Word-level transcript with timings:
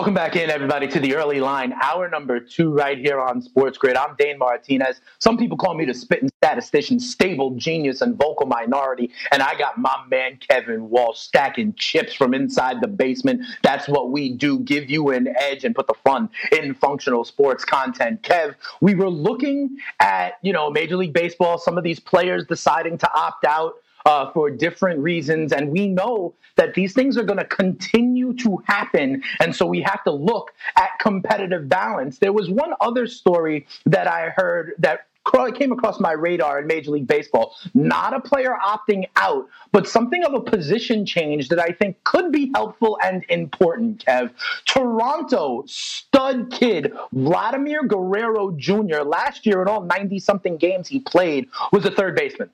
Welcome 0.00 0.14
back 0.14 0.34
in, 0.34 0.48
everybody, 0.48 0.88
to 0.88 0.98
the 0.98 1.14
early 1.14 1.40
line. 1.40 1.74
Hour 1.82 2.08
number 2.08 2.40
two, 2.40 2.72
right 2.72 2.96
here 2.96 3.20
on 3.20 3.42
Sports 3.42 3.76
Grid. 3.76 3.98
I'm 3.98 4.16
Dane 4.18 4.38
Martinez. 4.38 5.02
Some 5.18 5.36
people 5.36 5.58
call 5.58 5.74
me 5.74 5.84
the 5.84 5.92
spitting 5.92 6.30
statistician, 6.42 6.98
stable 6.98 7.50
genius, 7.56 8.00
and 8.00 8.16
vocal 8.16 8.46
minority. 8.46 9.10
And 9.30 9.42
I 9.42 9.58
got 9.58 9.76
my 9.76 9.94
man 10.08 10.38
Kevin 10.38 10.88
Walsh 10.88 11.18
stacking 11.18 11.74
chips 11.74 12.14
from 12.14 12.32
inside 12.32 12.80
the 12.80 12.88
basement. 12.88 13.42
That's 13.62 13.88
what 13.88 14.10
we 14.10 14.32
do 14.32 14.60
give 14.60 14.88
you 14.88 15.10
an 15.10 15.34
edge 15.38 15.64
and 15.64 15.74
put 15.74 15.86
the 15.86 15.94
fun 16.02 16.30
in 16.50 16.72
functional 16.72 17.26
sports 17.26 17.66
content. 17.66 18.22
Kev, 18.22 18.54
we 18.80 18.94
were 18.94 19.10
looking 19.10 19.76
at, 20.00 20.38
you 20.40 20.54
know, 20.54 20.70
Major 20.70 20.96
League 20.96 21.12
Baseball, 21.12 21.58
some 21.58 21.76
of 21.76 21.84
these 21.84 22.00
players 22.00 22.46
deciding 22.46 22.96
to 22.96 23.14
opt 23.14 23.44
out 23.44 23.74
uh, 24.06 24.30
for 24.32 24.50
different 24.50 25.00
reasons. 25.00 25.52
And 25.52 25.70
we 25.70 25.86
know 25.86 26.34
that 26.56 26.74
these 26.74 26.92
things 26.92 27.16
are 27.16 27.22
going 27.22 27.38
to 27.38 27.44
continue 27.44 28.09
to 28.38 28.62
happen. 28.66 29.22
And 29.40 29.54
so 29.54 29.66
we 29.66 29.82
have 29.82 30.02
to 30.04 30.10
look 30.10 30.52
at 30.76 30.90
competitive 31.00 31.68
balance. 31.68 32.18
There 32.18 32.32
was 32.32 32.50
one 32.50 32.72
other 32.80 33.06
story 33.06 33.66
that 33.86 34.06
I 34.06 34.30
heard 34.30 34.72
that 34.78 35.06
came 35.54 35.70
across 35.70 36.00
my 36.00 36.12
radar 36.12 36.60
in 36.60 36.66
Major 36.66 36.90
League 36.90 37.06
Baseball. 37.06 37.54
Not 37.74 38.14
a 38.14 38.20
player 38.20 38.56
opting 38.64 39.04
out, 39.16 39.48
but 39.72 39.86
something 39.86 40.24
of 40.24 40.34
a 40.34 40.40
position 40.40 41.06
change 41.06 41.48
that 41.50 41.60
I 41.60 41.68
think 41.68 42.02
could 42.04 42.32
be 42.32 42.50
helpful 42.54 42.98
and 43.02 43.24
important, 43.28 44.04
Kev. 44.04 44.32
Toronto 44.66 45.64
stud 45.66 46.50
kid 46.50 46.92
Vladimir 47.12 47.84
Guerrero 47.84 48.50
Jr., 48.52 49.02
last 49.04 49.46
year 49.46 49.62
in 49.62 49.68
all 49.68 49.82
90 49.82 50.18
something 50.18 50.56
games 50.56 50.88
he 50.88 51.00
played, 51.00 51.48
was 51.72 51.84
a 51.84 51.90
third 51.90 52.16
baseman 52.16 52.50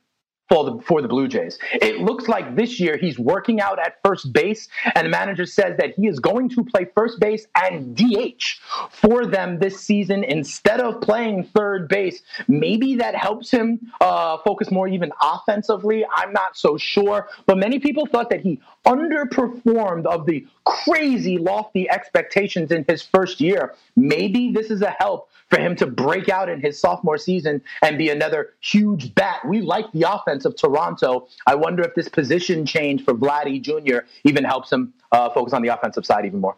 for 0.49 0.65
the 0.65 0.79
for 0.83 1.03
the 1.03 1.09
Blue 1.09 1.29
Jays. 1.29 1.59
It 1.75 2.01
looks 2.01 2.29
like 2.29 2.57
this 2.57 2.79
year 2.79 2.97
he's 2.97 3.19
working 3.19 3.61
out 3.61 3.79
at 3.79 3.99
first 4.05 4.33
base, 4.33 4.69
and 4.95 5.07
the 5.07 5.11
manager 5.11 5.47
says 5.47 5.77
that 5.79 5.95
he 5.95 6.07
is 6.07 6.21
going 6.21 6.49
to 6.51 6.65
play 6.65 6.87
first 6.95 7.19
base 7.21 7.47
and 7.57 7.97
DH 7.97 8.43
for 8.91 9.27
them 9.27 9.59
this 9.59 9.81
season 9.81 10.25
instead 10.25 10.81
of 10.81 11.01
playing 11.01 11.45
third 11.55 11.89
base. 11.89 12.23
Maybe 12.49 12.97
that 12.97 13.15
helps 13.15 13.51
him 13.51 13.93
uh, 14.01 14.39
focus 14.39 14.71
more 14.71 14.89
even 14.89 15.13
offensively. 15.21 16.05
I'm 16.17 16.33
not 16.33 16.57
so 16.57 16.77
sure, 16.77 17.29
but 17.47 17.59
many 17.59 17.79
people 17.79 18.07
thought 18.07 18.31
that 18.31 18.41
he 18.41 18.61
underperformed 18.87 20.07
of 20.07 20.27
the 20.27 20.47
crazy 20.65 21.39
lofty 21.39 21.89
expectations 21.91 22.71
in 22.71 22.85
his 22.89 23.03
first 23.03 23.41
year. 23.41 23.75
Maybe 23.97 24.53
this 24.53 24.71
is 24.71 24.83
a 24.83 24.91
help 24.91 25.29
for 25.49 25.61
him 25.61 25.77
to 25.77 25.87
break 25.87 26.29
out 26.29 26.49
in 26.49 26.61
his 26.61 26.79
sophomore 26.79 27.19
season 27.19 27.63
and 27.83 27.99
be 27.99 28.11
another 28.11 28.55
huge 28.61 29.15
bat. 29.15 29.41
We 29.47 29.61
like 29.61 29.91
the 29.93 30.13
offense 30.13 30.36
of 30.45 30.56
Toronto. 30.56 31.29
I 31.47 31.55
wonder 31.55 31.83
if 31.83 31.95
this 31.95 32.09
position 32.09 32.67
change 32.67 33.05
for 33.05 33.15
Vladdy 33.15 33.61
Jr. 33.61 34.06
even 34.25 34.45
helps 34.45 34.73
him 34.73 34.93
uh, 35.12 35.31
focus 35.31 35.53
on 35.53 35.62
the 35.62 35.69
offensive 35.69 36.05
side 36.05 36.27
even 36.27 36.41
more. 36.41 36.56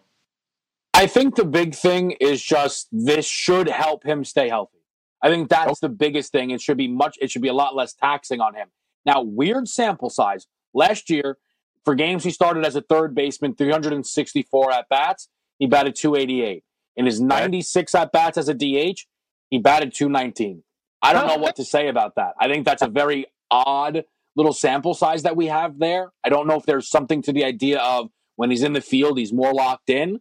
I 0.94 1.06
think 1.06 1.36
the 1.36 1.44
big 1.44 1.74
thing 1.74 2.12
is 2.20 2.42
just 2.42 2.88
this 2.90 3.26
should 3.26 3.68
help 3.68 4.04
him 4.04 4.24
stay 4.24 4.48
healthy. 4.48 4.78
I 5.22 5.28
think 5.28 5.48
that's 5.48 5.70
oh. 5.82 5.86
the 5.86 5.88
biggest 5.88 6.32
thing. 6.32 6.50
It 6.50 6.60
should 6.60 6.76
be 6.76 6.88
much. 6.88 7.16
It 7.20 7.30
should 7.30 7.42
be 7.42 7.48
a 7.48 7.54
lot 7.54 7.76
less 7.76 7.94
taxing 7.94 8.40
on 8.40 8.54
him. 8.54 8.68
Now, 9.04 9.22
weird 9.22 9.68
sample 9.68 10.10
size. 10.10 10.46
Last 10.74 11.08
year, 11.10 11.38
for 11.84 11.94
games 11.94 12.24
he 12.24 12.30
started 12.30 12.66
as 12.66 12.76
a 12.76 12.82
third 12.82 13.14
baseman, 13.14 13.54
364 13.54 14.72
at 14.72 14.88
bats, 14.88 15.28
he 15.58 15.66
batted 15.66 15.94
288. 15.94 16.64
In 16.96 17.06
his 17.06 17.20
96 17.20 17.94
at 17.94 18.12
bats 18.12 18.36
as 18.36 18.48
a 18.48 18.54
DH, 18.54 19.06
he 19.50 19.58
batted 19.58 19.94
219. 19.94 20.62
I 21.00 21.12
don't 21.12 21.26
know 21.28 21.36
what 21.36 21.56
to 21.56 21.64
say 21.64 21.88
about 21.88 22.16
that. 22.16 22.34
I 22.40 22.48
think 22.48 22.64
that's 22.64 22.82
a 22.82 22.88
very 22.88 23.26
odd 23.50 24.04
little 24.36 24.52
sample 24.52 24.94
size 24.94 25.22
that 25.24 25.36
we 25.36 25.46
have 25.46 25.78
there. 25.78 26.12
I 26.24 26.28
don't 26.28 26.46
know 26.46 26.56
if 26.56 26.64
there's 26.64 26.88
something 26.88 27.22
to 27.22 27.32
the 27.32 27.44
idea 27.44 27.80
of 27.80 28.10
when 28.36 28.50
he's 28.50 28.62
in 28.62 28.72
the 28.72 28.80
field, 28.80 29.18
he's 29.18 29.32
more 29.32 29.52
locked 29.52 29.90
in, 29.90 30.20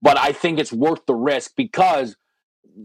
but 0.00 0.16
I 0.16 0.32
think 0.32 0.58
it's 0.58 0.72
worth 0.72 1.06
the 1.06 1.14
risk 1.14 1.52
because 1.56 2.16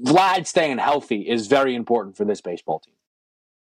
Vlad 0.03 0.47
staying 0.47 0.79
healthy 0.79 1.29
is 1.29 1.47
very 1.47 1.75
important 1.75 2.17
for 2.17 2.25
this 2.25 2.41
baseball 2.41 2.79
team. 2.79 2.95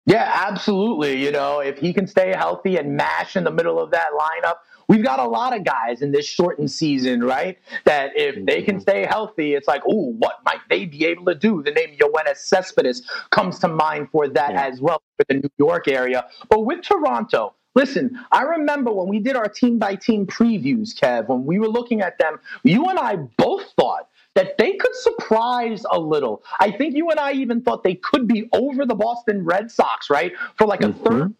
Yeah, 0.06 0.30
absolutely. 0.48 1.22
You 1.22 1.32
know, 1.32 1.60
if 1.60 1.78
he 1.78 1.92
can 1.92 2.06
stay 2.06 2.32
healthy 2.32 2.76
and 2.76 2.96
mash 2.96 3.36
in 3.36 3.44
the 3.44 3.50
middle 3.50 3.80
of 3.80 3.90
that 3.90 4.08
lineup, 4.18 4.56
we've 4.90 5.04
got 5.04 5.20
a 5.20 5.24
lot 5.24 5.56
of 5.56 5.64
guys 5.64 6.02
in 6.02 6.10
this 6.10 6.26
shortened 6.26 6.70
season, 6.70 7.22
right? 7.22 7.56
That 7.84 8.10
if 8.16 8.44
they 8.44 8.60
can 8.60 8.74
mm-hmm. 8.74 8.82
stay 8.82 9.06
healthy, 9.06 9.54
it's 9.54 9.68
like, 9.68 9.82
oh, 9.88 10.14
what 10.18 10.40
might 10.44 10.60
they 10.68 10.84
be 10.84 11.06
able 11.06 11.26
to 11.26 11.34
do? 11.34 11.62
The 11.62 11.70
name 11.70 11.96
Yoenis 11.96 12.38
Cespedes 12.38 13.08
comes 13.30 13.60
to 13.60 13.68
mind 13.68 14.08
for 14.10 14.28
that 14.28 14.52
yeah. 14.52 14.66
as 14.66 14.80
well 14.80 15.00
for 15.16 15.24
the 15.28 15.34
New 15.34 15.50
York 15.58 15.86
area. 15.88 16.26
But 16.50 16.66
with 16.66 16.82
Toronto, 16.82 17.54
Listen, 17.76 18.18
I 18.32 18.42
remember 18.42 18.92
when 18.92 19.06
we 19.06 19.20
did 19.20 19.36
our 19.36 19.46
team 19.46 19.78
by 19.78 19.94
team 19.94 20.26
previews, 20.26 20.92
Kev, 20.92 21.28
when 21.28 21.44
we 21.44 21.60
were 21.60 21.68
looking 21.68 22.00
at 22.00 22.18
them, 22.18 22.40
you 22.64 22.86
and 22.86 22.98
I 22.98 23.14
both 23.14 23.72
thought 23.78 24.08
that 24.34 24.58
they 24.58 24.72
could 24.72 24.94
surprise 24.96 25.84
a 25.92 25.98
little. 25.98 26.42
I 26.58 26.72
think 26.72 26.96
you 26.96 27.10
and 27.10 27.20
I 27.20 27.30
even 27.32 27.62
thought 27.62 27.84
they 27.84 27.94
could 27.94 28.26
be 28.26 28.48
over 28.52 28.84
the 28.84 28.96
Boston 28.96 29.44
Red 29.44 29.70
Sox, 29.70 30.10
right? 30.10 30.32
For 30.56 30.66
like 30.66 30.82
a 30.82 30.88
mm-hmm. 30.88 31.04
third 31.04 31.34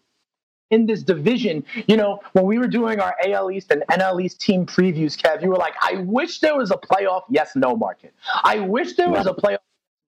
in 0.71 0.85
this 0.87 1.03
division. 1.03 1.63
You 1.87 1.97
know, 1.97 2.19
when 2.33 2.45
we 2.45 2.57
were 2.57 2.67
doing 2.67 2.99
our 2.99 3.15
AL 3.27 3.51
East 3.51 3.71
and 3.71 3.83
NL 3.91 4.23
East 4.23 4.41
team 4.41 4.65
previews, 4.65 5.15
Kev, 5.15 5.43
you 5.43 5.49
were 5.49 5.57
like, 5.57 5.73
I 5.81 5.97
wish 5.97 6.39
there 6.39 6.57
was 6.57 6.71
a 6.71 6.77
playoff 6.77 7.23
yes 7.29 7.51
no 7.55 7.75
market. 7.75 8.13
I 8.43 8.59
wish 8.59 8.95
there 8.95 9.09
was 9.09 9.27
a 9.27 9.33
playoff 9.33 9.59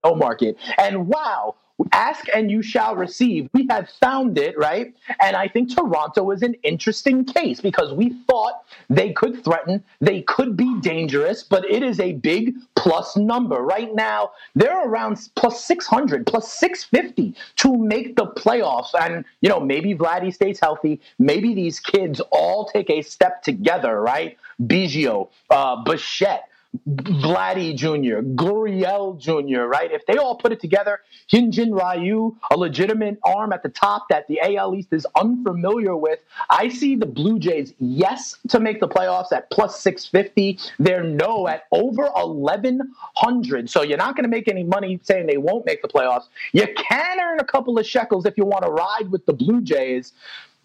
no 0.03 0.16
market. 0.16 0.57
And 0.78 1.07
wow, 1.07 1.56
ask 1.91 2.25
and 2.33 2.49
you 2.49 2.61
shall 2.61 2.95
receive. 2.95 3.49
We 3.53 3.67
have 3.69 3.89
found 4.01 4.38
it, 4.38 4.57
right? 4.57 4.94
And 5.21 5.35
I 5.35 5.47
think 5.47 5.73
Toronto 5.73 6.31
is 6.31 6.41
an 6.41 6.55
interesting 6.63 7.25
case 7.25 7.61
because 7.61 7.94
we 7.94 8.11
thought 8.27 8.63
they 8.89 9.13
could 9.13 9.44
threaten, 9.44 9.83
they 10.01 10.22
could 10.22 10.55
be 10.55 10.79
dangerous, 10.81 11.43
but 11.43 11.69
it 11.69 11.83
is 11.83 11.99
a 11.99 12.13
big 12.13 12.55
plus 12.75 13.16
number. 13.16 13.61
Right 13.61 13.93
now, 13.93 14.31
they're 14.55 14.88
around 14.88 15.19
plus 15.35 15.63
600, 15.66 16.25
plus 16.27 16.51
650 16.53 17.35
to 17.57 17.77
make 17.77 18.16
the 18.16 18.27
playoffs. 18.27 18.93
And, 18.99 19.25
you 19.41 19.49
know, 19.49 19.59
maybe 19.59 19.95
Vladdy 19.95 20.33
stays 20.33 20.59
healthy. 20.59 21.01
Maybe 21.19 21.53
these 21.53 21.79
kids 21.79 22.22
all 22.31 22.66
take 22.66 22.89
a 22.89 23.01
step 23.01 23.43
together, 23.43 24.01
right? 24.01 24.38
Biggio, 24.61 25.29
uh, 25.49 25.83
Bichette, 25.83 26.47
Vladdy 26.88 27.75
Jr., 27.75 28.25
Gurriel 28.35 29.19
Jr., 29.19 29.61
right? 29.61 29.91
If 29.91 30.06
they 30.06 30.17
all 30.17 30.35
put 30.35 30.51
it 30.51 30.59
together, 30.59 31.01
Hyun-jin 31.31 31.72
Ryu, 31.73 32.35
a 32.51 32.57
legitimate 32.57 33.19
arm 33.23 33.53
at 33.53 33.63
the 33.63 33.69
top 33.69 34.07
that 34.09 34.28
the 34.28 34.39
AL 34.41 34.75
East 34.75 34.91
is 34.91 35.06
unfamiliar 35.16 35.95
with, 35.95 36.19
I 36.50 36.69
see 36.69 36.95
the 36.95 37.06
Blue 37.06 37.38
Jays, 37.39 37.73
yes, 37.79 38.38
to 38.50 38.59
make 38.59 38.79
the 38.79 38.88
playoffs 38.88 39.31
at 39.31 39.50
plus 39.51 39.79
650. 39.81 40.59
They're 40.79 41.03
no 41.03 41.47
at 41.47 41.63
over 41.72 42.09
1,100. 42.09 43.69
So 43.69 43.84
you're 43.84 43.97
not 43.97 44.16
going 44.16 44.23
to 44.23 44.29
make 44.29 44.47
any 44.47 44.63
money 44.63 45.00
saying 45.03 45.28
they 45.28 45.38
won't 45.38 45.66
make 45.66 45.81
the 45.81 45.88
playoffs. 45.88 46.25
You 46.53 46.67
can 46.75 47.19
earn 47.19 47.40
a 47.40 47.45
couple 47.45 47.78
of 47.78 47.85
shekels 47.85 48.25
if 48.25 48.35
you 48.38 48.45
want 48.45 48.66
to 48.66 48.72
ride 48.72 49.11
with 49.11 49.25
the 49.25 49.34
Blue 49.34 49.61
Jays. 49.61 50.13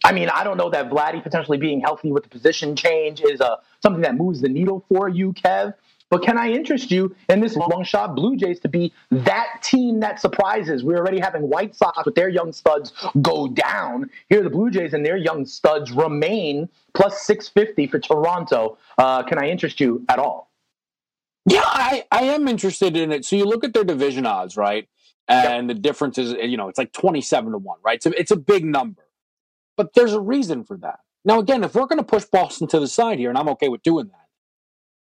I 0.05 0.13
mean, 0.13 0.31
I 0.31 0.45
don't 0.45 0.57
know 0.57 0.71
that 0.71 0.91
Vladdy 0.91 1.23
potentially 1.23 1.59
being 1.59 1.81
healthy 1.81 2.13
with 2.13 2.23
the 2.23 2.29
position 2.29 2.77
change 2.77 3.21
is 3.21 3.41
uh, 3.41 3.57
something 3.83 4.03
that 4.03 4.17
moves 4.17 4.41
the 4.41 4.49
needle 4.49 4.85
for 4.89 5.09
you, 5.09 5.33
Kev. 5.33 5.75
But 6.11 6.23
can 6.23 6.39
I 6.39 6.51
interest 6.51 6.91
you 6.91 7.15
in 7.29 7.41
this 7.41 7.55
long 7.55 7.85
shot 7.85 8.15
Blue 8.15 8.37
Jays 8.37 8.61
to 8.61 8.69
be 8.69 8.93
that 9.11 9.63
team 9.63 10.01
that 10.01 10.21
surprises? 10.21 10.83
We're 10.83 10.97
already 10.97 11.21
having 11.21 11.43
White 11.43 11.75
Sox 11.75 12.05
with 12.05 12.15
their 12.15 12.31
young 12.31 12.53
studs 12.53 12.93
go 13.21 13.49
down. 13.49 14.09
Here, 14.31 14.43
the 14.43 14.51
Blue 14.51 14.71
Jays 14.71 14.95
and 14.95 15.05
their 15.05 15.19
young 15.19 15.45
studs 15.45 15.93
remain 15.93 16.69
plus 16.95 17.23
650 17.23 17.87
for 17.89 17.99
Toronto. 17.99 18.79
Uh, 18.97 19.23
can 19.23 19.39
I 19.39 19.51
interest 19.51 19.81
you 19.81 20.05
at 20.09 20.19
all? 20.19 20.51
Yeah, 21.45 21.63
I, 21.65 22.05
I 22.11 22.23
am 22.25 22.49
interested 22.49 22.97
in 22.97 23.13
it. 23.13 23.25
So 23.25 23.37
you 23.37 23.45
look 23.45 23.65
at 23.65 23.75
their 23.75 23.85
division 23.85 24.27
odds, 24.27 24.57
right? 24.57 24.89
And 25.29 25.69
yep. 25.69 25.77
the 25.77 25.81
difference 25.81 26.17
is, 26.17 26.33
you 26.33 26.57
know, 26.57 26.69
it's 26.69 26.79
like 26.79 26.93
27 26.93 27.53
to 27.53 27.59
1, 27.59 27.79
right? 27.85 28.03
So 28.03 28.13
it's 28.17 28.31
a 28.31 28.37
big 28.37 28.65
number. 28.65 29.03
But 29.77 29.95
there's 29.95 30.15
a 30.15 30.21
reason 30.21 30.65
for 30.65 30.77
that. 30.79 31.01
Now, 31.25 31.39
again, 31.39 31.65
if 31.65 31.75
we're 31.75 31.87
going 31.87 31.99
to 31.99 32.05
push 32.05 32.25
Boston 32.25 32.67
to 32.69 32.81
the 32.81 32.89
side 32.89 33.19
here, 33.19 33.29
and 33.29 33.39
I'm 33.39 33.49
okay 33.51 33.69
with 33.69 33.83
doing 33.83 34.07
that, 34.07 34.28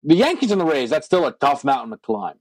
the 0.02 0.16
Yankees 0.16 0.50
and 0.50 0.60
the 0.60 0.64
Rays, 0.64 0.90
that's 0.90 1.06
still 1.06 1.26
a 1.26 1.32
tough 1.32 1.64
mountain 1.64 1.90
to 1.90 1.98
climb. 1.98 2.36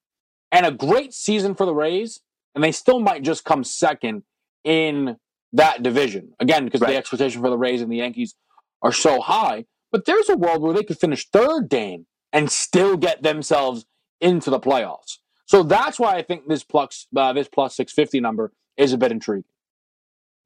And 0.51 0.65
a 0.65 0.71
great 0.71 1.13
season 1.13 1.55
for 1.55 1.65
the 1.65 1.73
Rays, 1.73 2.21
and 2.55 2.63
they 2.63 2.71
still 2.71 2.99
might 2.99 3.23
just 3.23 3.45
come 3.45 3.63
second 3.63 4.23
in 4.63 5.17
that 5.53 5.83
division. 5.83 6.33
Again, 6.39 6.65
because 6.65 6.81
right. 6.81 6.91
the 6.91 6.97
expectation 6.97 7.41
for 7.41 7.49
the 7.49 7.57
Rays 7.57 7.81
and 7.81 7.91
the 7.91 7.97
Yankees 7.97 8.35
are 8.81 8.91
so 8.91 9.21
high. 9.21 9.65
But 9.91 10.05
there's 10.05 10.29
a 10.29 10.37
world 10.37 10.61
where 10.61 10.73
they 10.73 10.83
could 10.83 10.99
finish 10.99 11.27
third, 11.27 11.69
Dane, 11.69 12.05
and 12.31 12.51
still 12.51 12.97
get 12.97 13.23
themselves 13.23 13.85
into 14.21 14.49
the 14.49 14.59
playoffs. 14.59 15.17
So 15.45 15.63
that's 15.63 15.99
why 15.99 16.15
I 16.15 16.21
think 16.21 16.47
this 16.47 16.63
plus 16.63 17.07
uh, 17.15 17.33
this 17.33 17.47
plus 17.47 17.75
650 17.75 18.19
number 18.19 18.51
is 18.77 18.93
a 18.93 18.97
bit 18.97 19.11
intriguing. 19.11 19.45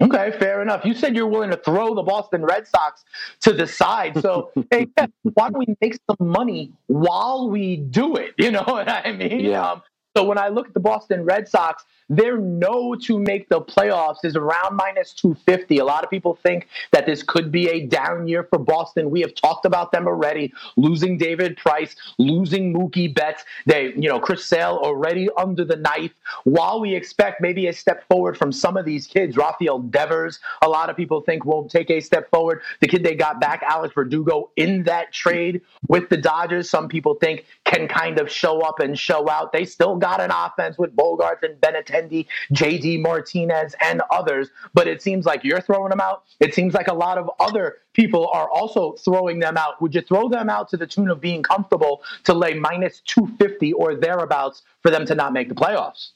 Okay, 0.02 0.32
fair 0.38 0.62
enough. 0.62 0.84
You 0.86 0.94
said 0.94 1.16
you're 1.16 1.28
willing 1.28 1.52
to 1.52 1.58
throw 1.58 1.96
the 1.96 2.04
Boston 2.04 2.44
Red 2.44 2.68
Sox 2.68 3.06
to 3.42 3.54
the 3.54 3.68
side. 3.68 4.20
So, 4.22 4.52
hey, 4.72 4.88
why 5.22 5.50
don't 5.50 5.60
we 5.60 5.76
make 5.82 5.98
some 6.10 6.28
money 6.28 6.72
while 6.88 7.50
we 7.50 7.78
do 7.78 8.16
it? 8.18 8.34
You 8.38 8.52
know 8.52 8.64
what 8.66 8.90
I 8.90 9.12
mean? 9.14 9.40
Yeah. 9.42 9.72
Um, 9.72 9.82
so 10.16 10.24
when 10.24 10.38
I 10.38 10.50
look 10.50 10.68
at 10.68 10.74
the 10.76 10.80
Boston 10.80 11.26
Red 11.26 11.48
Sox, 11.48 11.84
their 12.10 12.38
no 12.38 12.96
to 12.96 13.18
make 13.18 13.50
the 13.50 13.62
playoffs 13.62 14.24
is 14.24 14.36
around 14.36 14.76
minus 14.76 15.14
250. 15.14 15.80
A 15.80 15.86
lot 15.86 16.04
of 16.04 16.10
people 16.10 16.36
think 16.44 16.68
that 16.92 17.06
this 17.06 17.24
could 17.24 17.52
be 17.52 17.70
a 17.70 17.88
down 17.88 18.28
year 18.28 18.44
for 18.44 18.60
Boston. 18.60 19.10
We 19.10 19.22
have 19.22 19.34
talked 19.34 19.66
about 19.66 19.92
them 19.92 20.06
already, 20.06 20.54
losing 20.76 21.18
David 21.18 21.58
Price, 21.58 21.96
losing 22.20 22.74
Mookie 22.74 23.14
Betts. 23.14 23.44
They, 23.66 23.94
you 23.96 24.10
know, 24.10 24.20
Chris 24.20 24.46
Sale 24.46 24.80
already 24.84 25.30
under 25.38 25.66
the 25.66 25.78
knife. 25.78 26.12
While 26.44 26.80
we 26.82 26.94
expect 26.94 27.42
maybe 27.42 27.68
a 27.68 27.74
step 27.74 28.08
forward 28.08 28.38
from 28.38 28.52
some 28.52 28.78
of 28.78 28.86
these 28.86 29.08
kids, 29.08 29.36
Rafael 29.36 29.80
Devers, 29.80 30.40
a 30.62 30.70
lot 30.70 30.90
of 30.90 30.98
people 30.98 31.22
think 31.22 31.46
won't 31.46 31.72
take 31.72 31.90
a 31.90 32.02
step 32.02 32.30
forward. 32.30 32.62
The 32.82 32.88
kid 32.88 33.04
they 33.04 33.16
got 33.16 33.42
back, 33.42 33.64
Alex 33.64 33.96
Verdugo, 33.96 34.52
in 34.58 34.84
that 34.84 35.12
trade 35.12 35.62
with 35.88 36.10
the 36.10 36.18
Dodgers, 36.18 36.70
some 36.70 36.88
people 36.88 37.16
think 37.16 37.46
can 37.64 37.88
kind 37.88 38.20
of 38.20 38.30
show 38.30 38.60
up 38.60 38.80
and 38.80 39.00
show 39.00 39.30
out. 39.30 39.52
They 39.52 39.66
still 39.66 39.96
got 40.04 40.20
an 40.20 40.32
offense 40.32 40.78
with 40.78 40.94
Bogaerts 40.98 41.44
and 41.44 41.56
Benintendi, 41.62 42.26
JD 42.52 43.02
Martinez, 43.02 43.74
and 43.80 44.02
others, 44.12 44.50
but 44.74 44.86
it 44.86 45.02
seems 45.02 45.26
like 45.26 45.46
you're 45.46 45.62
throwing 45.62 45.92
them 45.92 46.02
out. 46.02 46.26
It 46.42 46.54
seems 46.54 46.74
like 46.74 46.90
a 46.90 46.94
lot 46.94 47.18
of 47.18 47.32
other 47.40 47.78
people 47.94 48.30
are 48.34 48.50
also 48.50 48.94
throwing 48.94 49.40
them 49.40 49.56
out. 49.56 49.82
Would 49.82 49.96
you 49.96 50.02
throw 50.02 50.28
them 50.28 50.50
out 50.50 50.68
to 50.72 50.78
the 50.78 50.86
tune 50.86 51.10
of 51.10 51.22
being 51.22 51.42
comfortable 51.42 52.04
to 52.26 52.34
lay 52.34 52.54
minus 52.54 53.00
250 53.06 53.72
or 53.72 53.96
thereabouts 53.96 54.64
for 54.82 54.92
them 54.92 55.06
to 55.06 55.16
not 55.16 55.32
make 55.32 55.48
the 55.48 55.56
playoffs? 55.56 56.10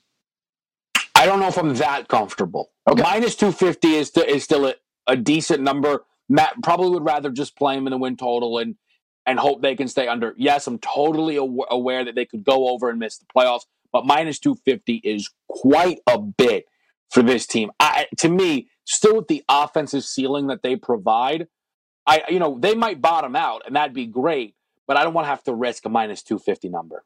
I 1.15 1.25
don't 1.25 1.39
know 1.39 1.47
if 1.47 1.57
I'm 1.57 1.73
that 1.75 2.09
comfortable. 2.09 2.71
Okay. 2.89 3.01
Minus 3.01 3.35
250 3.35 3.95
is, 3.95 4.11
to, 4.11 4.29
is 4.29 4.43
still 4.43 4.65
a, 4.65 4.75
a 5.07 5.15
decent 5.15 5.63
number. 5.63 6.03
Matt 6.27 6.61
probably 6.61 6.89
would 6.89 7.05
rather 7.05 7.29
just 7.29 7.55
play 7.55 7.75
them 7.75 7.87
in 7.87 7.91
the 7.91 7.97
win 7.97 8.17
total 8.17 8.57
and 8.57 8.75
and 9.27 9.37
hope 9.37 9.61
they 9.61 9.75
can 9.75 9.89
stay 9.89 10.07
under. 10.07 10.33
Yes, 10.37 10.65
I'm 10.67 10.79
totally 10.79 11.35
aware 11.35 12.05
that 12.05 12.15
they 12.15 12.25
could 12.25 12.45
go 12.45 12.69
over 12.69 12.89
and 12.89 12.97
miss 12.97 13.17
the 13.17 13.25
playoffs, 13.25 13.65
but 13.97 14.05
minus 14.05 14.37
250 14.37 14.97
is 14.97 15.31
quite 15.47 16.01
a 16.05 16.19
bit 16.19 16.67
for 17.09 17.23
this 17.23 17.47
team. 17.47 17.71
I, 17.79 18.05
to 18.17 18.29
me, 18.29 18.69
still 18.85 19.15
with 19.15 19.27
the 19.27 19.43
offensive 19.49 20.03
ceiling 20.03 20.47
that 20.47 20.61
they 20.61 20.75
provide, 20.75 21.47
I 22.05 22.21
you 22.29 22.37
know 22.37 22.59
they 22.59 22.75
might 22.75 23.01
bottom 23.01 23.35
out, 23.35 23.63
and 23.65 23.75
that'd 23.75 23.95
be 23.95 24.05
great. 24.05 24.53
But 24.85 24.97
I 24.97 25.03
don't 25.03 25.15
want 25.15 25.25
to 25.25 25.29
have 25.29 25.43
to 25.45 25.53
risk 25.55 25.87
a 25.87 25.89
minus 25.89 26.21
250 26.21 26.69
number. 26.69 27.03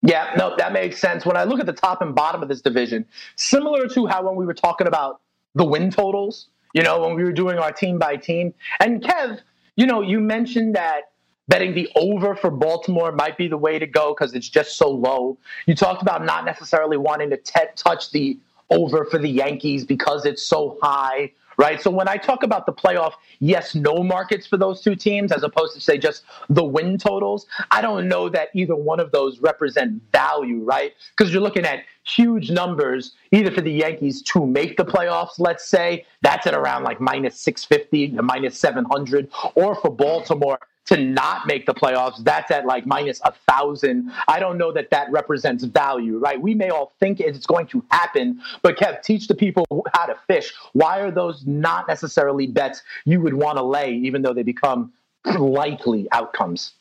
Yeah, 0.00 0.32
no, 0.38 0.56
that 0.56 0.72
makes 0.72 0.98
sense. 0.98 1.26
When 1.26 1.36
I 1.36 1.44
look 1.44 1.60
at 1.60 1.66
the 1.66 1.74
top 1.74 2.00
and 2.00 2.14
bottom 2.14 2.42
of 2.42 2.48
this 2.48 2.62
division, 2.62 3.04
similar 3.36 3.86
to 3.88 4.06
how 4.06 4.26
when 4.26 4.36
we 4.36 4.46
were 4.46 4.54
talking 4.54 4.86
about 4.86 5.20
the 5.54 5.64
win 5.64 5.90
totals, 5.90 6.48
you 6.72 6.82
know, 6.82 7.02
when 7.02 7.16
we 7.16 7.22
were 7.22 7.32
doing 7.32 7.58
our 7.58 7.70
team 7.70 7.98
by 7.98 8.16
team, 8.16 8.54
and 8.80 9.02
Kev, 9.02 9.40
you 9.76 9.84
know, 9.84 10.00
you 10.00 10.20
mentioned 10.20 10.74
that 10.74 11.02
betting 11.48 11.74
the 11.74 11.88
over 11.94 12.34
for 12.34 12.50
Baltimore 12.50 13.12
might 13.12 13.36
be 13.36 13.48
the 13.48 13.56
way 13.56 13.78
to 13.78 13.86
go 13.86 14.14
because 14.14 14.34
it's 14.34 14.48
just 14.48 14.76
so 14.76 14.88
low. 14.90 15.38
You 15.66 15.74
talked 15.74 16.02
about 16.02 16.24
not 16.24 16.44
necessarily 16.44 16.96
wanting 16.96 17.30
to 17.30 17.36
t- 17.36 17.60
touch 17.76 18.10
the 18.10 18.38
over 18.70 19.04
for 19.04 19.18
the 19.18 19.28
Yankees 19.28 19.84
because 19.84 20.24
it's 20.24 20.42
so 20.42 20.78
high, 20.82 21.30
right? 21.58 21.80
So 21.82 21.90
when 21.90 22.08
I 22.08 22.16
talk 22.16 22.42
about 22.42 22.64
the 22.64 22.72
playoff 22.72 23.12
yes 23.40 23.74
no 23.74 24.02
markets 24.02 24.46
for 24.46 24.56
those 24.56 24.80
two 24.80 24.96
teams, 24.96 25.32
as 25.32 25.42
opposed 25.42 25.74
to 25.74 25.80
say 25.80 25.98
just 25.98 26.22
the 26.48 26.64
win 26.64 26.96
totals, 26.96 27.46
I 27.70 27.82
don't 27.82 28.08
know 28.08 28.30
that 28.30 28.48
either 28.54 28.74
one 28.74 29.00
of 29.00 29.12
those 29.12 29.38
represent 29.40 30.02
value, 30.12 30.64
right? 30.64 30.92
Because 31.16 31.32
you're 31.32 31.42
looking 31.42 31.66
at 31.66 31.80
huge 32.04 32.50
numbers 32.50 33.12
either 33.32 33.50
for 33.50 33.60
the 33.60 33.72
Yankees 33.72 34.22
to 34.22 34.46
make 34.46 34.78
the 34.78 34.84
playoffs, 34.84 35.38
let's 35.38 35.68
say, 35.68 36.06
that's 36.22 36.46
at 36.46 36.54
around 36.54 36.84
like 36.84 37.00
minus 37.00 37.38
650 37.40 38.16
to 38.16 38.22
minus 38.22 38.58
700, 38.58 39.28
or 39.54 39.74
for 39.74 39.90
Baltimore 39.90 40.58
to 40.86 40.98
not 40.98 41.46
make 41.46 41.66
the 41.66 41.74
playoffs, 41.74 42.22
that's 42.22 42.50
at 42.50 42.66
like 42.66 42.86
minus 42.86 43.20
a 43.24 43.32
thousand. 43.48 44.12
I 44.28 44.38
don't 44.38 44.58
know 44.58 44.72
that 44.72 44.90
that 44.90 45.10
represents 45.10 45.64
value, 45.64 46.18
right? 46.18 46.40
We 46.40 46.54
may 46.54 46.70
all 46.70 46.92
think 47.00 47.20
it's 47.20 47.46
going 47.46 47.66
to 47.68 47.84
happen, 47.90 48.40
but 48.62 48.76
Kev, 48.76 49.02
teach 49.02 49.26
the 49.28 49.34
people 49.34 49.64
how 49.94 50.06
to 50.06 50.16
fish. 50.26 50.52
Why 50.72 51.00
are 51.00 51.10
those 51.10 51.46
not 51.46 51.88
necessarily 51.88 52.46
bets 52.46 52.82
you 53.04 53.20
would 53.20 53.34
want 53.34 53.58
to 53.58 53.64
lay, 53.64 53.94
even 53.94 54.22
though 54.22 54.34
they 54.34 54.42
become 54.42 54.92
likely 55.38 56.06
outcomes? 56.12 56.72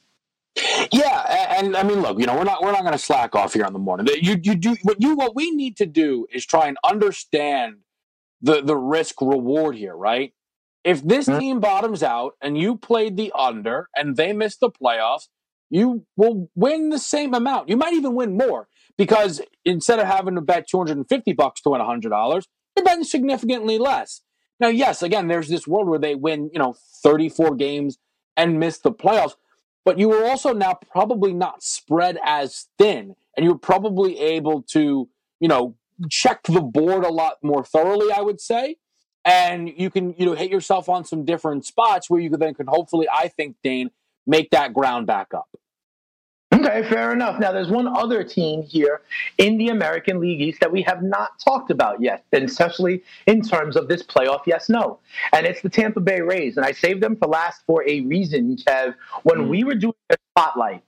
Yeah, 0.91 1.57
and 1.57 1.75
I 1.75 1.83
mean, 1.83 2.01
look, 2.01 2.19
you 2.19 2.27
know, 2.27 2.35
we're 2.35 2.43
not 2.43 2.61
we're 2.61 2.71
not 2.71 2.81
going 2.81 2.93
to 2.93 2.99
slack 2.99 3.35
off 3.35 3.53
here 3.53 3.65
on 3.65 3.73
the 3.73 3.79
morning. 3.79 4.07
You 4.21 4.39
you 4.41 4.55
do 4.55 4.75
what 4.83 5.01
you 5.01 5.15
what 5.15 5.35
we 5.35 5.49
need 5.51 5.77
to 5.77 5.85
do 5.85 6.27
is 6.31 6.45
try 6.45 6.67
and 6.67 6.77
understand 6.83 7.77
the 8.41 8.61
the 8.61 8.75
risk 8.75 9.19
reward 9.21 9.75
here, 9.75 9.95
right? 9.95 10.33
If 10.83 11.01
this 11.01 11.27
mm-hmm. 11.27 11.39
team 11.39 11.59
bottoms 11.59 12.03
out 12.03 12.33
and 12.41 12.57
you 12.57 12.77
played 12.77 13.15
the 13.15 13.31
under 13.37 13.89
and 13.95 14.17
they 14.17 14.33
miss 14.33 14.57
the 14.57 14.69
playoffs, 14.69 15.27
you 15.69 16.05
will 16.17 16.49
win 16.55 16.89
the 16.89 16.99
same 16.99 17.33
amount. 17.33 17.69
You 17.69 17.77
might 17.77 17.93
even 17.93 18.15
win 18.15 18.37
more 18.37 18.67
because 18.97 19.41
instead 19.65 19.99
of 19.99 20.07
having 20.07 20.35
to 20.35 20.41
bet 20.41 20.67
250 20.67 21.33
bucks 21.33 21.61
to 21.61 21.69
win 21.69 21.81
$100, 21.81 22.43
you're 22.75 22.83
betting 22.83 23.03
significantly 23.03 23.77
less. 23.77 24.21
Now, 24.59 24.67
yes, 24.67 25.01
again, 25.01 25.27
there's 25.27 25.49
this 25.49 25.67
world 25.67 25.87
where 25.87 25.99
they 25.99 26.15
win, 26.15 26.49
you 26.53 26.59
know, 26.59 26.75
34 27.03 27.55
games 27.55 27.97
and 28.35 28.59
miss 28.59 28.77
the 28.77 28.91
playoffs, 28.91 29.35
but 29.85 29.97
you 29.97 30.09
were 30.09 30.25
also 30.25 30.53
now 30.53 30.77
probably 30.91 31.33
not 31.33 31.63
spread 31.63 32.19
as 32.23 32.67
thin 32.77 33.15
and 33.35 33.45
you're 33.45 33.57
probably 33.57 34.19
able 34.19 34.61
to, 34.73 35.09
you 35.39 35.47
know, 35.47 35.75
check 36.09 36.43
the 36.43 36.61
board 36.61 37.03
a 37.03 37.11
lot 37.11 37.37
more 37.41 37.63
thoroughly, 37.63 38.11
I 38.11 38.21
would 38.21 38.41
say 38.41 38.77
and 39.25 39.71
you 39.77 39.89
can 39.89 40.13
you 40.17 40.25
know 40.25 40.33
hit 40.33 40.49
yourself 40.49 40.89
on 40.89 41.05
some 41.05 41.25
different 41.25 41.65
spots 41.65 42.09
where 42.09 42.19
you 42.19 42.29
then 42.29 42.53
can 42.53 42.67
hopefully 42.67 43.07
i 43.13 43.27
think 43.27 43.55
dane 43.63 43.89
make 44.25 44.49
that 44.51 44.73
ground 44.73 45.07
back 45.07 45.33
up. 45.33 45.49
Okay 46.53 46.87
fair 46.87 47.11
enough. 47.11 47.39
Now 47.39 47.51
there's 47.51 47.69
one 47.69 47.87
other 47.87 48.23
team 48.23 48.61
here 48.61 49.01
in 49.37 49.57
the 49.57 49.69
american 49.69 50.19
league 50.19 50.39
east 50.41 50.59
that 50.59 50.71
we 50.71 50.81
have 50.83 51.01
not 51.01 51.39
talked 51.43 51.71
about 51.71 52.01
yet 52.01 52.23
and 52.31 52.43
especially 52.43 53.03
in 53.25 53.41
terms 53.41 53.75
of 53.75 53.87
this 53.87 54.03
playoff 54.03 54.41
yes 54.45 54.69
no. 54.69 54.99
And 55.33 55.45
it's 55.45 55.61
the 55.61 55.69
tampa 55.69 55.99
bay 55.99 56.21
rays 56.21 56.57
and 56.57 56.65
i 56.65 56.71
saved 56.71 57.01
them 57.01 57.15
for 57.15 57.27
last 57.27 57.63
for 57.65 57.83
a 57.87 58.01
reason 58.01 58.55
kev. 58.55 58.93
When 59.23 59.39
mm. 59.39 59.49
we 59.49 59.63
were 59.63 59.75
doing 59.75 59.93
the 60.09 60.17
spotlight 60.37 60.83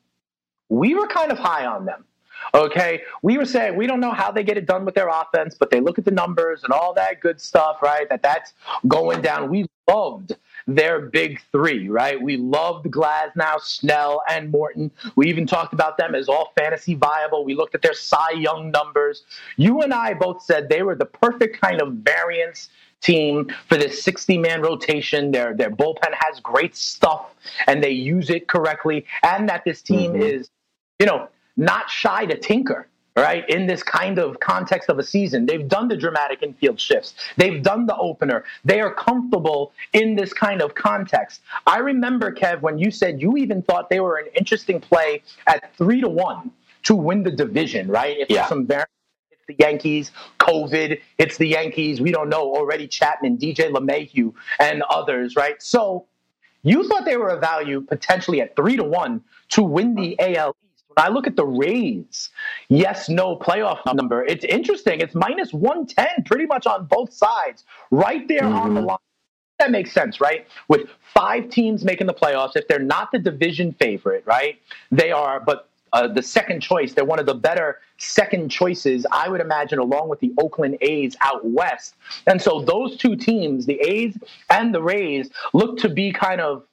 we 0.70 0.94
were 0.94 1.08
kind 1.08 1.32
of 1.32 1.40
high 1.40 1.66
on 1.66 1.86
them 1.86 2.06
Okay, 2.54 3.02
we 3.22 3.38
were 3.38 3.46
saying 3.46 3.76
we 3.76 3.88
don't 3.88 4.00
know 4.00 4.12
how 4.14 4.32
they 4.32 4.44
get 4.44 4.58
it 4.58 4.66
done 4.66 4.86
with 4.86 4.96
their 4.96 5.10
offense, 5.10 5.56
but 5.60 5.70
they 5.70 5.82
look 5.82 5.98
at 5.98 6.06
the 6.06 6.12
numbers 6.12 6.64
and 6.64 6.72
all 6.72 6.94
that 6.94 7.20
good 7.20 7.42
stuff, 7.42 7.82
right? 7.82 8.08
That 8.10 8.24
that's 8.24 8.54
going 8.88 9.22
down. 9.22 9.50
We 9.50 9.68
loved 9.88 10.36
their 10.68 11.02
big 11.02 11.42
three, 11.52 11.90
right? 11.90 12.22
We 12.22 12.38
loved 12.38 12.88
Glasnow, 12.88 13.60
Snell, 13.62 14.22
and 14.30 14.52
Morton. 14.52 14.92
We 15.16 15.28
even 15.28 15.46
talked 15.46 15.74
about 15.74 15.98
them 15.98 16.16
as 16.16 16.28
all 16.28 16.54
fantasy 16.58 16.96
viable. 16.96 17.46
We 17.46 17.56
looked 17.56 17.76
at 17.76 17.82
their 17.82 17.94
Cy 17.94 18.32
Young 18.32 18.72
numbers. 18.72 19.24
You 19.58 19.82
and 19.82 19.94
I 19.94 20.14
both 20.14 20.42
said 20.42 20.70
they 20.70 20.82
were 20.82 20.96
the 20.96 21.06
perfect 21.06 21.62
kind 21.62 21.82
of 21.82 21.94
variance 21.94 22.70
team 23.02 23.52
for 23.68 23.78
this 23.78 24.02
60 24.04 24.38
man 24.38 24.62
rotation. 24.62 25.32
Their 25.32 25.54
their 25.54 25.70
bullpen 25.70 26.14
has 26.14 26.40
great 26.40 26.76
stuff 26.76 27.36
and 27.68 27.84
they 27.84 27.92
use 27.92 28.30
it 28.30 28.48
correctly, 28.48 29.06
and 29.24 29.48
that 29.50 29.64
this 29.66 29.82
team 29.82 30.14
mm-hmm. 30.14 30.22
is, 30.22 30.50
you 31.00 31.06
know, 31.06 31.30
not 31.58 31.90
shy 31.90 32.26
to 32.26 32.38
tinker 32.38 32.88
right? 33.16 33.48
In 33.50 33.66
this 33.66 33.82
kind 33.82 34.20
of 34.20 34.40
context 34.40 34.90
of 34.90 35.00
a 35.00 35.04
season, 35.04 35.46
they've 35.46 35.68
done 35.68 35.88
the 35.88 35.96
dramatic 35.96 36.44
infield 36.44 36.80
shifts. 36.80 37.14
They've 37.38 37.64
done 37.64 37.86
the 37.86 37.96
opener. 37.96 38.44
They 38.66 38.82
are 38.82 38.94
comfortable 38.94 39.72
in 39.94 40.16
this 40.16 40.34
kind 40.34 40.62
of 40.62 40.76
context. 40.76 41.42
I 41.66 41.78
remember, 41.78 42.32
Kev, 42.32 42.62
when 42.62 42.78
you 42.78 42.92
said 42.92 43.22
you 43.22 43.38
even 43.38 43.62
thought 43.62 43.90
they 43.90 44.02
were 44.02 44.18
an 44.18 44.28
interesting 44.38 44.82
play 44.82 45.24
at 45.48 45.74
three 45.78 46.02
to 46.02 46.10
one 46.10 46.52
to 46.84 46.96
win 46.96 47.24
the 47.24 47.32
division, 47.32 47.88
right? 47.88 48.18
If 48.20 48.30
yeah. 48.30 48.48
some 48.48 48.68
variance, 48.68 48.90
it's 49.32 49.46
the 49.48 49.56
Yankees, 49.60 50.12
COVID, 50.40 51.00
it's 51.18 51.38
the 51.38 51.48
Yankees. 51.48 52.02
We 52.02 52.12
don't 52.12 52.30
know 52.30 52.54
already. 52.54 52.88
Chapman, 52.88 53.38
DJ 53.38 53.72
LeMahieu, 53.72 54.34
and 54.60 54.84
others, 54.90 55.36
right? 55.38 55.62
So 55.62 56.06
you 56.64 56.86
thought 56.88 57.06
they 57.06 57.18
were 57.18 57.30
a 57.30 57.40
value 57.40 57.80
potentially 57.80 58.42
at 58.42 58.56
three 58.58 58.76
to 58.76 58.84
one 58.84 59.24
to 59.52 59.64
win 59.64 59.96
the 59.96 60.20
AL 60.20 60.56
I 60.98 61.10
look 61.10 61.28
at 61.28 61.36
the 61.36 61.46
Rays, 61.46 62.30
yes, 62.70 63.10
no 63.10 63.36
playoff 63.36 63.80
number. 63.94 64.24
It's 64.24 64.46
interesting. 64.46 65.02
It's 65.02 65.16
minus 65.16 65.54
110 65.54 66.24
pretty 66.26 66.46
much 66.46 66.66
on 66.66 66.86
both 66.86 67.14
sides, 67.14 67.64
right 67.92 68.28
there 68.28 68.42
mm-hmm. 68.42 68.56
on 68.56 68.74
the 68.74 68.80
mm-hmm. 68.82 68.90
line. 68.90 68.98
That 69.60 69.72
makes 69.72 69.94
sense, 69.94 70.20
right? 70.20 70.46
With 70.68 70.90
five 71.14 71.50
teams 71.50 71.86
making 71.86 72.08
the 72.08 72.14
playoffs, 72.14 72.56
if 72.56 72.68
they're 72.68 72.80
not 72.80 73.12
the 73.12 73.20
division 73.20 73.74
favorite, 73.74 74.24
right? 74.26 74.60
They 74.92 75.12
are, 75.12 75.40
but 75.40 75.70
uh, 75.96 76.08
the 76.08 76.22
second 76.22 76.60
choice. 76.60 76.94
They're 76.94 77.06
one 77.06 77.20
of 77.20 77.26
the 77.26 77.34
better 77.34 77.80
second 77.98 78.50
choices, 78.50 79.06
I 79.12 79.30
would 79.30 79.40
imagine, 79.40 79.80
along 79.80 80.10
with 80.10 80.20
the 80.20 80.34
Oakland 80.38 80.78
A's 80.82 81.16
out 81.22 81.46
west. 81.46 81.96
And 82.28 82.42
so 82.42 82.62
those 82.62 82.98
two 82.98 83.16
teams, 83.16 83.66
the 83.66 83.80
A's 83.80 84.18
and 84.50 84.76
the 84.76 84.82
Rays, 84.82 85.30
look 85.54 85.78
to 85.80 85.90
be 85.90 86.12
kind 86.12 86.42
of 86.42 86.64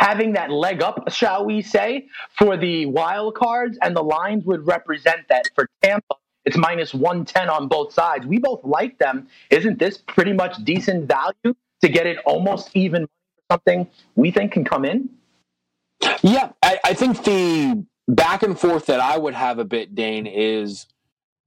having 0.00 0.32
that 0.32 0.50
leg 0.50 0.82
up, 0.82 1.12
shall 1.12 1.44
we 1.44 1.60
say, 1.60 2.08
for 2.30 2.56
the 2.56 2.86
wild 2.86 3.34
cards, 3.34 3.76
and 3.82 3.94
the 3.94 4.02
lines 4.02 4.44
would 4.46 4.66
represent 4.66 5.20
that 5.28 5.50
for 5.54 5.68
Tampa. 5.82 6.14
It's 6.46 6.56
minus 6.56 6.94
110 6.94 7.50
on 7.50 7.68
both 7.68 7.92
sides. 7.92 8.24
We 8.24 8.38
both 8.38 8.64
like 8.64 8.98
them. 8.98 9.28
Isn't 9.50 9.78
this 9.78 9.98
pretty 9.98 10.32
much 10.32 10.56
decent 10.64 11.06
value 11.06 11.54
to 11.82 11.88
get 11.88 12.06
it 12.06 12.16
almost 12.24 12.70
even 12.74 13.06
something 13.52 13.86
we 14.14 14.30
think 14.30 14.52
can 14.52 14.64
come 14.64 14.86
in? 14.86 15.10
Yeah, 16.22 16.52
I, 16.62 16.78
I 16.82 16.94
think 16.94 17.22
the 17.24 17.84
back 18.08 18.42
and 18.42 18.58
forth 18.58 18.86
that 18.86 19.00
I 19.00 19.18
would 19.18 19.34
have 19.34 19.58
a 19.58 19.66
bit, 19.66 19.94
Dane, 19.94 20.26
is 20.26 20.86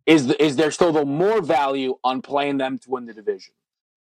is 0.05 0.29
is 0.33 0.57
there 0.57 0.69
still 0.69 0.91
the 0.91 1.05
more 1.05 1.41
value 1.41 1.95
on 2.03 2.21
playing 2.21 2.59
them 2.59 2.77
to 2.77 2.89
win 2.91 3.05
the 3.05 3.13
division, 3.13 3.55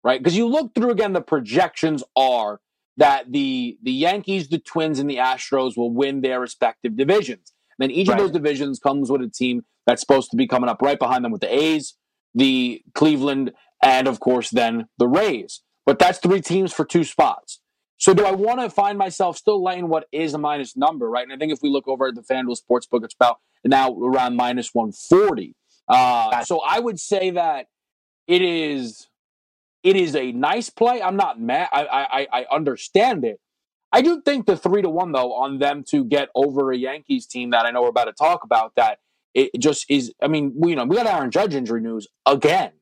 right? 0.03 0.19
Because 0.19 0.39
you 0.39 0.47
look 0.47 0.75
through 0.75 0.91
again, 0.91 1.13
the 1.13 1.21
projections 1.21 2.03
are 2.17 2.61
that 2.99 3.33
the 3.33 3.79
the 3.83 3.93
Yankees, 3.93 4.49
the 4.49 4.59
Twins, 4.59 4.99
and 4.99 5.09
the 5.09 5.17
Astros 5.17 5.77
will 5.77 5.93
win 5.93 6.21
their 6.21 6.41
respective 6.41 6.97
divisions. 6.97 7.53
And 7.79 7.89
then 7.89 7.97
each 7.97 8.09
right. 8.09 8.19
of 8.19 8.25
those 8.25 8.33
divisions 8.33 8.79
comes 8.79 9.11
with 9.11 9.23
a 9.23 9.29
team 9.29 9.63
that's 9.87 10.01
supposed 10.01 10.31
to 10.33 10.37
be 10.37 10.47
coming 10.47 10.69
up 10.69 10.83
right 10.83 10.99
behind 10.99 11.25
them 11.25 11.33
with 11.33 11.41
the 11.41 11.55
A's, 11.55 11.95
the 12.35 12.83
Cleveland, 12.95 13.53
and 13.83 14.07
of 14.07 14.21
course 14.21 14.51
then 14.51 14.87
the 14.99 15.09
Rays. 15.09 15.63
But 15.87 15.99
that's 15.99 16.19
three 16.19 16.41
teams 16.41 16.73
for 16.73 16.85
two 16.85 17.05
spots. 17.05 17.61
So 17.97 18.15
do 18.15 18.25
I 18.25 18.33
want 18.33 18.61
to 18.61 18.71
find 18.71 18.99
myself 18.99 19.37
still 19.37 19.63
laying 19.63 19.89
what 19.89 20.07
is 20.13 20.35
a 20.35 20.39
minus 20.39 20.77
number, 20.77 21.09
right? 21.09 21.25
And 21.25 21.33
I 21.33 21.37
think 21.37 21.53
if 21.53 21.61
we 21.63 21.69
look 21.69 21.89
over 21.89 22.09
at 22.09 22.15
the 22.15 22.23
FanDuel 22.23 22.59
Sportsbook, 22.61 23.05
it's 23.05 23.15
about 23.15 23.39
now 23.65 23.93
around 23.93 24.37
minus 24.37 24.73
140. 24.73 25.55
Uh, 25.89 26.45
so 26.45 26.61
I 26.61 26.79
would 26.79 27.01
say 27.01 27.31
that 27.31 27.67
it 28.27 28.43
is 28.43 29.09
it 29.83 29.97
is 29.97 30.15
a 30.17 30.33
nice 30.33 30.71
play. 30.71 31.03
I'm 31.03 31.17
not 31.17 31.41
mad. 31.41 31.69
I, 31.73 32.27
I 32.33 32.41
I 32.41 32.47
understand 32.51 33.25
it. 33.25 33.41
I 33.93 34.03
do 34.03 34.21
think 34.21 34.47
the 34.47 34.57
three 34.57 34.83
to 34.83 34.89
one 34.89 35.13
though 35.13 35.33
on 35.33 35.59
them 35.59 35.85
to 35.91 36.05
get 36.05 36.29
over 36.35 36.73
a 36.73 36.77
Yankees 36.77 37.27
team 37.27 37.51
that 37.51 37.65
I 37.67 37.71
know 37.71 37.83
we're 37.83 37.89
about 37.89 38.05
to 38.05 38.13
talk 38.13 38.45
about 38.45 38.75
that 38.77 38.99
it 39.35 39.51
just 39.59 39.87
is. 39.89 40.13
I 40.23 40.29
mean, 40.29 40.53
we 40.57 40.71
you 40.71 40.77
know 40.77 40.85
we 40.85 40.97
got 40.97 41.07
Aaron 41.07 41.31
Judge 41.31 41.55
injury 41.55 41.81
news 41.81 42.09
again. 42.27 42.73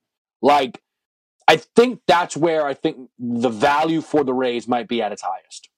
Like 0.43 0.81
I 1.49 1.57
think 1.57 2.01
that's 2.07 2.37
where 2.37 2.67
I 2.67 2.75
think 2.75 3.11
the 3.19 3.49
value 3.49 4.01
for 4.01 4.25
the 4.25 4.35
Rays 4.35 4.67
might 4.67 4.89
be 4.89 5.03
at 5.03 5.13
its 5.13 5.23
highest. 5.23 5.69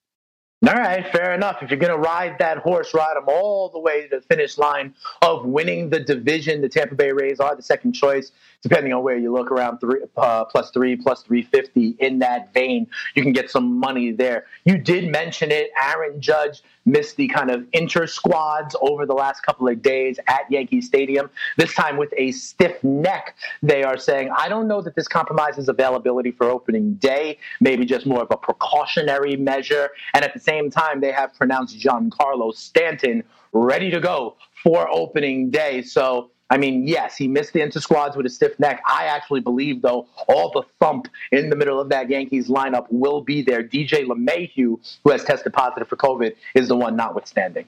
All 0.67 0.75
right, 0.75 1.07
fair 1.13 1.35
enough. 1.35 1.63
If 1.63 1.71
you're 1.71 1.79
going 1.79 1.93
to 1.93 1.99
ride 1.99 2.41
that 2.41 2.59
horse, 2.59 2.93
ride 2.93 3.15
them 3.15 3.27
all 3.29 3.69
the 3.69 3.79
way 3.79 4.09
to 4.09 4.17
the 4.17 4.23
finish 4.23 4.59
line 4.59 4.93
of 5.23 5.47
winning 5.47 5.89
the 5.89 6.01
division. 6.01 6.63
The 6.63 6.69
Tampa 6.69 6.97
Bay 6.97 7.13
Rays 7.13 7.39
are 7.39 7.55
the 7.55 7.63
second 7.63 7.93
choice, 7.93 8.33
depending 8.61 8.93
on 8.93 9.05
where 9.05 9.17
you 9.17 9.33
look 9.33 9.53
around 9.53 9.79
three, 9.79 10.01
uh, 10.17 10.47
plus 10.47 10.73
three, 10.73 10.97
plus 10.97 11.23
350 11.23 11.95
in 12.01 12.19
that 12.19 12.53
vein. 12.53 12.89
You 13.15 13.23
can 13.23 13.33
get 13.33 13.53
some 13.53 13.79
money 13.79 14.11
there. 14.11 14.47
You 14.65 14.79
did 14.79 15.13
mention 15.13 15.53
it. 15.53 15.71
Aaron 15.81 16.21
Judge 16.21 16.65
missed 16.89 17.17
the 17.17 17.29
kind 17.29 17.51
of 17.51 17.67
inter 17.73 18.07
squads 18.07 18.75
over 18.81 19.07
the 19.07 19.15
last 19.15 19.43
couple 19.43 19.69
of 19.69 19.83
days 19.83 20.19
at 20.27 20.51
Yankee 20.51 20.81
Stadium, 20.81 21.31
this 21.57 21.75
time 21.75 21.97
with 21.97 22.13
a 22.17 22.33
stiff 22.33 22.83
neck. 22.83 23.37
They 23.63 23.83
are 23.85 23.99
saying, 23.99 24.31
I 24.37 24.49
don't 24.49 24.67
know 24.67 24.81
that 24.83 24.95
this 24.97 25.09
compromises 25.09 25.69
availability 25.69 26.31
for 26.33 26.51
opening 26.51 26.95
day, 26.95 27.39
maybe 27.61 27.85
just 27.85 28.07
more 28.07 28.23
of 28.23 28.29
a 28.31 28.37
precautionary 28.37 29.37
measure. 29.37 29.91
And 30.15 30.25
at 30.25 30.35
the 30.35 30.41
same 30.41 30.71
time, 30.71 31.01
they 31.01 31.13
have 31.13 31.35
pronounced 31.35 31.79
Giancarlo 31.79 32.55
Stanton 32.55 33.23
ready 33.53 33.91
to 33.91 34.01
go 34.01 34.37
for 34.63 34.89
opening 34.91 35.51
day. 35.51 35.83
So 35.83 36.31
I 36.51 36.57
mean, 36.57 36.87
yes, 36.87 37.17
he 37.17 37.29
missed 37.29 37.53
the 37.53 37.61
inter 37.61 37.81
squads 37.81 38.17
with 38.17 38.25
a 38.25 38.31
stiff 38.31 38.59
neck. 38.59 38.83
I 38.87 39.05
actually 39.05 39.41
believe, 39.41 39.83
though, 39.83 40.09
all 40.29 40.51
the 40.51 40.63
thump 40.81 41.09
in 41.31 41.51
the 41.51 41.57
middle 41.57 41.79
of 41.79 41.91
that 41.91 42.09
Yankees 42.09 42.49
lineup 42.49 42.87
will 42.91 43.21
be 43.21 43.43
there. 43.43 43.63
DJ 43.63 44.07
LeMahieu, 44.07 44.79
who 45.05 45.11
has 45.11 45.25
tested 45.25 45.53
positive 45.53 45.89
for 45.89 45.97
COVID, 45.97 46.35
is 46.55 46.69
the 46.69 46.77
one 46.77 46.97
notwithstanding. 46.97 47.67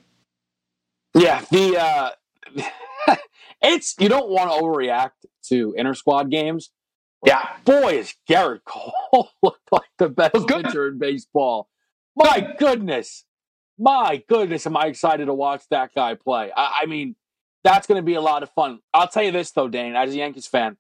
Yeah, 1.15 1.43
the 1.51 1.77
uh, 1.77 3.17
it's 3.63 3.97
you 3.99 4.09
don't 4.09 4.31
want 4.31 4.51
to 4.51 4.59
overreact 4.59 5.27
to 5.49 5.75
inter 5.77 5.95
squad 5.95 6.31
games. 6.31 6.71
Yeah, 7.27 7.47
boy, 7.65 7.99
is 7.99 8.15
Gerrit 8.29 8.65
Cole 8.65 9.29
looked 9.43 9.71
like 9.71 9.91
the 9.99 10.09
best 10.09 10.47
pitcher 10.47 10.89
in 10.89 10.99
baseball. 10.99 11.69
My 12.17 12.55
goodness, 12.59 13.25
my 13.79 14.23
goodness, 14.27 14.67
am 14.67 14.77
I 14.77 14.87
excited 14.87 15.27
to 15.27 15.35
watch 15.35 15.65
that 15.71 15.95
guy 15.95 16.15
play? 16.15 16.51
I, 16.57 16.81
I 16.83 16.87
mean 16.87 17.17
that's 17.65 17.87
going 17.87 17.97
to 17.97 18.05
be 18.05 18.15
a 18.15 18.21
lot 18.21 18.43
of 18.43 18.51
fun. 18.51 18.81
I'll 18.95 19.09
tell 19.09 19.23
you 19.23 19.33
this 19.33 19.51
though, 19.51 19.69
Dane, 19.69 19.95
as 19.95 20.13
a 20.13 20.17
Yankees 20.17 20.47
fan, 20.47 20.77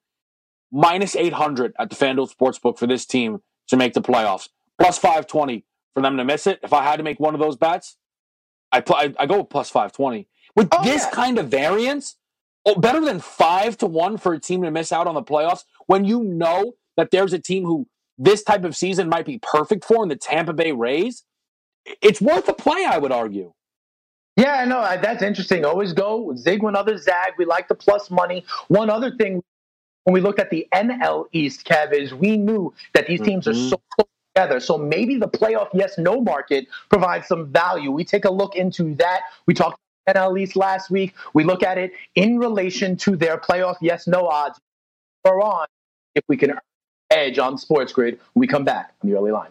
minus 0.72 1.16
800 1.16 1.74
at 1.78 1.90
the 1.90 1.96
FanDuel 1.96 2.34
Sportsbook 2.34 2.78
for 2.78 2.86
this 2.86 3.06
team 3.06 3.42
to 3.68 3.76
make 3.76 3.94
the 3.94 4.02
playoffs, 4.02 4.48
plus 4.78 4.98
520 4.98 5.64
for 5.94 6.02
them 6.02 6.16
to 6.16 6.24
miss 6.24 6.46
it. 6.46 6.60
If 6.62 6.72
I 6.72 6.82
had 6.82 6.96
to 6.96 7.02
make 7.02 7.20
one 7.20 7.34
of 7.34 7.40
those 7.40 7.56
bets, 7.56 7.96
I 8.72 8.80
pl- 8.80 8.96
I, 8.96 9.14
I 9.18 9.26
go 9.26 9.38
with 9.38 9.50
plus 9.50 9.70
520. 9.70 10.28
With 10.56 10.68
oh, 10.72 10.82
this 10.82 11.04
yeah. 11.04 11.10
kind 11.10 11.38
of 11.38 11.48
variance, 11.48 12.16
oh, 12.66 12.74
better 12.74 13.00
than 13.00 13.20
5 13.20 13.78
to 13.78 13.86
1 13.86 14.16
for 14.18 14.34
a 14.34 14.38
team 14.38 14.62
to 14.62 14.70
miss 14.70 14.92
out 14.92 15.06
on 15.06 15.14
the 15.14 15.22
playoffs 15.22 15.64
when 15.86 16.04
you 16.04 16.22
know 16.22 16.74
that 16.96 17.10
there's 17.10 17.32
a 17.32 17.38
team 17.38 17.64
who 17.64 17.88
this 18.18 18.42
type 18.42 18.64
of 18.64 18.76
season 18.76 19.08
might 19.08 19.24
be 19.24 19.38
perfect 19.38 19.84
for 19.84 20.02
in 20.02 20.08
the 20.08 20.16
Tampa 20.16 20.52
Bay 20.52 20.72
Rays. 20.72 21.24
It's 22.02 22.20
worth 22.20 22.48
a 22.48 22.52
play, 22.52 22.84
I 22.84 22.98
would 22.98 23.12
argue. 23.12 23.54
Yeah, 24.36 24.64
no, 24.64 24.80
that's 25.02 25.22
interesting. 25.22 25.64
Always 25.64 25.92
go 25.92 26.34
zig 26.36 26.62
when 26.62 26.76
others 26.76 27.04
zag. 27.04 27.34
We 27.36 27.44
like 27.44 27.68
the 27.68 27.74
plus 27.74 28.10
money. 28.10 28.44
One 28.68 28.88
other 28.88 29.10
thing, 29.16 29.42
when 30.04 30.14
we 30.14 30.20
looked 30.20 30.38
at 30.38 30.50
the 30.50 30.66
NL 30.72 31.26
East, 31.32 31.66
Kev, 31.66 31.92
is 31.92 32.14
we 32.14 32.36
knew 32.36 32.72
that 32.94 33.06
these 33.06 33.20
teams 33.20 33.46
mm-hmm. 33.46 33.66
are 33.66 33.68
so 33.70 33.80
close 33.94 34.08
together. 34.34 34.60
So 34.60 34.78
maybe 34.78 35.18
the 35.18 35.28
playoff 35.28 35.68
yes 35.74 35.98
no 35.98 36.20
market 36.20 36.66
provides 36.88 37.26
some 37.26 37.52
value. 37.52 37.90
We 37.90 38.04
take 38.04 38.24
a 38.24 38.30
look 38.30 38.56
into 38.56 38.94
that. 38.96 39.22
We 39.46 39.54
talked 39.54 39.78
NL 40.08 40.40
East 40.40 40.56
last 40.56 40.90
week. 40.90 41.14
We 41.34 41.44
look 41.44 41.62
at 41.62 41.78
it 41.78 41.92
in 42.14 42.38
relation 42.38 42.96
to 42.98 43.16
their 43.16 43.36
playoff 43.36 43.76
yes 43.80 44.06
no 44.06 44.26
odds. 44.26 44.58
We're 45.24 45.42
on 45.42 45.66
if 46.14 46.24
we 46.28 46.36
can 46.36 46.58
edge 47.10 47.38
on 47.38 47.58
Sports 47.58 47.92
Grid 47.92 48.18
when 48.32 48.40
we 48.40 48.46
come 48.46 48.64
back 48.64 48.94
on 49.02 49.10
the 49.10 49.16
early 49.16 49.32
line. 49.32 49.50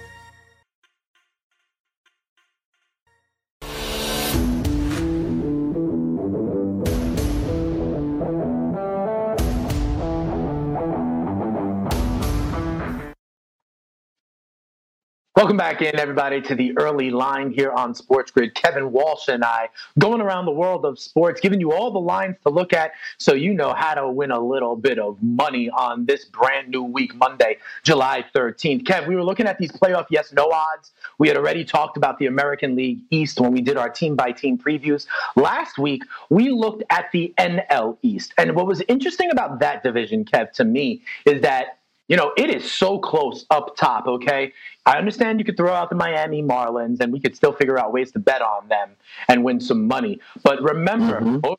Welcome 15.41 15.57
back 15.57 15.81
in, 15.81 15.97
everybody, 15.97 16.39
to 16.39 16.53
the 16.53 16.77
early 16.77 17.09
line 17.09 17.51
here 17.51 17.71
on 17.71 17.95
Sports 17.95 18.29
Grid. 18.29 18.53
Kevin 18.53 18.91
Walsh 18.91 19.27
and 19.27 19.43
I 19.43 19.69
going 19.97 20.21
around 20.21 20.45
the 20.45 20.51
world 20.51 20.85
of 20.85 20.99
sports, 20.99 21.41
giving 21.41 21.59
you 21.59 21.71
all 21.71 21.89
the 21.89 21.99
lines 21.99 22.35
to 22.43 22.51
look 22.51 22.73
at 22.73 22.91
so 23.17 23.33
you 23.33 23.51
know 23.51 23.73
how 23.73 23.95
to 23.95 24.07
win 24.07 24.29
a 24.29 24.39
little 24.39 24.75
bit 24.75 24.99
of 24.99 25.17
money 25.23 25.67
on 25.71 26.05
this 26.05 26.25
brand 26.25 26.69
new 26.69 26.83
week, 26.83 27.15
Monday, 27.15 27.57
July 27.81 28.23
13th. 28.35 28.83
Kev, 28.83 29.07
we 29.07 29.15
were 29.15 29.23
looking 29.23 29.47
at 29.47 29.57
these 29.57 29.71
playoff 29.71 30.05
yes 30.11 30.31
no 30.31 30.47
odds. 30.51 30.91
We 31.17 31.27
had 31.27 31.37
already 31.37 31.65
talked 31.65 31.97
about 31.97 32.19
the 32.19 32.27
American 32.27 32.75
League 32.75 32.99
East 33.09 33.39
when 33.39 33.51
we 33.51 33.61
did 33.61 33.77
our 33.77 33.89
team 33.89 34.15
by 34.15 34.33
team 34.33 34.59
previews. 34.59 35.07
Last 35.35 35.79
week, 35.79 36.03
we 36.29 36.51
looked 36.51 36.83
at 36.91 37.11
the 37.11 37.33
NL 37.39 37.97
East. 38.03 38.35
And 38.37 38.55
what 38.55 38.67
was 38.67 38.83
interesting 38.87 39.31
about 39.31 39.57
that 39.57 39.81
division, 39.81 40.23
Kev, 40.23 40.51
to 40.51 40.65
me, 40.65 41.01
is 41.25 41.41
that 41.41 41.79
you 42.07 42.17
know, 42.17 42.33
it 42.37 42.49
is 42.49 42.69
so 42.69 42.99
close 42.99 43.45
up 43.49 43.75
top, 43.77 44.07
okay? 44.07 44.53
I 44.85 44.97
understand 44.97 45.39
you 45.39 45.45
could 45.45 45.57
throw 45.57 45.73
out 45.73 45.89
the 45.89 45.95
Miami 45.95 46.43
Marlins 46.43 46.99
and 46.99 47.13
we 47.13 47.19
could 47.19 47.35
still 47.35 47.53
figure 47.53 47.79
out 47.79 47.93
ways 47.93 48.11
to 48.11 48.19
bet 48.19 48.41
on 48.41 48.67
them 48.67 48.91
and 49.27 49.43
win 49.43 49.59
some 49.59 49.87
money. 49.87 50.19
But 50.43 50.61
remember, 50.61 51.21
mm-hmm. 51.21 51.53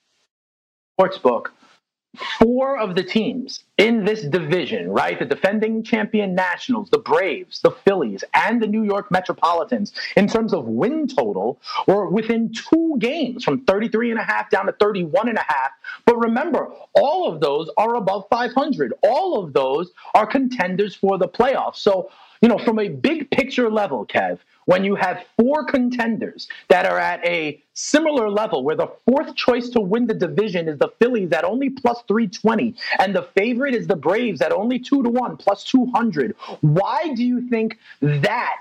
sportsbook, 1.01 1.47
four 2.39 2.79
of 2.79 2.95
the 2.95 3.03
teams 3.03 3.65
in 3.83 4.05
this 4.05 4.23
division, 4.23 4.89
right? 4.89 5.19
The 5.19 5.25
defending 5.25 5.83
champion 5.83 6.37
Nationals, 6.37 6.89
the 6.91 7.01
Braves, 7.01 7.61
the 7.61 7.73
Phillies, 7.73 8.23
and 8.33 8.63
the 8.63 8.69
New 8.69 8.85
York 8.85 9.11
Metropolitans, 9.11 9.93
in 10.15 10.29
terms 10.29 10.55
of 10.55 10.67
win 10.67 11.09
total, 11.09 11.61
were 11.89 12.09
within 12.09 12.53
two 12.53 12.95
games 13.01 13.43
from 13.43 13.65
33 13.65 14.13
and 14.13 14.21
a 14.21 14.23
half 14.23 14.51
down 14.51 14.67
to 14.67 14.73
31 14.73 15.29
and 15.29 15.37
a 15.37 15.45
half. 15.49 15.73
But 16.07 16.17
remember, 16.19 16.71
all 16.95 17.29
of 17.29 17.41
those 17.41 17.69
are 17.77 17.97
above 17.97 18.27
500. 18.31 18.95
All 19.03 19.43
of 19.43 19.53
those 19.53 19.91
are 20.15 20.27
contenders 20.27 20.95
for 20.95 21.19
the 21.19 21.27
playoffs. 21.27 21.79
So 21.79 22.09
you 22.43 22.49
know, 22.49 22.59
from 22.59 22.81
a 22.81 22.89
big 22.89 23.31
picture 23.31 23.71
level, 23.71 24.05
Kev, 24.05 24.41
when 24.65 24.85
you 24.85 24.97
have 24.97 25.25
four 25.39 25.65
contenders 25.65 26.49
that 26.69 26.85
are 26.85 26.99
at 26.99 27.25
a 27.25 27.63
similar 27.75 28.29
level 28.29 28.65
where 28.65 28.77
the 28.77 28.89
fourth 29.07 29.35
choice 29.37 29.69
to 29.71 29.81
win 29.81 30.07
the 30.07 30.15
division 30.15 30.69
is 30.69 30.79
the 30.79 30.89
Phillies 30.99 31.33
at 31.33 31.45
only 31.45 31.71
plus 31.71 32.03
320 32.09 32.75
and 32.99 33.15
the 33.15 33.23
favorite 33.37 33.75
is 33.75 33.87
the 33.87 33.97
Braves 33.97 34.41
at 34.41 34.53
only 34.53 34.79
2 34.79 35.05
to 35.05 35.09
1 35.09 35.37
plus 35.37 35.65
200 35.65 36.37
why 36.61 37.13
do 37.15 37.25
you 37.25 37.49
think 37.49 37.79
that 38.01 38.57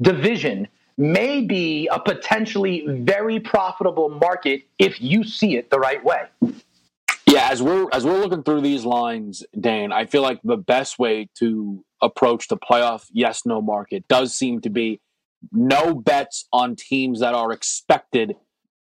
division 0.00 0.66
may 0.96 1.40
be 1.40 1.88
a 1.88 1.98
potentially 1.98 2.84
very 2.86 3.38
profitable 3.40 4.08
market 4.08 4.62
if 4.78 5.00
you 5.00 5.24
see 5.24 5.56
it 5.56 5.70
the 5.70 5.78
right 5.78 6.04
way 6.04 6.26
yeah 7.30 7.48
as 7.50 7.62
we're 7.62 7.88
as 7.92 8.04
we're 8.04 8.20
looking 8.20 8.42
through 8.42 8.60
these 8.60 8.84
lines 8.84 9.44
dane 9.58 9.92
i 9.92 10.04
feel 10.04 10.22
like 10.22 10.40
the 10.42 10.56
best 10.56 10.98
way 10.98 11.28
to 11.34 11.84
approach 12.02 12.48
the 12.48 12.56
playoff 12.56 13.06
yes 13.12 13.46
no 13.46 13.60
market 13.60 14.06
does 14.08 14.34
seem 14.34 14.60
to 14.60 14.70
be 14.70 15.00
no 15.52 15.94
bets 15.94 16.46
on 16.52 16.76
teams 16.76 17.20
that 17.20 17.34
are 17.34 17.52
expected 17.52 18.34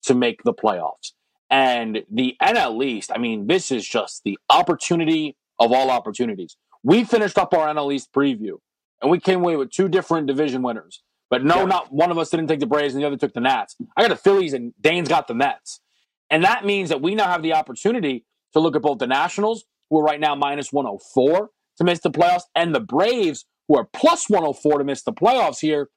to 0.04 0.14
make 0.14 0.44
the 0.44 0.54
playoffs. 0.54 1.12
And 1.50 2.04
the 2.12 2.36
NL 2.42 2.84
East, 2.84 3.12
I 3.14 3.18
mean, 3.18 3.48
this 3.48 3.72
is 3.72 3.88
just 3.88 4.24
the 4.24 4.38
opportunity 4.50 5.36
of 5.60 5.72
all 5.72 5.90
opportunities. 5.90 6.58
We 6.84 7.04
finished 7.04 7.38
up 7.38 7.54
our 7.54 7.68
NL 7.68 7.94
East 7.94 8.12
preview 8.14 8.58
and 9.02 9.12
we 9.12 9.20
came 9.20 9.42
away 9.42 9.56
with 9.56 9.72
two 9.72 9.88
different 9.88 10.28
division 10.28 10.64
winners. 10.64 11.02
But 11.30 11.44
no, 11.44 11.60
yeah. 11.60 11.66
not 11.66 11.92
one 11.92 12.12
of 12.12 12.18
us 12.18 12.30
didn't 12.30 12.48
take 12.48 12.60
the 12.60 12.68
Braves 12.68 12.94
and 12.94 13.02
the 13.02 13.08
other 13.08 13.18
took 13.18 13.34
the 13.34 13.40
Nats. 13.40 13.76
I 13.98 14.02
got 14.02 14.10
the 14.10 14.16
Phillies 14.16 14.54
and 14.54 14.74
Dane's 14.80 15.08
got 15.08 15.28
the 15.28 15.34
Mets. 15.34 15.82
And 16.30 16.44
that 16.44 16.66
means 16.66 16.90
that 16.90 17.02
we 17.02 17.16
now 17.16 17.28
have 17.28 17.44
the 17.44 17.54
opportunity 17.54 18.26
to 18.56 18.60
look 18.62 18.76
at 18.76 18.82
both 18.82 18.98
the 18.98 19.08
Nationals, 19.08 19.66
who 19.90 20.00
are 20.00 20.04
right 20.04 20.20
now 20.20 20.34
minus 20.34 20.74
104 20.74 21.50
to 21.78 21.84
miss 21.84 22.00
the 22.00 22.10
playoffs, 22.10 22.44
and 22.56 22.74
the 22.74 22.80
Braves, 22.80 23.46
who 23.68 23.78
are 23.78 23.86
plus 23.94 24.30
104 24.30 24.80
to 24.80 24.84
miss 24.84 25.04
the 25.04 25.14
playoffs 25.14 25.60
here. 25.60 25.90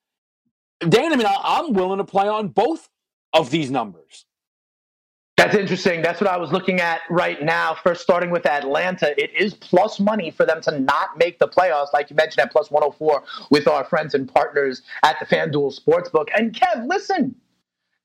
Dan, 0.80 1.12
I 1.12 1.16
mean, 1.16 1.26
I'm 1.26 1.72
willing 1.72 1.98
to 1.98 2.04
play 2.04 2.28
on 2.28 2.48
both 2.48 2.88
of 3.32 3.50
these 3.50 3.70
numbers. 3.70 4.26
That's 5.36 5.54
interesting. 5.54 6.02
That's 6.02 6.20
what 6.20 6.28
I 6.28 6.36
was 6.36 6.50
looking 6.50 6.80
at 6.80 7.02
right 7.10 7.40
now. 7.40 7.76
First, 7.84 8.02
starting 8.02 8.30
with 8.30 8.44
Atlanta, 8.44 9.14
it 9.22 9.30
is 9.38 9.54
plus 9.54 10.00
money 10.00 10.32
for 10.32 10.44
them 10.44 10.60
to 10.62 10.80
not 10.80 11.16
make 11.16 11.38
the 11.38 11.46
playoffs, 11.46 11.92
like 11.92 12.10
you 12.10 12.16
mentioned, 12.16 12.40
at 12.44 12.50
plus 12.50 12.72
104 12.72 13.22
with 13.50 13.68
our 13.68 13.84
friends 13.84 14.14
and 14.14 14.32
partners 14.32 14.82
at 15.04 15.16
the 15.20 15.26
FanDuel 15.26 15.78
Sportsbook. 15.78 16.26
And 16.36 16.52
Kev, 16.52 16.88
listen, 16.88 17.36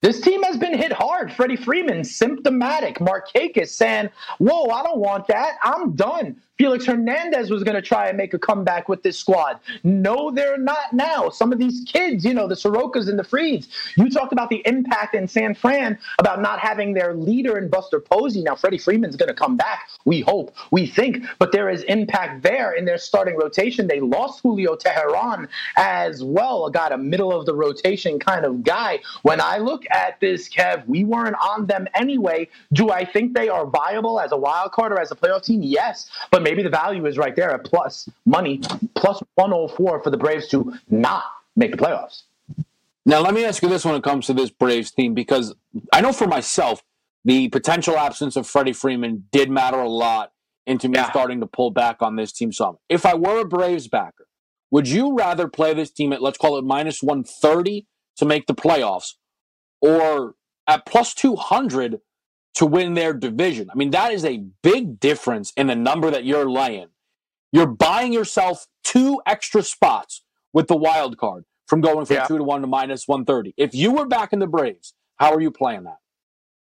this 0.04 0.20
team 0.20 0.42
has 0.44 0.58
been 0.58 0.78
hit 0.78 0.92
hard. 0.92 1.32
Freddie 1.32 1.56
Freeman, 1.56 2.04
symptomatic. 2.04 2.98
Markakis 3.00 3.70
saying, 3.70 4.10
Whoa, 4.38 4.70
I 4.70 4.82
don't 4.84 5.00
want 5.00 5.26
that. 5.28 5.56
I'm 5.64 5.96
done. 5.96 6.42
Felix 6.56 6.86
Hernandez 6.86 7.50
was 7.50 7.64
going 7.64 7.74
to 7.74 7.82
try 7.82 8.06
and 8.06 8.16
make 8.16 8.32
a 8.32 8.38
comeback 8.38 8.88
with 8.88 9.02
this 9.02 9.18
squad. 9.18 9.58
No, 9.82 10.30
they're 10.30 10.56
not 10.56 10.92
now. 10.92 11.28
Some 11.28 11.52
of 11.52 11.58
these 11.58 11.84
kids, 11.84 12.24
you 12.24 12.32
know, 12.32 12.46
the 12.46 12.54
Sorokas 12.54 13.08
and 13.08 13.18
the 13.18 13.24
Frieds, 13.24 13.66
you 13.96 14.08
talked 14.08 14.32
about 14.32 14.50
the 14.50 14.62
impact 14.64 15.16
in 15.16 15.26
San 15.26 15.56
Fran 15.56 15.98
about 16.18 16.40
not 16.40 16.60
having 16.60 16.94
their 16.94 17.12
leader 17.14 17.58
in 17.58 17.68
Buster 17.68 17.98
Posey. 17.98 18.42
Now, 18.42 18.54
Freddie 18.54 18.78
Freeman's 18.78 19.16
going 19.16 19.28
to 19.28 19.34
come 19.34 19.56
back, 19.56 19.88
we 20.04 20.20
hope, 20.20 20.54
we 20.70 20.86
think, 20.86 21.24
but 21.40 21.50
there 21.50 21.68
is 21.68 21.82
impact 21.84 22.44
there 22.44 22.72
in 22.72 22.84
their 22.84 22.98
starting 22.98 23.36
rotation. 23.36 23.88
They 23.88 23.98
lost 23.98 24.40
Julio 24.42 24.76
Teheran 24.76 25.48
as 25.76 26.22
well, 26.22 26.70
got 26.70 26.92
a 26.92 26.98
middle 26.98 27.32
of 27.32 27.46
the 27.46 27.54
rotation 27.54 28.20
kind 28.20 28.44
of 28.44 28.62
guy. 28.62 29.00
When 29.22 29.40
I 29.40 29.58
look 29.58 29.84
at 29.90 30.20
this, 30.20 30.48
Kev, 30.48 30.86
we 30.86 31.02
weren't 31.02 31.36
on 31.42 31.66
them 31.66 31.88
anyway. 31.94 32.48
Do 32.72 32.90
I 32.90 33.04
think 33.04 33.34
they 33.34 33.48
are 33.48 33.66
viable 33.66 34.20
as 34.20 34.30
a 34.30 34.36
wild 34.36 34.70
card 34.70 34.92
or 34.92 35.00
as 35.00 35.10
a 35.10 35.16
playoff 35.16 35.42
team? 35.42 35.62
Yes, 35.62 36.08
but 36.30 36.43
maybe 36.44 36.62
the 36.62 36.70
value 36.70 37.04
is 37.06 37.18
right 37.18 37.34
there 37.34 37.50
at 37.50 37.64
plus 37.64 38.08
money, 38.24 38.60
plus 38.94 39.20
104 39.34 40.02
for 40.02 40.10
the 40.10 40.16
Braves 40.16 40.46
to 40.48 40.72
not 40.88 41.24
make 41.56 41.72
the 41.72 41.76
playoffs. 41.76 42.22
Now, 43.06 43.20
let 43.20 43.34
me 43.34 43.44
ask 43.44 43.62
you 43.62 43.68
this 43.68 43.84
when 43.84 43.96
it 43.96 44.02
comes 44.02 44.26
to 44.26 44.32
this 44.32 44.50
Braves 44.50 44.90
team, 44.92 45.14
because 45.14 45.54
I 45.92 46.00
know 46.00 46.12
for 46.12 46.26
myself, 46.26 46.82
the 47.24 47.48
potential 47.48 47.98
absence 47.98 48.36
of 48.36 48.46
Freddie 48.46 48.72
Freeman 48.72 49.24
did 49.32 49.50
matter 49.50 49.78
a 49.78 49.88
lot 49.88 50.32
into 50.66 50.88
me 50.88 50.96
yeah. 50.96 51.10
starting 51.10 51.40
to 51.40 51.46
pull 51.46 51.70
back 51.70 52.00
on 52.00 52.16
this 52.16 52.32
team 52.32 52.52
some. 52.52 52.78
If 52.88 53.04
I 53.04 53.14
were 53.14 53.40
a 53.40 53.44
Braves 53.44 53.88
backer, 53.88 54.26
would 54.70 54.88
you 54.88 55.14
rather 55.14 55.48
play 55.48 55.74
this 55.74 55.90
team 55.90 56.12
at, 56.12 56.22
let's 56.22 56.38
call 56.38 56.58
it 56.58 56.64
minus 56.64 57.02
130 57.02 57.86
to 58.16 58.24
make 58.24 58.46
the 58.46 58.54
playoffs 58.54 59.14
or 59.80 60.34
at 60.66 60.86
plus 60.86 61.14
200 61.14 62.00
to 62.54 62.66
win 62.66 62.94
their 62.94 63.12
division. 63.12 63.68
I 63.70 63.76
mean, 63.76 63.90
that 63.90 64.12
is 64.12 64.24
a 64.24 64.44
big 64.62 65.00
difference 65.00 65.52
in 65.56 65.66
the 65.66 65.74
number 65.74 66.10
that 66.10 66.24
you're 66.24 66.48
laying. 66.48 66.88
You're 67.52 67.66
buying 67.66 68.12
yourself 68.12 68.66
two 68.82 69.20
extra 69.26 69.62
spots 69.62 70.22
with 70.52 70.68
the 70.68 70.76
wild 70.76 71.18
card 71.18 71.44
from 71.66 71.80
going 71.80 72.06
from 72.06 72.16
yeah. 72.16 72.26
two 72.26 72.38
to 72.38 72.44
one 72.44 72.60
to 72.60 72.66
minus 72.66 73.08
130. 73.08 73.54
If 73.56 73.74
you 73.74 73.92
were 73.92 74.06
back 74.06 74.32
in 74.32 74.38
the 74.38 74.46
Braves, 74.46 74.94
how 75.16 75.32
are 75.32 75.40
you 75.40 75.50
playing 75.50 75.84
that? 75.84 75.98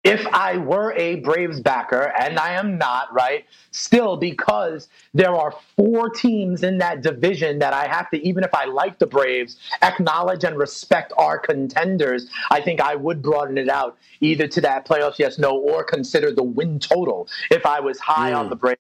If 0.08 0.26
I 0.28 0.58
were 0.58 0.94
a 0.94 1.18
Braves 1.18 1.60
backer, 1.60 2.14
and 2.20 2.40
I 2.40 2.54
am 2.54 2.78
not, 2.78 3.14
right? 3.14 3.46
Still, 3.72 4.18
because 4.18 4.88
there 5.14 5.36
are 5.36 5.54
four 5.76 6.10
teams 6.10 6.64
in 6.64 6.78
that 6.78 7.02
division 7.02 7.60
that 7.60 7.74
I 7.74 7.88
have 7.88 8.10
to, 8.12 8.28
even 8.28 8.44
if 8.44 8.54
I 8.54 8.66
like 8.66 9.00
the 9.00 9.08
Braves, 9.08 9.58
acknowledge 9.82 10.44
and 10.44 10.58
respect 10.58 11.14
our 11.18 11.38
contenders, 11.38 12.30
I 12.50 12.62
think 12.62 12.82
I 12.82 12.96
would 12.96 13.22
broaden 13.22 13.58
it 13.58 13.70
out 13.70 13.98
either 14.22 14.48
to 14.48 14.62
that 14.62 14.88
playoffs, 14.88 15.20
yes, 15.20 15.38
no, 15.38 15.58
or 15.58 15.84
consider 15.84 16.32
the 16.32 16.44
win 16.44 16.80
total 16.80 17.28
if 17.52 17.66
I 17.66 17.80
was 17.80 18.00
high 18.00 18.32
mm. 18.32 18.38
on 18.38 18.50
the 18.50 18.56
Braves. 18.56 18.80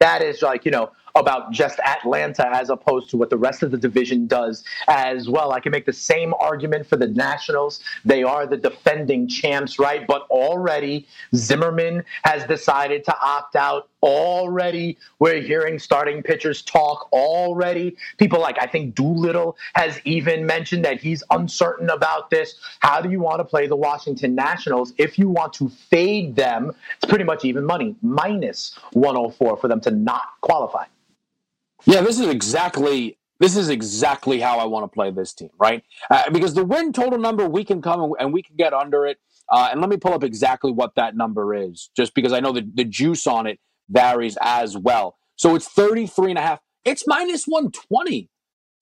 That 0.00 0.22
is 0.22 0.42
like, 0.42 0.64
you 0.64 0.70
know, 0.70 0.92
about 1.14 1.52
just 1.52 1.78
Atlanta 1.80 2.48
as 2.54 2.70
opposed 2.70 3.10
to 3.10 3.16
what 3.16 3.30
the 3.30 3.36
rest 3.36 3.62
of 3.62 3.70
the 3.70 3.78
division 3.78 4.26
does 4.26 4.64
as 4.88 5.28
well. 5.28 5.52
I 5.52 5.60
can 5.60 5.72
make 5.72 5.86
the 5.86 5.92
same 5.92 6.34
argument 6.34 6.86
for 6.86 6.96
the 6.96 7.08
Nationals. 7.08 7.80
They 8.04 8.22
are 8.22 8.46
the 8.46 8.56
defending 8.56 9.28
champs, 9.28 9.78
right? 9.78 10.06
But 10.06 10.22
already 10.30 11.06
Zimmerman 11.34 12.04
has 12.24 12.44
decided 12.44 13.04
to 13.04 13.16
opt 13.20 13.56
out. 13.56 13.88
Already 14.02 14.96
we're 15.18 15.40
hearing 15.40 15.78
starting 15.78 16.22
pitchers 16.22 16.62
talk. 16.62 17.08
Already 17.12 17.96
people 18.16 18.40
like 18.40 18.56
I 18.60 18.66
think 18.66 18.94
Doolittle 18.94 19.56
has 19.74 20.00
even 20.04 20.46
mentioned 20.46 20.84
that 20.84 21.00
he's 21.00 21.24
uncertain 21.30 21.90
about 21.90 22.30
this. 22.30 22.54
How 22.80 23.00
do 23.00 23.10
you 23.10 23.20
want 23.20 23.40
to 23.40 23.44
play 23.44 23.66
the 23.66 23.76
Washington 23.76 24.34
Nationals? 24.34 24.92
If 24.98 25.18
you 25.18 25.28
want 25.28 25.52
to 25.54 25.68
fade 25.68 26.36
them, 26.36 26.72
it's 26.96 27.06
pretty 27.08 27.24
much 27.24 27.44
even 27.44 27.64
money, 27.64 27.96
minus 28.02 28.78
104 28.92 29.56
for 29.56 29.68
them 29.68 29.80
to 29.80 29.90
not 29.90 30.22
qualify. 30.40 30.84
Yeah, 31.86 32.00
this 32.00 32.18
is 32.18 32.28
exactly 32.28 33.18
this 33.40 33.56
is 33.56 33.68
exactly 33.68 34.40
how 34.40 34.58
I 34.58 34.64
want 34.64 34.84
to 34.84 34.88
play 34.88 35.10
this 35.10 35.32
team, 35.32 35.50
right? 35.58 35.84
Uh, 36.10 36.28
because 36.30 36.54
the 36.54 36.64
win 36.64 36.92
total 36.92 37.18
number 37.18 37.48
we 37.48 37.64
can 37.64 37.80
come 37.80 38.12
and 38.18 38.32
we 38.32 38.42
can 38.42 38.56
get 38.56 38.72
under 38.74 39.06
it. 39.06 39.18
Uh, 39.50 39.68
and 39.70 39.80
let 39.80 39.88
me 39.88 39.96
pull 39.96 40.12
up 40.12 40.24
exactly 40.24 40.70
what 40.70 40.94
that 40.96 41.16
number 41.16 41.54
is, 41.54 41.90
just 41.96 42.14
because 42.14 42.32
I 42.32 42.40
know 42.40 42.52
the, 42.52 42.68
the 42.74 42.84
juice 42.84 43.26
on 43.26 43.46
it 43.46 43.60
varies 43.88 44.36
as 44.42 44.76
well. 44.76 45.16
So 45.36 45.54
it's 45.54 45.68
33 45.68 46.32
and 46.32 46.38
a 46.38 46.42
half. 46.42 46.60
It's 46.84 47.06
minus 47.06 47.46
120 47.46 48.28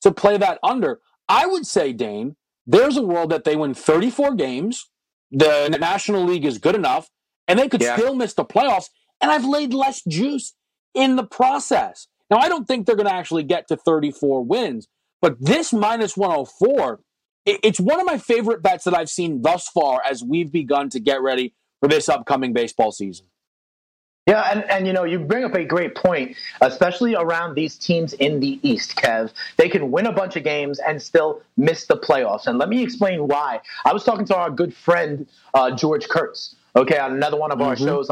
to 0.01 0.13
play 0.13 0.37
that 0.39 0.59
under. 0.63 1.01
I 1.29 1.47
would 1.47 1.67
say, 1.67 1.93
Dane, 1.93 2.37
there's 2.67 2.97
a 2.97 3.03
world 3.03 3.31
that 3.31 3.45
they 3.45 3.55
win 3.57 3.75
34 3.75 4.35
games. 4.35 4.91
The 5.31 5.69
National 5.81 6.25
League 6.25 6.45
is 6.45 6.59
good 6.59 6.75
enough, 6.75 7.11
and 7.47 7.59
they 7.59 7.69
could 7.69 7.83
yeah. 7.83 7.97
still 7.97 8.15
miss 8.15 8.35
the 8.35 8.45
playoffs. 8.45 8.87
And 9.21 9.31
I've 9.31 9.45
laid 9.45 9.73
less 9.73 10.03
juice 10.03 10.55
in 10.95 11.17
the 11.17 11.25
process. 11.25 12.09
Now, 12.31 12.39
I 12.39 12.49
don't 12.49 12.67
think 12.67 12.87
they're 12.87 12.97
going 12.97 13.09
to 13.09 13.15
actually 13.15 13.45
get 13.45 13.69
to 13.69 13.77
34 13.77 14.45
wins, 14.45 14.89
but 15.23 15.37
this 15.41 15.73
minus 15.73 16.17
104, 16.17 17.01
it's 17.45 17.79
one 17.79 18.01
of 18.01 18.07
my 18.07 18.19
favorite 18.19 18.63
bets 18.63 18.85
that 18.85 18.97
I've 18.97 19.11
seen 19.11 19.43
thus 19.43 19.69
far 19.69 20.03
as 20.05 20.25
we've 20.25 20.51
begun 20.51 20.91
to 20.91 21.01
get 21.01 21.23
ready 21.23 21.55
for 21.81 21.89
this 21.89 22.09
upcoming 22.09 22.53
baseball 22.53 22.91
season. 22.91 23.27
Yeah, 24.27 24.43
and, 24.51 24.69
and 24.69 24.89
you 24.89 24.93
know, 24.93 25.05
you 25.05 25.21
bring 25.21 25.45
up 25.45 25.55
a 25.55 25.65
great 25.65 25.95
point, 25.95 26.35
especially 26.61 27.15
around 27.15 27.55
these 27.55 27.77
teams 27.77 28.13
in 28.15 28.41
the 28.41 28.59
East, 28.69 28.97
Kev. 28.97 29.33
They 29.57 29.69
can 29.69 29.93
win 29.93 30.07
a 30.07 30.13
bunch 30.13 30.35
of 30.35 30.43
games 30.43 30.81
and 30.81 31.01
still 31.01 31.43
miss 31.57 31.87
the 31.87 31.97
playoffs. 31.97 32.49
And 32.49 32.59
let 32.59 32.69
me 32.69 32.83
explain 32.83 33.29
why. 33.29 33.61
I 33.85 33.93
was 33.93 34.03
talking 34.03 34.25
to 34.27 34.37
our 34.37 34.51
good 34.51 34.75
friend, 34.75 35.29
uh, 35.55 35.71
George 35.77 36.09
Kurtz, 36.09 36.57
okay, 36.75 36.99
on 36.99 37.13
another 37.13 37.37
one 37.37 37.53
of 37.53 37.61
our 37.61 37.77
mm-hmm. 37.77 37.85
shows 37.85 38.11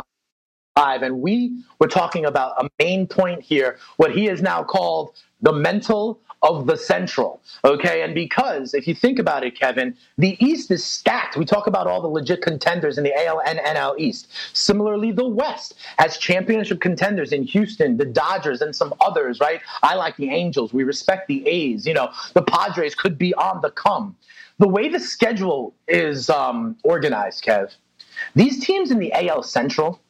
five, 0.74 1.02
and 1.02 1.20
we 1.20 1.62
were 1.78 1.88
talking 1.88 2.24
about 2.24 2.52
a 2.62 2.68
main 2.82 3.06
point 3.06 3.42
here, 3.42 3.78
what 3.96 4.12
he 4.12 4.26
has 4.26 4.42
now 4.42 4.62
called 4.62 5.14
the 5.40 5.52
mental 5.52 6.20
of 6.42 6.66
the 6.66 6.76
central. 6.76 7.40
Okay, 7.64 8.02
and 8.02 8.14
because 8.14 8.74
if 8.74 8.86
you 8.86 8.94
think 8.94 9.18
about 9.18 9.44
it, 9.44 9.58
Kevin, 9.58 9.96
the 10.18 10.36
East 10.44 10.70
is 10.70 10.84
stacked. 10.84 11.36
We 11.36 11.46
talk 11.46 11.66
about 11.66 11.86
all 11.86 12.02
the 12.02 12.08
legit 12.08 12.42
contenders 12.42 12.98
in 12.98 13.04
the 13.04 13.14
AL 13.26 13.40
and 13.46 13.58
NL 13.60 13.98
East. 13.98 14.30
Similarly, 14.52 15.10
the 15.10 15.26
West 15.26 15.74
has 15.96 16.18
championship 16.18 16.80
contenders 16.80 17.32
in 17.32 17.44
Houston, 17.44 17.96
the 17.96 18.04
Dodgers, 18.04 18.60
and 18.60 18.76
some 18.76 18.92
others. 19.00 19.40
Right? 19.40 19.60
I 19.82 19.94
like 19.94 20.16
the 20.16 20.30
Angels. 20.30 20.74
We 20.74 20.84
respect 20.84 21.28
the 21.28 21.46
A's. 21.46 21.86
You 21.86 21.94
know, 21.94 22.10
the 22.34 22.42
Padres 22.42 22.94
could 22.94 23.16
be 23.16 23.32
on 23.34 23.60
the 23.62 23.70
come. 23.70 24.14
The 24.58 24.68
way 24.68 24.88
the 24.88 25.00
schedule 25.00 25.74
is 25.88 26.30
um, 26.30 26.76
organized, 26.84 27.42
Kev, 27.42 27.74
these 28.36 28.64
teams 28.64 28.90
in 28.90 28.98
the 28.98 29.12
AL 29.12 29.42
Central 29.42 30.00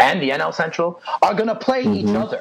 and 0.00 0.20
the 0.20 0.30
NL 0.30 0.54
Central 0.54 1.00
are 1.22 1.34
going 1.34 1.48
to 1.48 1.54
play 1.54 1.84
mm-hmm. 1.84 2.08
each 2.08 2.16
other, 2.16 2.40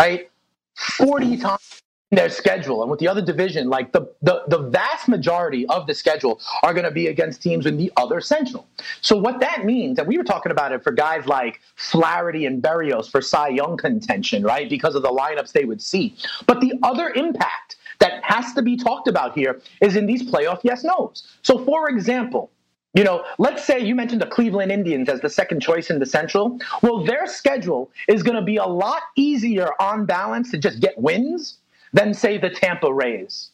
right? 0.00 0.30
40 0.76 1.36
times 1.36 1.82
in 2.10 2.16
their 2.16 2.28
schedule 2.28 2.82
and 2.82 2.90
with 2.90 2.98
the 2.98 3.06
other 3.06 3.22
division, 3.22 3.68
like 3.68 3.92
the, 3.92 4.12
the, 4.22 4.42
the 4.48 4.58
vast 4.58 5.08
majority 5.08 5.64
of 5.66 5.86
the 5.86 5.94
schedule 5.94 6.40
are 6.62 6.74
going 6.74 6.84
to 6.84 6.90
be 6.90 7.06
against 7.06 7.40
teams 7.42 7.66
in 7.66 7.76
the 7.76 7.92
other 7.96 8.20
central. 8.20 8.66
So 9.00 9.16
what 9.16 9.38
that 9.40 9.64
means, 9.64 9.98
and 9.98 10.08
we 10.08 10.18
were 10.18 10.24
talking 10.24 10.50
about 10.50 10.72
it 10.72 10.82
for 10.82 10.90
guys 10.90 11.26
like 11.26 11.60
Flaherty 11.76 12.46
and 12.46 12.62
Berrios 12.62 13.08
for 13.08 13.22
Cy 13.22 13.48
Young 13.48 13.76
contention, 13.76 14.42
right? 14.42 14.68
Because 14.68 14.94
of 14.94 15.02
the 15.02 15.08
lineups 15.08 15.52
they 15.52 15.64
would 15.64 15.80
see. 15.80 16.16
But 16.46 16.60
the 16.60 16.74
other 16.82 17.10
impact 17.10 17.76
that 18.00 18.24
has 18.24 18.54
to 18.54 18.62
be 18.62 18.76
talked 18.76 19.06
about 19.06 19.36
here 19.36 19.60
is 19.80 19.94
in 19.94 20.06
these 20.06 20.22
playoff 20.22 20.60
yes 20.64 20.82
nos. 20.82 21.22
So 21.42 21.64
for 21.64 21.90
example, 21.90 22.50
you 22.94 23.04
know, 23.04 23.24
let's 23.38 23.64
say 23.64 23.78
you 23.78 23.94
mentioned 23.94 24.20
the 24.20 24.26
Cleveland 24.26 24.72
Indians 24.72 25.08
as 25.08 25.20
the 25.20 25.30
second 25.30 25.60
choice 25.60 25.90
in 25.90 25.98
the 25.98 26.06
Central. 26.06 26.58
Well, 26.82 27.04
their 27.04 27.26
schedule 27.26 27.90
is 28.08 28.22
going 28.22 28.36
to 28.36 28.42
be 28.42 28.56
a 28.56 28.66
lot 28.66 29.02
easier 29.16 29.70
on 29.80 30.06
balance 30.06 30.50
to 30.50 30.58
just 30.58 30.80
get 30.80 30.98
wins 30.98 31.58
than 31.92 32.14
say 32.14 32.38
the 32.38 32.50
Tampa 32.50 32.92
Rays. 32.92 33.50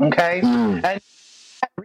Okay, 0.00 0.40
mm. 0.42 0.84
and 0.84 1.00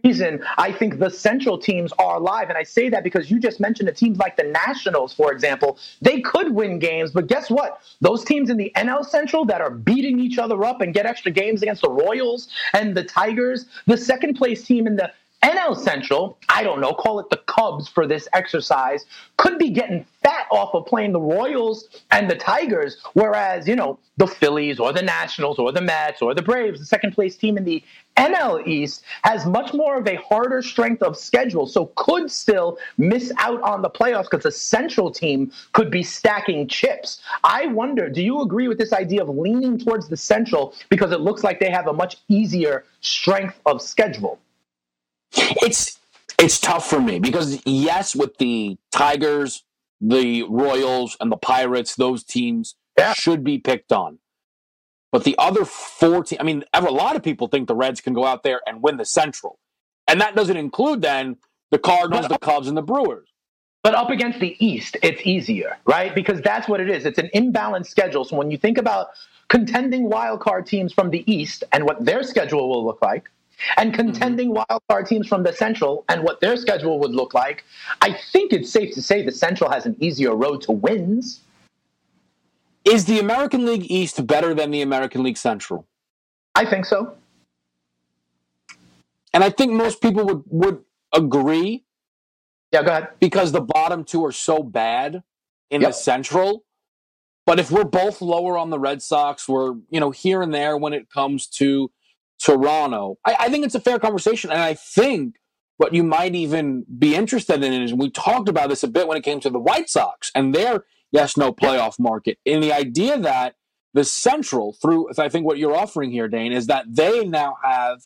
reason 0.04 0.42
I 0.58 0.72
think 0.72 1.00
the 1.00 1.10
central 1.10 1.58
teams 1.58 1.92
are 2.00 2.16
alive. 2.16 2.50
And 2.50 2.58
I 2.58 2.64
say 2.64 2.90
that 2.90 3.04
because 3.04 3.30
you 3.30 3.40
just 3.40 3.60
mentioned 3.60 3.88
the 3.88 3.94
teams 3.94 4.18
like 4.18 4.38
the 4.38 4.44
Nationals, 4.44 5.14
for 5.14 5.32
example, 5.32 5.78
they 6.02 6.22
could 6.22 6.54
win 6.54 6.80
games, 6.80 7.12
but 7.12 7.28
guess 7.28 7.50
what? 7.50 7.82
Those 8.00 8.24
teams 8.24 8.50
in 8.50 8.58
the 8.58 8.72
NL 8.76 9.06
Central 9.06 9.46
that 9.46 9.62
are 9.62 9.70
beating 9.70 10.20
each 10.20 10.38
other 10.38 10.64
up 10.64 10.82
and 10.82 10.94
get 10.94 11.06
extra 11.06 11.32
games 11.32 11.62
against 11.62 11.82
the 11.82 11.90
Royals 11.90 12.48
and 12.74 12.96
the 12.96 13.04
Tigers, 13.04 13.66
the 13.86 13.98
second 13.98 14.36
place 14.36 14.64
team 14.64 14.88
in 14.88 14.96
the 14.96 15.12
NL 15.44 15.76
Central, 15.76 16.38
I 16.50 16.62
don't 16.62 16.80
know, 16.80 16.94
call 16.94 17.20
it 17.20 17.30
the 17.32 17.38
Cubs 17.48 17.88
for 17.88 18.06
this 18.06 18.28
exercise, 18.34 19.06
could 19.38 19.58
be 19.58 19.70
getting 19.70 20.06
fat 20.22 20.46
off 20.52 20.76
of 20.76 20.86
playing 20.86 21.14
the 21.14 21.20
Royals 21.20 21.88
and 22.12 22.30
the 22.30 22.36
Tigers, 22.36 22.98
whereas, 23.14 23.68
you 23.68 23.76
know, 23.76 23.98
the 24.18 24.28
Phillies 24.28 24.80
or 24.80 24.94
the 24.94 25.02
Nationals 25.02 25.58
or 25.58 25.72
the 25.72 25.82
Mets 25.82 26.22
or 26.22 26.36
the 26.36 26.44
Braves, 26.44 26.80
the 26.80 26.86
second 26.86 27.14
place 27.14 27.36
team 27.36 27.58
in 27.58 27.64
the 27.64 27.84
NL 28.18 28.68
East, 28.68 29.04
has 29.24 29.48
much 29.48 29.74
more 29.74 29.98
of 29.98 30.08
a 30.08 30.16
harder 30.18 30.62
strength 30.62 31.02
of 31.02 31.18
schedule, 31.18 31.66
so 31.66 31.88
could 31.96 32.30
still 32.30 32.78
miss 33.00 33.32
out 33.38 33.60
on 33.64 33.82
the 33.82 33.90
playoffs 33.90 34.30
because 34.30 34.44
the 34.44 34.52
Central 34.52 35.10
team 35.10 35.52
could 35.74 35.90
be 35.90 36.04
stacking 36.04 36.68
chips. 36.68 37.20
I 37.44 37.66
wonder, 37.66 38.10
do 38.10 38.22
you 38.22 38.42
agree 38.42 38.68
with 38.68 38.78
this 38.78 38.94
idea 38.94 39.24
of 39.24 39.30
leaning 39.30 39.80
towards 39.80 40.08
the 40.08 40.18
Central 40.18 40.76
because 40.90 41.12
it 41.12 41.22
looks 41.22 41.44
like 41.44 41.60
they 41.60 41.72
have 41.72 41.88
a 41.88 41.94
much 41.94 42.18
easier 42.28 42.86
strength 43.00 43.60
of 43.66 43.82
schedule? 43.82 44.38
It's 45.34 46.00
it's 46.40 46.60
tough 46.60 46.90
for 46.90 47.00
me 47.00 47.20
because 47.20 47.62
yes, 47.66 48.16
with 48.16 48.38
the 48.38 48.78
Tigers, 48.92 49.64
the 50.00 50.44
Royals, 50.44 51.16
and 51.20 51.32
the 51.32 51.38
Pirates, 51.38 51.96
those 51.96 52.24
teams 52.24 52.76
yeah. 52.98 53.14
should 53.14 53.44
be 53.44 53.58
picked 53.60 53.92
on. 53.92 54.20
But 55.12 55.24
the 55.24 55.36
other 55.38 55.66
four 55.66 56.24
teams, 56.24 56.40
I 56.40 56.44
mean, 56.44 56.64
a 56.74 56.82
lot 56.82 57.16
of 57.16 57.24
people 57.24 57.48
think 57.48 57.68
the 57.68 57.76
Reds 57.76 58.02
can 58.02 58.14
go 58.14 58.26
out 58.26 58.44
there 58.44 58.62
and 58.66 58.82
win 58.82 58.98
the 58.98 59.06
Central. 59.06 59.60
And 60.08 60.22
that 60.22 60.36
doesn't 60.36 60.58
include 60.58 61.02
then 61.02 61.38
the 61.70 61.78
Cardinals, 61.78 62.28
the 62.28 62.38
Cubs, 62.38 62.68
and 62.68 62.78
the 62.78 62.82
Brewers. 62.82 63.28
But 63.84 63.96
up 63.96 64.10
against 64.10 64.40
the 64.40 64.56
East, 64.64 64.98
it's 65.02 65.22
easier, 65.26 65.78
right? 65.86 66.14
Because 66.14 66.40
that's 66.42 66.68
what 66.68 66.80
it 66.80 66.90
is. 66.90 67.06
It's 67.06 67.18
an 67.18 67.30
imbalanced 67.34 67.88
schedule. 67.88 68.24
So 68.24 68.36
when 68.36 68.52
you 68.52 68.58
think 68.58 68.78
about 68.78 69.10
contending 69.50 70.10
wild 70.10 70.40
card 70.40 70.66
teams 70.66 70.94
from 70.94 71.10
the 71.10 71.24
East 71.32 71.64
and 71.72 71.86
what 71.86 72.06
their 72.06 72.24
schedule 72.24 72.70
will 72.70 72.86
look 72.86 73.02
like, 73.02 73.30
and 73.78 73.92
mm-hmm. 73.92 74.02
contending 74.02 74.54
wildcard 74.54 75.08
teams 75.08 75.28
from 75.28 75.44
the 75.44 75.54
Central 75.54 76.06
and 76.10 76.24
what 76.24 76.42
their 76.42 76.58
schedule 76.58 77.00
would 77.00 77.12
look 77.12 77.34
like, 77.34 77.64
I 78.02 78.18
think 78.32 78.54
it's 78.54 78.72
safe 78.72 78.94
to 78.96 79.02
say 79.02 79.24
the 79.24 79.32
Central 79.32 79.70
has 79.70 79.86
an 79.86 79.96
easier 80.00 80.36
road 80.36 80.62
to 80.64 80.72
wins. 80.72 81.42
Is 82.86 83.06
the 83.06 83.20
American 83.20 83.66
League 83.66 83.90
East 83.92 84.26
better 84.26 84.54
than 84.54 84.72
the 84.72 84.82
American 84.82 85.24
League 85.24 85.38
Central? 85.38 85.86
I 86.56 86.66
think 86.66 86.86
so. 86.86 87.16
And 89.34 89.44
I 89.44 89.50
think 89.50 89.72
most 89.72 90.02
people 90.02 90.26
would, 90.26 90.44
would 90.48 90.84
agree. 91.14 91.84
Yeah, 92.72 92.84
go 92.84 92.92
ahead. 92.92 93.08
Because 93.20 93.52
the 93.52 93.62
bottom 93.62 94.04
two 94.04 94.26
are 94.26 94.32
so 94.32 94.64
bad 94.64 95.24
in 95.70 95.82
yep. 95.82 95.92
the 95.92 95.94
Central. 95.94 96.64
But 97.46 97.60
if 97.60 97.72
we're 97.72 97.86
both 97.86 98.22
lower 98.22 98.58
on 98.58 98.70
the 98.70 98.80
Red 98.80 99.02
Sox, 99.02 99.48
we're, 99.48 99.76
you 99.90 100.00
know, 100.00 100.12
here 100.12 100.42
and 100.42 100.54
there 100.54 100.78
when 100.78 100.94
it 100.94 101.10
comes 101.10 101.48
to 101.48 101.92
Toronto. 102.44 103.18
I, 103.26 103.36
I 103.42 103.50
think 103.50 103.66
it's 103.66 103.76
a 103.76 103.82
fair 103.82 104.00
conversation. 104.00 104.52
And 104.52 104.62
I 104.62 104.74
think 104.74 105.36
what 105.78 105.94
you 105.94 106.04
might 106.04 106.36
even 106.36 106.86
be 106.98 107.16
interested 107.16 107.64
in 107.64 107.74
is 107.74 107.94
we 107.94 108.10
talked 108.10 108.50
about 108.50 108.70
this 108.70 108.84
a 108.84 108.88
bit 108.88 109.08
when 109.08 109.18
it 109.18 109.24
came 109.24 109.40
to 109.42 109.50
the 109.50 109.60
White 109.60 109.90
Sox 109.90 110.32
and 110.36 110.54
their 110.54 110.86
yes 111.12 111.38
no 111.38 111.52
playoff 111.52 112.00
market. 112.00 112.38
In 112.46 112.62
the 112.62 112.74
idea 112.74 113.18
that 113.18 113.56
the 113.94 114.04
Central, 114.04 114.74
through 114.82 115.10
I 115.18 115.30
think 115.30 115.46
what 115.46 115.58
you're 115.58 115.76
offering 115.76 116.12
here, 116.12 116.28
Dane, 116.28 116.52
is 116.52 116.68
that 116.68 116.86
they 116.88 117.26
now 117.26 117.58
have 117.64 118.04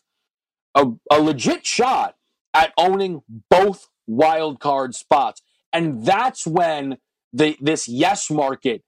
a, 0.74 0.86
a 1.10 1.20
legit 1.20 1.64
shot 1.64 2.16
at 2.54 2.72
owning 2.76 3.22
both 3.50 3.88
wild 4.06 4.60
card 4.60 4.94
spots. 4.94 5.42
And 5.72 6.04
that's 6.04 6.46
when 6.46 6.98
the 7.32 7.56
this 7.60 7.88
yes 7.88 8.30
market 8.30 8.82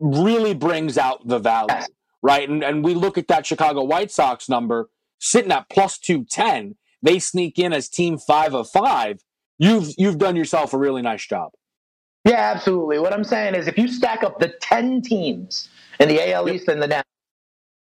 really 0.00 0.54
brings 0.54 0.98
out 0.98 1.26
the 1.26 1.38
value 1.38 1.86
right? 2.22 2.48
And, 2.48 2.62
and 2.62 2.84
we 2.84 2.94
look 2.94 3.18
at 3.18 3.28
that 3.28 3.46
Chicago 3.46 3.82
White 3.82 4.10
Sox 4.10 4.48
number 4.48 4.88
sitting 5.18 5.52
at 5.52 5.68
plus 5.68 5.98
210. 5.98 6.76
They 7.02 7.18
sneak 7.18 7.58
in 7.58 7.72
as 7.72 7.88
team 7.88 8.18
five 8.18 8.54
of 8.54 8.70
five. 8.70 9.20
You've, 9.58 9.94
you've 9.98 10.18
done 10.18 10.36
yourself 10.36 10.72
a 10.72 10.78
really 10.78 11.02
nice 11.02 11.26
job. 11.26 11.52
Yeah, 12.24 12.52
absolutely. 12.54 12.98
What 12.98 13.12
I'm 13.12 13.24
saying 13.24 13.54
is 13.54 13.66
if 13.66 13.76
you 13.76 13.88
stack 13.88 14.22
up 14.22 14.38
the 14.38 14.54
10 14.60 15.02
teams 15.02 15.68
in 15.98 16.08
the 16.08 16.32
AL 16.32 16.48
East 16.48 16.68
and 16.68 16.80
the 16.80 16.86
National 16.86 17.02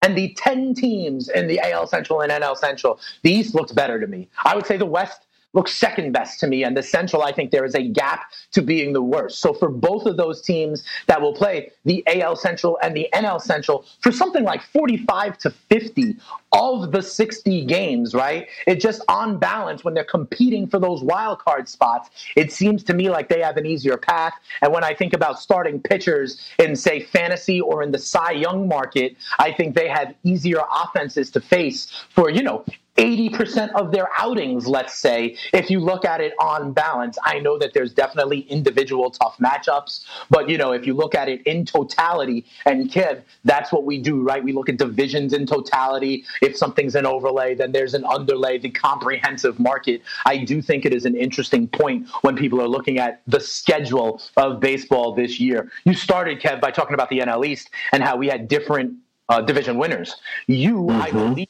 and 0.04 0.18
the 0.18 0.34
10 0.34 0.74
teams 0.74 1.30
in 1.30 1.48
the 1.48 1.60
AL 1.60 1.86
Central 1.86 2.22
and 2.22 2.32
NL 2.32 2.58
Central, 2.58 3.00
the 3.22 3.32
East 3.32 3.54
looks 3.54 3.72
better 3.72 4.00
to 4.00 4.08
me. 4.08 4.30
I 4.44 4.56
would 4.56 4.66
say 4.66 4.78
the 4.78 4.86
West 4.86 5.28
looks 5.54 5.74
second 5.74 6.12
best 6.12 6.40
to 6.40 6.48
me. 6.48 6.64
And 6.64 6.76
the 6.76 6.84
Central, 6.84 7.24
I 7.24 7.32
think 7.32 7.52
there 7.52 7.66
is 7.66 7.76
a 7.76 7.88
gap 7.88 8.32
to 8.52 8.62
being 8.62 8.94
the 8.94 9.02
worst. 9.02 9.40
So 9.40 9.54
for 9.54 9.70
both 9.70 10.06
of 10.06 10.18
those 10.18 10.42
teams 10.42 10.84
that 11.08 11.22
will 11.22 11.34
play 11.34 11.72
the 11.86 12.04
AL 12.08 12.36
Central 12.36 12.78
and 12.82 12.96
the 12.96 13.08
NL 13.14 13.42
Central 13.42 13.86
for 14.00 14.12
something 14.12 14.44
like 14.44 14.62
45 14.62 15.38
to 15.40 15.50
50 15.50 16.16
of 16.54 16.92
the 16.92 17.02
60 17.02 17.66
games, 17.66 18.14
right? 18.14 18.48
It 18.68 18.82
just 18.82 19.02
on 19.08 19.38
balance 19.38 19.84
when 19.84 19.94
they're 19.94 20.04
competing 20.04 20.68
for 20.68 20.80
those 20.80 21.02
wild 21.02 21.40
card 21.40 21.70
spots, 21.70 22.10
it 22.36 22.52
seems 22.52 22.84
to 22.86 22.94
me 22.94 23.10
like 23.10 23.30
they 23.30 23.42
have 23.42 23.58
an 23.58 23.66
easier 23.66 23.98
path. 23.98 24.34
And 24.62 24.74
when 24.74 24.84
I 24.84 24.94
think 24.94 25.14
about 25.14 25.40
starting 25.40 25.80
pitchers 25.82 26.42
in, 26.60 26.76
say, 26.76 27.02
fantasy 27.02 27.62
or 27.62 27.84
in 27.84 27.92
the 27.92 28.00
Cy 28.00 28.32
Young 28.32 28.68
market, 28.68 29.16
I 29.40 29.52
think 29.54 29.76
they 29.76 29.88
have 29.88 30.14
easier 30.24 30.62
offenses 30.84 31.32
to 31.32 31.42
face 31.42 31.88
for, 32.10 32.30
you 32.30 32.44
know, 32.44 32.66
80% 32.98 33.72
of 33.72 33.92
their 33.92 34.08
outings, 34.18 34.68
let's 34.68 34.94
say, 34.94 35.38
if 35.54 35.70
you 35.70 35.80
look 35.80 36.06
at 36.06 36.22
it 36.22 36.34
on 36.40 36.74
balance. 36.74 37.18
I 37.24 37.40
know 37.40 37.58
that 37.58 37.74
there's 37.74 37.94
definitely 37.94 38.42
individual 38.42 39.10
tough 39.12 39.38
matchups, 39.38 40.06
but 40.30 40.50
you 40.50 40.58
know, 40.58 40.72
if 40.72 40.86
you 40.86 40.94
look 40.94 41.16
at 41.16 41.30
it 41.30 41.42
in 41.44 41.66
totality, 41.66 42.46
and 42.66 42.92
Kev, 42.92 43.22
that's 43.46 43.72
what 43.72 43.86
we 43.86 43.98
do, 43.98 44.22
right? 44.22 44.44
We 44.44 44.54
look 44.54 44.70
at 44.70 44.78
divisions 44.78 45.34
in 45.34 45.46
totality. 45.46 46.26
If 46.42 46.58
something's 46.58 46.96
an 46.96 47.06
overlay, 47.06 47.56
then 47.56 47.72
there's 47.72 47.94
an 47.94 48.06
underlay, 48.06 48.58
the 48.58 48.70
comprehensive 48.70 49.60
market. 49.60 50.02
I 50.26 50.38
do 50.38 50.62
think 50.62 50.86
it 50.86 50.94
is 50.94 51.06
an 51.06 51.16
interesting 51.16 51.68
point 51.68 52.08
when 52.22 52.36
people 52.36 52.62
are 52.62 52.68
looking 52.68 53.00
at 53.00 53.22
the 53.26 53.40
schedule 53.40 54.22
of 54.38 54.60
baseball 54.60 55.14
this 55.14 55.40
year. 55.40 55.72
You 55.86 55.94
started, 55.94 56.40
Kev, 56.42 56.60
by 56.60 56.72
talking 56.72 56.94
about 56.94 57.10
the 57.10 57.20
NL 57.20 57.46
East 57.46 57.70
and 57.94 58.04
how 58.04 58.18
we 58.18 58.28
had 58.28 58.48
different 58.48 58.96
uh, 59.30 59.42
division 59.42 59.78
winners. 59.78 60.16
You, 60.48 60.76
mm-hmm. 60.76 61.02
I 61.02 61.12
believe, 61.12 61.48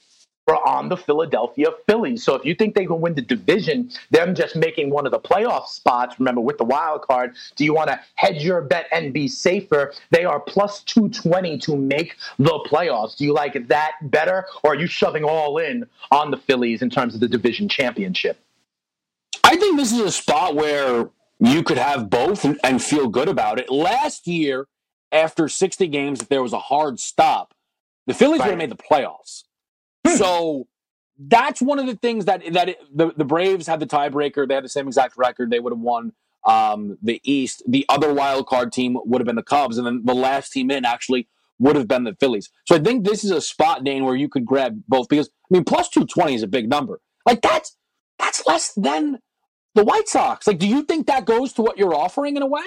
are 0.52 0.68
on 0.68 0.90
the 0.90 0.98
Philadelphia 0.98 1.68
Phillies. 1.88 2.24
So 2.24 2.36
if 2.36 2.46
you 2.46 2.54
think 2.56 2.76
they 2.76 2.86
can 2.86 3.02
win 3.02 3.16
the 3.16 3.22
division, 3.22 3.92
them 4.10 4.36
just 4.36 4.56
making 4.56 4.90
one 4.90 5.06
of 5.06 5.12
the 5.12 5.20
playoff 5.20 5.68
spots, 5.68 6.20
remember 6.20 6.42
with 6.42 6.58
the 6.58 6.64
wild 6.64 7.02
card, 7.02 7.36
do 7.56 7.64
you 7.64 7.74
want 7.74 7.90
to 7.90 8.00
hedge 8.16 8.44
your 8.44 8.62
bet 8.62 8.88
and 8.92 9.14
be 9.14 9.28
safer? 9.28 9.94
They 10.10 10.26
are 10.26 10.40
plus 10.40 10.82
220 10.84 11.58
to 11.60 11.76
make 11.76 12.18
the 12.38 12.60
playoffs. 12.70 13.18
Do 13.18 13.26
you 13.26 13.34
like 13.34 13.68
that 13.68 13.94
better, 14.04 14.46
or 14.64 14.72
are 14.72 14.76
you 14.76 14.88
shoving 14.88 15.24
all 15.24 15.58
in 15.58 15.86
on 16.12 16.32
the 16.32 16.38
Phillies 16.38 16.82
in 16.82 16.90
terms 16.90 17.14
of 17.14 17.22
the 17.22 17.28
division 17.28 17.70
championship? 17.70 18.40
I 19.44 19.56
think 19.56 19.78
this 19.78 19.92
is 19.92 20.00
a 20.00 20.12
spot 20.12 20.56
where 20.56 21.10
you 21.40 21.64
could 21.64 21.78
have 21.78 22.10
both 22.10 22.46
and 22.64 22.82
feel 22.82 23.08
good 23.08 23.28
about 23.28 23.60
it. 23.60 23.70
Last 23.70 24.28
year, 24.28 24.68
after 25.12 25.50
60 25.50 25.88
games, 25.88 26.22
if 26.22 26.30
there 26.30 26.44
was 26.44 26.54
a 26.54 26.60
hard 26.60 27.00
stop, 27.00 27.54
the 28.08 28.14
Phillies 28.14 28.40
right. 28.40 28.48
would 28.48 28.52
have 28.52 28.70
made 28.70 28.72
the 28.72 28.76
playoffs. 28.76 29.44
Hmm. 30.06 30.16
So 30.16 30.68
that's 31.18 31.62
one 31.62 31.80
of 31.80 31.86
the 31.86 31.96
things 31.96 32.26
that 32.26 32.42
that 32.54 32.70
it, 32.70 32.80
the 32.96 33.14
the 33.16 33.26
Braves 33.26 33.68
had 33.68 33.80
the 33.80 33.88
tiebreaker. 33.88 34.48
They 34.48 34.56
had 34.56 34.64
the 34.64 34.70
same 34.70 34.88
exact 34.88 35.18
record. 35.18 35.52
They 35.52 35.60
would 35.60 35.74
have 35.74 35.80
won 35.80 36.14
um, 36.46 36.98
the 37.02 37.22
East. 37.24 37.64
The 37.68 37.86
other 37.90 38.14
wild 38.14 38.48
card 38.48 38.72
team 38.72 38.98
would 39.06 39.22
have 39.22 39.28
been 39.28 39.36
the 39.36 39.44
Cubs, 39.44 39.78
and 39.78 39.86
then 39.86 40.02
the 40.04 40.16
last 40.16 40.52
team 40.52 40.72
in 40.72 40.86
actually 40.86 41.28
would 41.60 41.76
have 41.76 41.88
been 41.88 42.04
the 42.04 42.16
Phillies. 42.16 42.50
So 42.66 42.76
I 42.76 42.80
think 42.80 43.06
this 43.06 43.24
is 43.24 43.32
a 43.32 43.42
spot, 43.42 43.84
Dane, 43.84 44.04
where 44.04 44.16
you 44.16 44.28
could 44.28 44.46
grab 44.46 44.82
both 44.88 45.08
because 45.10 45.28
I 45.28 45.48
mean, 45.52 45.64
plus 45.64 45.90
two 45.90 46.06
twenty 46.06 46.34
is 46.34 46.44
a 46.44 46.48
big 46.48 46.70
number. 46.70 47.00
Like 47.26 47.42
that's 47.42 47.78
that's 48.18 48.46
less 48.48 48.74
than 48.74 49.20
the 49.76 49.84
White 49.84 50.08
Sox. 50.08 50.48
Like, 50.48 50.58
do 50.58 50.68
you 50.68 50.84
think 50.84 51.08
that 51.08 51.26
goes 51.26 51.54
to 51.54 51.62
what 51.62 51.78
you're 51.78 51.96
offering 51.96 52.36
in 52.36 52.42
a 52.42 52.48
way? 52.48 52.64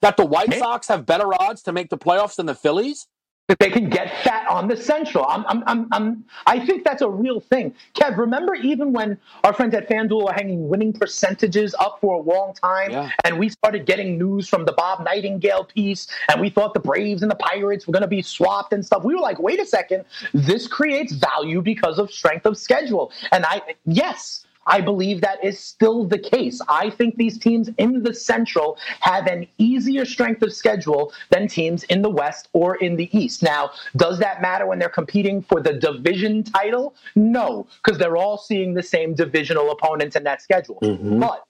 That 0.00 0.16
the 0.16 0.24
White 0.24 0.54
Sox 0.54 0.88
have 0.88 1.04
better 1.04 1.32
odds 1.34 1.62
to 1.64 1.72
make 1.72 1.90
the 1.90 1.98
playoffs 1.98 2.36
than 2.36 2.46
the 2.46 2.54
Phillies? 2.54 3.06
That 3.50 3.58
they 3.58 3.68
can 3.68 3.90
get 3.90 4.08
fat 4.22 4.46
on 4.48 4.68
the 4.68 4.76
central. 4.76 5.26
I'm, 5.28 5.44
I'm, 5.48 5.64
I'm, 5.66 5.88
I'm, 5.90 6.24
i 6.46 6.64
think 6.64 6.84
that's 6.84 7.02
a 7.02 7.10
real 7.10 7.40
thing. 7.40 7.74
Kev, 7.94 8.16
remember 8.16 8.54
even 8.54 8.92
when 8.92 9.18
our 9.42 9.52
friends 9.52 9.74
at 9.74 9.88
FanDuel 9.88 10.26
were 10.26 10.32
hanging 10.32 10.68
winning 10.68 10.92
percentages 10.92 11.74
up 11.80 11.98
for 12.00 12.14
a 12.14 12.20
long 12.20 12.54
time, 12.54 12.92
yeah. 12.92 13.10
and 13.24 13.40
we 13.40 13.48
started 13.48 13.86
getting 13.86 14.16
news 14.16 14.48
from 14.48 14.64
the 14.66 14.72
Bob 14.72 15.04
Nightingale 15.04 15.64
piece, 15.64 16.06
and 16.28 16.40
we 16.40 16.48
thought 16.48 16.74
the 16.74 16.80
Braves 16.80 17.22
and 17.22 17.30
the 17.30 17.34
Pirates 17.34 17.88
were 17.88 17.92
going 17.92 18.02
to 18.02 18.08
be 18.08 18.22
swapped 18.22 18.72
and 18.72 18.86
stuff. 18.86 19.02
We 19.02 19.16
were 19.16 19.20
like, 19.20 19.40
wait 19.40 19.58
a 19.58 19.66
second, 19.66 20.04
this 20.32 20.68
creates 20.68 21.12
value 21.12 21.60
because 21.60 21.98
of 21.98 22.12
strength 22.12 22.46
of 22.46 22.56
schedule. 22.56 23.10
And 23.32 23.44
I, 23.44 23.62
yes, 23.84 24.46
I 24.70 24.80
believe 24.80 25.20
that 25.20 25.44
is 25.44 25.58
still 25.58 26.04
the 26.04 26.18
case. 26.18 26.60
I 26.68 26.90
think 26.90 27.16
these 27.16 27.38
teams 27.38 27.68
in 27.76 28.02
the 28.02 28.14
Central 28.14 28.78
have 29.00 29.26
an 29.26 29.46
easier 29.58 30.04
strength 30.04 30.42
of 30.42 30.52
schedule 30.52 31.12
than 31.30 31.48
teams 31.48 31.82
in 31.84 32.02
the 32.02 32.08
West 32.08 32.48
or 32.52 32.76
in 32.76 32.96
the 32.96 33.08
East. 33.16 33.42
Now, 33.42 33.72
does 33.96 34.20
that 34.20 34.40
matter 34.40 34.66
when 34.66 34.78
they're 34.78 34.88
competing 34.88 35.42
for 35.42 35.60
the 35.60 35.72
division 35.72 36.44
title? 36.44 36.94
No, 37.16 37.66
because 37.82 37.98
they're 37.98 38.16
all 38.16 38.38
seeing 38.38 38.72
the 38.72 38.82
same 38.82 39.12
divisional 39.14 39.72
opponents 39.72 40.14
in 40.14 40.22
that 40.24 40.40
schedule. 40.40 40.78
Mm-hmm. 40.82 41.18
But 41.18 41.44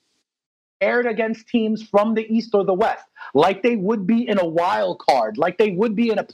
aired 0.81 1.07
against 1.07 1.47
teams 1.47 1.83
from 1.83 2.15
the 2.15 2.27
East 2.35 2.55
or 2.55 2.65
the 2.65 2.73
West, 2.73 3.05
like 3.35 3.63
they 3.63 3.77
would 3.77 4.07
be 4.07 4.27
in 4.27 4.39
a 4.39 4.47
wild 4.47 4.99
card, 4.99 5.37
like 5.37 5.59
they 5.59 5.73
would 5.73 5.95
be 5.95 6.11
in 6.11 6.19
a 6.19 6.27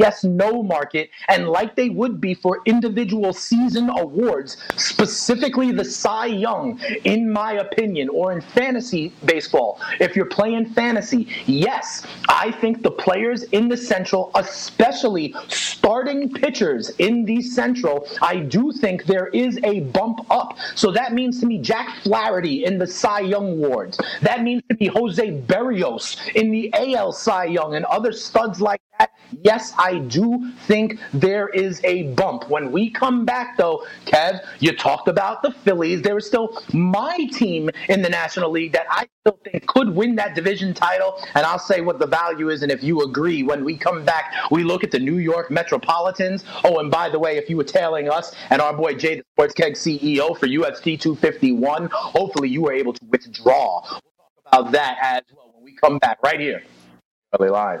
yes 0.00 0.24
no 0.24 0.62
market, 0.62 1.10
and 1.28 1.48
like 1.48 1.76
they 1.76 1.90
would 1.90 2.20
be 2.20 2.34
for 2.34 2.60
individual 2.64 3.32
season 3.32 3.90
awards, 3.90 4.56
specifically 4.76 5.72
the 5.72 5.84
Cy 5.84 6.26
Young, 6.26 6.80
in 7.04 7.30
my 7.30 7.52
opinion, 7.66 8.08
or 8.08 8.32
in 8.32 8.40
fantasy 8.40 9.12
baseball. 9.26 9.80
If 10.00 10.16
you're 10.16 10.32
playing 10.40 10.66
fantasy, 10.70 11.28
yes, 11.46 12.06
I 12.28 12.50
think 12.50 12.82
the 12.82 12.90
players 12.90 13.42
in 13.58 13.68
the 13.68 13.76
Central, 13.76 14.30
especially 14.34 15.34
starting 15.48 16.32
pitchers 16.32 16.90
in 16.98 17.24
the 17.24 17.42
Central, 17.42 18.06
I 18.22 18.36
do 18.36 18.72
think 18.72 19.04
there 19.04 19.28
is 19.28 19.58
a 19.64 19.80
bump 19.80 20.20
up. 20.30 20.56
So 20.74 20.90
that 20.92 21.12
means 21.12 21.40
to 21.40 21.46
me 21.46 21.58
Jack 21.58 22.02
Flaherty 22.02 22.64
in 22.64 22.78
the 22.78 22.86
Cy 22.86 23.20
Young 23.20 23.52
awards. 23.52 23.98
That 24.22 24.42
means 24.42 24.62
to 24.70 24.76
me 24.80 24.86
Jose 24.86 25.26
Berrios 25.42 26.16
in 26.34 26.50
the 26.50 26.72
AL 26.72 27.12
Cy 27.12 27.44
Young 27.44 27.74
and 27.74 27.84
other 27.84 28.12
studs 28.12 28.60
like 28.60 28.80
that. 29.00 29.12
Yes, 29.42 29.72
I 29.78 29.98
do 29.98 30.52
think 30.66 30.98
there 31.12 31.48
is 31.48 31.80
a 31.84 32.12
bump. 32.14 32.48
When 32.50 32.72
we 32.72 32.90
come 32.90 33.24
back, 33.24 33.56
though, 33.56 33.86
Kev, 34.06 34.40
you 34.58 34.76
talked 34.76 35.08
about 35.08 35.42
the 35.42 35.50
Phillies. 35.50 36.02
There 36.02 36.18
is 36.18 36.26
still 36.26 36.62
my 36.72 37.28
team 37.32 37.70
in 37.88 38.02
the 38.02 38.08
National 38.08 38.50
League 38.50 38.72
that 38.72 38.86
I 38.90 39.08
still 39.20 39.38
think 39.44 39.66
could 39.66 39.94
win 39.94 40.16
that 40.16 40.34
division 40.34 40.74
title. 40.74 41.22
And 41.34 41.46
I'll 41.46 41.58
say 41.58 41.80
what 41.80 41.98
the 41.98 42.06
value 42.06 42.50
is. 42.50 42.62
And 42.62 42.72
if 42.72 42.82
you 42.82 43.02
agree, 43.02 43.42
when 43.42 43.64
we 43.64 43.76
come 43.76 44.04
back, 44.04 44.34
we 44.50 44.64
look 44.64 44.84
at 44.84 44.90
the 44.90 44.98
New 44.98 45.18
York 45.18 45.50
Metropolitans. 45.50 46.44
Oh, 46.64 46.78
and 46.78 46.90
by 46.90 47.08
the 47.08 47.18
way, 47.18 47.36
if 47.36 47.48
you 47.48 47.56
were 47.56 47.64
tailing 47.64 48.08
us 48.10 48.34
and 48.50 48.60
our 48.60 48.74
boy 48.74 48.94
Jay, 48.94 49.16
the 49.16 49.24
Sports 49.34 49.54
Keg 49.54 49.74
CEO 49.74 50.36
for 50.38 50.46
UFC 50.46 51.00
251, 51.00 51.88
hopefully 51.92 52.48
you 52.48 52.62
were 52.62 52.72
able 52.72 52.92
to 52.92 53.04
withdraw. 53.06 53.80
We'll 53.82 54.00
talk 54.00 54.52
about 54.52 54.72
that 54.72 54.98
as 55.00 55.22
well 55.34 55.52
when 55.54 55.64
we 55.64 55.76
come 55.76 55.98
back 55.98 56.18
right 56.22 56.40
here. 56.40 56.62
Early 57.32 57.50
line. 57.50 57.80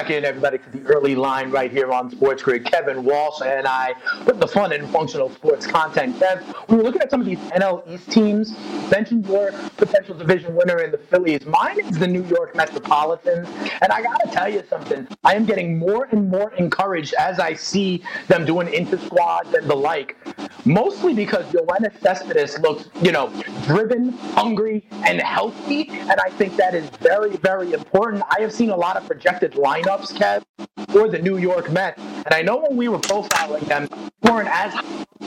back 0.00 0.08
in, 0.08 0.24
everybody, 0.24 0.56
to 0.56 0.70
the 0.70 0.80
early 0.86 1.14
line 1.14 1.50
right 1.50 1.70
here 1.70 1.92
on 1.92 2.10
Sports 2.10 2.42
Grid. 2.42 2.64
Kevin 2.64 3.04
Walsh 3.04 3.42
and 3.44 3.66
I 3.66 3.92
put 4.24 4.40
the 4.40 4.48
fun 4.48 4.72
in 4.72 4.86
functional 4.86 5.28
sports 5.28 5.66
content. 5.66 6.16
Kev, 6.18 6.42
we 6.70 6.76
were 6.78 6.82
looking 6.82 7.02
at 7.02 7.10
some 7.10 7.20
of 7.20 7.26
these 7.26 7.38
NL 7.50 7.86
East 7.86 8.10
teams. 8.10 8.58
Mentioned 8.90 9.26
your 9.26 9.52
potential 9.76 10.14
division 10.14 10.54
winner 10.54 10.78
in 10.78 10.90
the 10.90 10.96
Phillies. 10.96 11.44
Mine 11.44 11.80
is 11.80 11.98
the 11.98 12.06
New 12.06 12.24
York 12.24 12.56
Metropolitans. 12.56 13.46
And 13.82 13.92
I 13.92 14.00
got 14.00 14.16
to 14.24 14.30
tell 14.30 14.48
you 14.48 14.62
something. 14.70 15.06
I 15.22 15.34
am 15.34 15.44
getting 15.44 15.78
more 15.78 16.08
and 16.12 16.30
more 16.30 16.54
encouraged 16.54 17.12
as 17.18 17.38
I 17.38 17.52
see 17.52 18.02
them 18.28 18.46
doing 18.46 18.72
inter 18.72 18.96
squads 18.96 19.52
and 19.52 19.68
the 19.68 19.76
like. 19.76 20.16
Mostly 20.64 21.14
because 21.14 21.44
Yoenis 21.46 22.00
Cespedes 22.00 22.58
looks, 22.60 22.88
you 23.02 23.12
know, 23.12 23.32
driven, 23.64 24.10
hungry, 24.34 24.86
and 25.06 25.20
healthy. 25.20 25.88
And 25.90 26.20
I 26.20 26.30
think 26.30 26.56
that 26.56 26.74
is 26.74 26.88
very, 27.00 27.36
very 27.38 27.72
important. 27.72 28.22
I 28.30 28.40
have 28.40 28.52
seen 28.52 28.70
a 28.70 28.76
lot 28.76 28.96
of 28.96 29.06
projected 29.06 29.52
lineups, 29.52 30.12
Kev, 30.18 30.42
for 30.90 31.08
the 31.08 31.18
New 31.18 31.38
York 31.38 31.70
Mets. 31.70 32.00
And 32.00 32.34
I 32.34 32.42
know 32.42 32.58
when 32.58 32.76
we 32.76 32.88
were 32.88 32.98
profiling 32.98 33.66
them, 33.66 33.88
weren't 34.22 34.48
as 34.48 34.74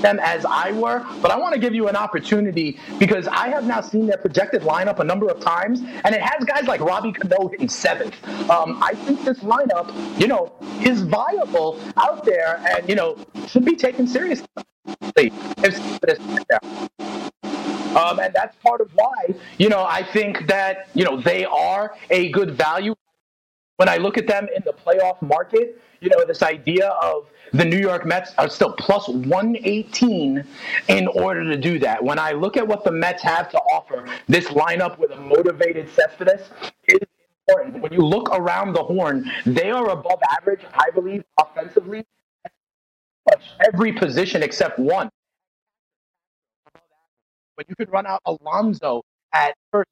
them 0.02 0.20
as 0.22 0.46
I 0.46 0.72
were, 0.74 1.06
but 1.22 1.32
I 1.32 1.38
want 1.38 1.54
to 1.54 1.60
give 1.60 1.74
you 1.74 1.88
an 1.88 1.96
opportunity 1.96 2.78
because 3.00 3.28
I 3.28 3.48
have 3.50 3.66
now 3.66 3.82
seen 3.82 4.06
their 4.06 4.18
projected 4.18 4.62
lineup 4.62 5.00
a 5.00 5.04
number 5.04 5.30
of 5.30 5.40
times, 5.40 5.82
and 5.82 6.14
it 6.14 6.22
has 6.22 6.44
guys 6.46 6.66
like 6.66 6.82
Robbie 6.82 7.14
Cano 7.14 7.48
in 7.60 7.70
seventh. 7.70 8.16
Um, 8.50 8.84
I 8.84 8.94
think 8.94 9.24
this 9.24 9.40
lineup, 9.40 9.92
you 10.20 10.28
know, 10.28 10.54
is 10.82 11.02
viable 11.02 11.80
out 11.98 12.26
there, 12.26 12.62
and 12.70 12.88
you 12.88 12.96
know, 12.96 13.18
should 13.48 13.66
be 13.66 13.76
taken 13.76 14.06
seriously. 14.08 14.48
Um, 17.96 18.20
and 18.20 18.34
that's 18.34 18.56
part 18.64 18.82
of 18.82 18.90
why, 18.96 19.36
you 19.58 19.70
know, 19.70 19.84
I 19.84 20.04
think 20.04 20.48
that, 20.48 20.90
you 20.94 21.06
know, 21.06 21.22
they 21.22 21.46
are 21.46 21.96
a 22.10 22.30
good 22.30 22.52
value 22.56 22.96
when 23.78 23.90
I 23.90 23.98
look 23.98 24.18
at 24.18 24.28
them 24.28 24.48
in 24.56 24.62
the 24.66 24.72
playoff 24.72 25.22
market, 25.22 25.82
you 26.00 26.10
know, 26.10 26.24
this 26.26 26.44
idea 26.44 26.90
of 26.90 27.28
the 27.54 27.66
New 27.66 27.80
York 27.80 28.06
Mets 28.06 28.34
are 28.38 28.48
still 28.48 28.72
plus 28.74 29.08
118 29.08 30.46
in 30.90 31.08
order 31.08 31.44
to 31.44 31.58
do 31.58 31.80
that. 31.80 32.04
When 32.04 32.20
I 32.20 32.34
look 32.34 32.56
at 32.56 32.68
what 32.68 32.84
the 32.84 32.92
Mets 32.92 33.24
have 33.24 33.50
to 33.50 33.58
offer, 33.58 34.06
this 34.28 34.46
lineup 34.50 35.00
with 35.00 35.12
a 35.12 35.18
motivated 35.20 35.90
Cespedes 35.90 36.50
is 36.88 37.00
important. 37.48 37.82
When 37.82 37.92
you 37.92 38.02
look 38.02 38.30
around 38.32 38.74
the 38.74 38.84
horn, 38.84 39.30
they 39.46 39.72
are 39.72 39.90
above 39.90 40.20
average, 40.40 40.62
I 40.74 40.90
believe, 40.92 41.24
offensively, 41.40 42.06
every 43.66 43.94
position 43.94 44.44
except 44.44 44.80
one. 44.80 45.10
But 47.56 47.70
you 47.70 47.76
could 47.76 47.92
run 47.92 48.06
out 48.08 48.22
Alonso 48.26 49.04
at 49.34 49.54
first 49.72 49.90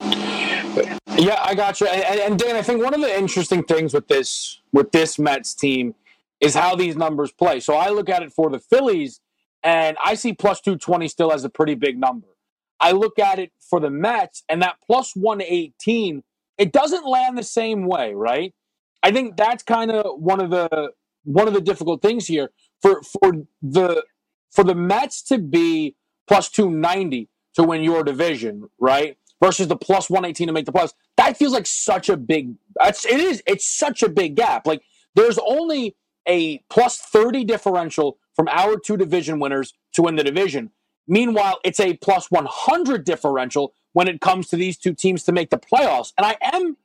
base. 0.00 0.96
Yeah, 1.18 1.40
I 1.42 1.54
got 1.54 1.80
you. 1.80 1.86
And, 1.86 2.20
and, 2.20 2.38
Dan, 2.38 2.56
I 2.56 2.62
think 2.62 2.82
one 2.82 2.92
of 2.92 3.00
the 3.00 3.18
interesting 3.18 3.62
things 3.62 3.94
with 3.94 4.08
this 4.08 4.60
with 4.72 4.90
this 4.92 5.18
Mets 5.18 5.54
team 5.54 5.94
is 6.40 6.54
how 6.54 6.74
these 6.76 6.96
numbers 6.96 7.32
play. 7.32 7.60
So 7.60 7.74
I 7.74 7.88
look 7.90 8.08
at 8.10 8.22
it 8.22 8.32
for 8.32 8.50
the 8.50 8.58
Phillies, 8.58 9.20
and 9.62 9.96
I 10.04 10.14
see 10.14 10.32
plus 10.32 10.60
two 10.60 10.76
twenty 10.76 11.08
still 11.08 11.32
as 11.32 11.44
a 11.44 11.48
pretty 11.48 11.74
big 11.74 11.98
number. 11.98 12.26
I 12.78 12.92
look 12.92 13.18
at 13.18 13.38
it 13.38 13.52
for 13.58 13.80
the 13.80 13.88
Mets, 13.88 14.42
and 14.48 14.60
that 14.62 14.76
plus 14.86 15.16
one 15.16 15.40
eighteen, 15.40 16.24
it 16.58 16.72
doesn't 16.72 17.06
land 17.06 17.38
the 17.38 17.42
same 17.44 17.86
way, 17.86 18.12
right? 18.12 18.52
I 19.02 19.10
think 19.10 19.36
that's 19.36 19.62
kind 19.62 19.90
of 19.90 20.20
one 20.20 20.40
of 20.40 20.50
the 20.50 20.92
one 21.24 21.48
of 21.48 21.54
the 21.54 21.60
difficult 21.60 22.02
things 22.02 22.26
here 22.26 22.50
for 22.80 23.02
for 23.02 23.32
the 23.62 24.04
for 24.50 24.64
the 24.64 24.74
Mets 24.74 25.22
to 25.24 25.38
be 25.38 25.96
plus 26.26 26.48
two 26.48 26.70
ninety 26.70 27.28
to 27.54 27.62
win 27.62 27.82
your 27.82 28.04
division, 28.04 28.68
right? 28.78 29.16
versus 29.42 29.68
the 29.68 29.76
plus 29.76 30.08
118 30.08 30.46
to 30.46 30.52
make 30.52 30.66
the 30.66 30.72
plus. 30.72 30.94
That 31.16 31.36
feels 31.36 31.52
like 31.52 31.66
such 31.66 32.08
a 32.08 32.16
big 32.16 32.54
that's 32.74 33.04
it 33.04 33.20
is 33.20 33.42
it's 33.46 33.66
such 33.66 34.02
a 34.02 34.08
big 34.08 34.36
gap. 34.36 34.66
Like 34.66 34.82
there's 35.14 35.38
only 35.38 35.96
a 36.28 36.58
plus 36.70 36.98
30 36.98 37.44
differential 37.44 38.18
from 38.34 38.48
our 38.48 38.76
two 38.78 38.96
division 38.96 39.38
winners 39.38 39.74
to 39.94 40.02
win 40.02 40.16
the 40.16 40.24
division. 40.24 40.70
Meanwhile, 41.08 41.60
it's 41.64 41.78
a 41.78 41.94
plus 41.94 42.30
100 42.30 43.04
differential 43.04 43.72
when 43.92 44.08
it 44.08 44.20
comes 44.20 44.48
to 44.48 44.56
these 44.56 44.76
two 44.76 44.92
teams 44.92 45.22
to 45.24 45.32
make 45.32 45.50
the 45.50 45.58
playoffs. 45.58 46.12
And 46.18 46.26
I 46.26 46.36
am 46.42 46.76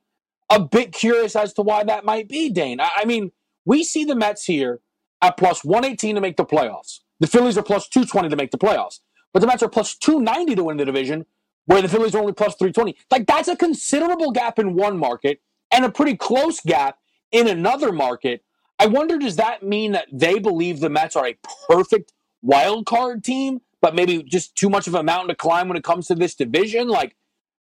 a 0.52 0.60
bit 0.60 0.92
curious 0.92 1.36
as 1.36 1.54
to 1.54 1.62
why 1.62 1.84
that 1.84 2.06
might 2.06 2.28
be, 2.28 2.50
Dane. 2.50 2.80
I, 2.80 2.90
I 2.98 3.06
mean, 3.06 3.32
we 3.66 3.84
see 3.84 4.04
the 4.04 4.16
Mets 4.16 4.46
here 4.46 4.82
at 5.22 5.38
plus 5.38 5.64
118 5.64 6.16
to 6.16 6.22
make 6.22 6.38
the 6.38 6.46
playoffs. 6.46 7.00
The 7.20 7.28
Phillies 7.28 7.58
are 7.58 7.64
plus 7.64 7.88
220 7.88 8.30
to 8.30 8.36
make 8.36 8.52
the 8.52 8.58
playoffs. 8.58 9.00
But 9.34 9.40
the 9.40 9.48
Mets 9.48 9.64
are 9.64 9.70
plus 9.70 9.96
290 9.96 10.56
to 10.56 10.64
win 10.66 10.78
the 10.78 10.86
division 10.86 11.26
where 11.66 11.82
the 11.82 11.88
Phillies 11.88 12.14
are 12.16 12.20
only 12.20 12.34
plus 12.34 12.56
320. 12.56 12.98
Like 13.10 13.28
that's 13.28 13.48
a 13.48 13.56
considerable 13.56 14.32
gap 14.32 14.60
in 14.60 14.76
one 14.76 14.98
market 14.98 15.42
and 15.72 15.86
a 15.86 15.92
pretty 15.92 16.18
close 16.18 16.60
gap 16.60 16.98
in 17.32 17.48
another 17.48 17.92
market. 17.92 18.44
I 18.78 18.88
wonder 18.88 19.18
does 19.18 19.38
that 19.38 19.64
mean 19.64 19.94
that 19.94 20.08
they 20.12 20.40
believe 20.40 20.80
the 20.80 20.90
Mets 20.90 21.16
are 21.16 21.28
a 21.28 21.38
perfect 21.70 22.12
wild 22.42 22.86
card 22.86 23.24
team, 23.24 23.62
but 23.80 23.96
maybe 23.96 24.24
just 24.24 24.56
too 24.56 24.70
much 24.70 24.88
of 24.88 24.96
a 24.96 25.04
mountain 25.04 25.30
to 25.30 25.36
climb 25.36 25.68
when 25.68 25.78
it 25.78 25.84
comes 25.84 26.08
to 26.08 26.16
this 26.16 26.36
division? 26.36 26.90
Like 26.90 27.16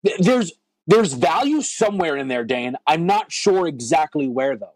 th- 0.05 0.19
there's 0.19 0.51
there's 0.91 1.13
value 1.13 1.61
somewhere 1.61 2.17
in 2.17 2.27
there, 2.27 2.43
Dan. 2.43 2.75
I'm 2.85 3.05
not 3.05 3.31
sure 3.31 3.65
exactly 3.65 4.27
where 4.27 4.57
though. 4.57 4.73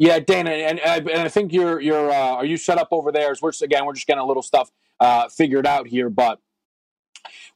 Yeah, 0.00 0.20
Dana, 0.20 0.50
and, 0.50 0.78
and, 0.78 1.10
and 1.10 1.22
I 1.22 1.28
think 1.28 1.52
you're 1.52 1.80
you're 1.80 2.10
uh, 2.10 2.36
are 2.36 2.44
you 2.44 2.56
set 2.56 2.78
up 2.78 2.88
over 2.92 3.10
there? 3.10 3.32
As 3.32 3.42
we're 3.42 3.50
again, 3.62 3.84
we're 3.84 3.94
just 3.94 4.06
getting 4.06 4.22
a 4.22 4.26
little 4.26 4.44
stuff 4.44 4.70
uh, 5.00 5.28
figured 5.28 5.66
out 5.66 5.88
here, 5.88 6.08
but 6.08 6.38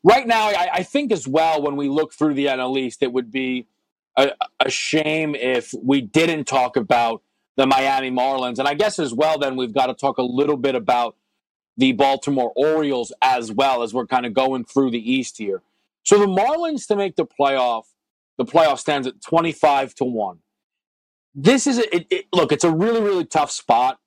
right 0.02 0.26
now, 0.26 0.48
I, 0.48 0.68
I, 0.72 0.82
think 0.82 1.12
as 1.12 1.28
well 1.28 1.62
when 1.62 1.76
we 1.76 1.88
look 1.88 2.12
through 2.12 2.34
the 2.34 2.46
NL 2.46 2.76
East, 2.78 3.02
it 3.02 3.12
would 3.12 3.30
be 3.30 3.66
a, 4.16 4.32
a 4.58 4.70
shame 4.70 5.34
if 5.36 5.72
we 5.80 6.00
didn't 6.00 6.44
talk 6.44 6.76
about 6.76 7.22
the 7.56 7.66
Miami 7.66 8.10
Marlins, 8.10 8.58
and 8.58 8.68
I 8.68 8.74
guess 8.74 8.98
as 8.98 9.12
well, 9.14 9.38
then 9.38 9.56
we've 9.56 9.74
got 9.74 9.86
to 9.86 9.94
talk 9.94 10.18
a 10.18 10.22
little 10.22 10.56
bit 10.56 10.74
about 10.74 11.16
the 11.76 11.92
Baltimore 11.92 12.52
Orioles 12.56 13.12
as 13.22 13.52
well 13.52 13.82
as 13.82 13.94
we're 13.94 14.06
kind 14.06 14.26
of 14.26 14.34
going 14.34 14.64
through 14.64 14.90
the 14.90 15.12
East 15.12 15.38
here. 15.38 15.62
So 16.02 16.18
the 16.18 16.26
Marlins 16.26 16.86
to 16.88 16.96
make 16.96 17.16
the 17.16 17.26
playoff, 17.26 17.84
the 18.38 18.44
playoff 18.44 18.78
stands 18.78 19.06
at 19.06 19.20
twenty 19.22 19.52
five 19.52 19.94
to 19.96 20.04
one 20.04 20.40
this 21.34 21.66
is 21.66 21.78
a, 21.78 21.96
it, 21.96 22.06
it, 22.10 22.26
look, 22.32 22.52
it's 22.52 22.64
a 22.64 22.70
really 22.70 23.00
really 23.00 23.24
tough 23.24 23.50
spot, 23.50 23.98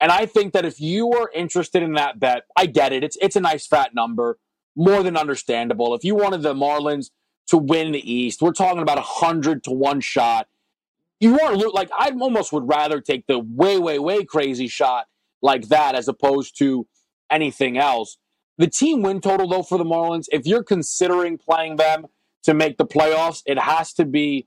and 0.00 0.12
I 0.12 0.26
think 0.26 0.52
that 0.52 0.64
if 0.64 0.80
you 0.80 1.12
are 1.12 1.30
interested 1.34 1.82
in 1.82 1.94
that 1.94 2.20
bet, 2.20 2.44
I 2.56 2.66
get 2.66 2.92
it. 2.92 3.04
It's 3.04 3.16
it's 3.20 3.36
a 3.36 3.40
nice 3.40 3.66
fat 3.66 3.94
number, 3.94 4.38
more 4.76 5.02
than 5.02 5.16
understandable. 5.16 5.94
If 5.94 6.04
you 6.04 6.14
wanted 6.14 6.42
the 6.42 6.54
Marlins 6.54 7.10
to 7.48 7.56
win 7.56 7.92
the 7.92 8.12
East, 8.12 8.42
we're 8.42 8.52
talking 8.52 8.82
about 8.82 8.98
a 8.98 9.02
hundred 9.02 9.64
to 9.64 9.70
one 9.70 10.00
shot. 10.00 10.48
You 11.20 11.32
want 11.32 11.54
to 11.54 11.58
look 11.58 11.74
like 11.74 11.90
I 11.98 12.10
almost 12.20 12.52
would 12.52 12.68
rather 12.68 13.00
take 13.00 13.26
the 13.26 13.38
way 13.38 13.78
way 13.78 13.98
way 13.98 14.24
crazy 14.24 14.68
shot 14.68 15.06
like 15.42 15.68
that 15.68 15.94
as 15.94 16.08
opposed 16.08 16.58
to 16.58 16.86
anything 17.30 17.78
else. 17.78 18.18
The 18.58 18.66
team 18.66 19.02
win 19.02 19.20
total 19.20 19.48
though 19.48 19.62
for 19.62 19.78
the 19.78 19.84
Marlins, 19.84 20.26
if 20.30 20.46
you're 20.46 20.64
considering 20.64 21.38
playing 21.38 21.76
them 21.76 22.06
to 22.44 22.54
make 22.54 22.78
the 22.78 22.86
playoffs, 22.86 23.42
it 23.46 23.58
has 23.58 23.92
to 23.94 24.04
be 24.04 24.46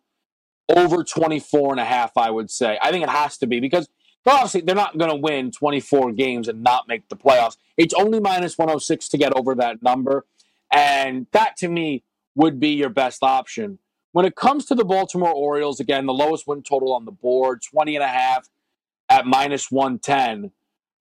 over 0.70 1.04
24 1.04 1.74
and 1.74 1.80
a 1.80 1.86
half, 1.86 2.16
I 2.16 2.30
would 2.30 2.52
say. 2.52 2.78
I 2.82 2.92
think 2.92 3.04
it 3.04 3.10
has 3.10 3.38
to 3.40 3.48
be 3.48 3.60
because 3.60 3.90
obviously 4.26 4.62
they're 4.62 4.76
not 4.76 4.98
going 4.98 5.12
to 5.12 5.18
win 5.18 5.52
24 5.52 6.12
games 6.14 6.48
and 6.48 6.64
not 6.64 6.88
make 6.88 7.10
the 7.10 7.16
playoffs. 7.16 7.58
It's 7.78 7.94
only 7.94 8.20
minus 8.20 8.58
106 8.58 9.10
to 9.10 9.18
get 9.18 9.34
over 9.36 9.56
that 9.56 9.82
number. 9.82 10.26
And 10.72 11.28
that 11.32 11.58
to 11.58 11.68
me 11.68 12.04
would 12.36 12.60
be 12.60 12.70
your 12.70 12.90
best 12.90 13.24
option. 13.24 13.80
When 14.12 14.26
it 14.26 14.36
comes 14.36 14.66
to 14.66 14.76
the 14.76 14.86
Baltimore 14.86 15.32
Orioles, 15.32 15.80
again, 15.80 16.06
the 16.06 16.14
lowest 16.14 16.48
win 16.48 16.64
total 16.64 16.94
on 16.94 17.06
the 17.06 17.12
board, 17.12 17.62
20 17.62 17.96
and 17.96 18.04
a 18.04 18.08
half 18.08 18.50
at 19.08 19.26
minus 19.26 19.70
110. 19.70 20.52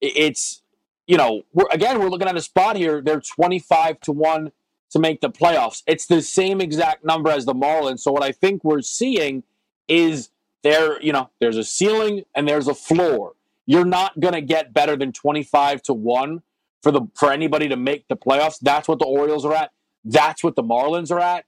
It's, 0.00 0.62
you 1.06 1.16
know, 1.16 1.42
we're, 1.52 1.66
again, 1.70 1.98
we're 1.98 2.10
looking 2.10 2.28
at 2.28 2.36
a 2.36 2.42
spot 2.42 2.76
here. 2.76 3.00
They're 3.00 3.20
25 3.20 4.00
to 4.00 4.12
1 4.12 4.52
to 4.90 4.98
make 4.98 5.20
the 5.20 5.30
playoffs. 5.30 5.82
It's 5.86 6.06
the 6.06 6.22
same 6.22 6.60
exact 6.60 7.04
number 7.04 7.30
as 7.30 7.44
the 7.44 7.54
Marlins. 7.54 8.00
So 8.00 8.12
what 8.12 8.22
I 8.22 8.32
think 8.32 8.62
we're 8.64 8.82
seeing 8.82 9.42
is 9.86 10.30
there, 10.62 11.00
you 11.02 11.12
know, 11.12 11.30
there's 11.40 11.56
a 11.56 11.64
ceiling 11.64 12.24
and 12.34 12.46
there's 12.46 12.68
a 12.68 12.74
floor. 12.74 13.32
You're 13.66 13.84
not 13.84 14.18
going 14.20 14.34
to 14.34 14.40
get 14.40 14.72
better 14.72 14.96
than 14.96 15.12
25 15.12 15.82
to 15.82 15.92
1 15.92 16.42
for 16.82 16.92
the 16.92 17.02
for 17.14 17.32
anybody 17.32 17.68
to 17.68 17.76
make 17.76 18.08
the 18.08 18.16
playoffs. 18.16 18.58
That's 18.60 18.88
what 18.88 18.98
the 18.98 19.04
Orioles 19.04 19.44
are 19.44 19.54
at. 19.54 19.72
That's 20.04 20.42
what 20.42 20.56
the 20.56 20.62
Marlins 20.62 21.10
are 21.10 21.20
at. 21.20 21.44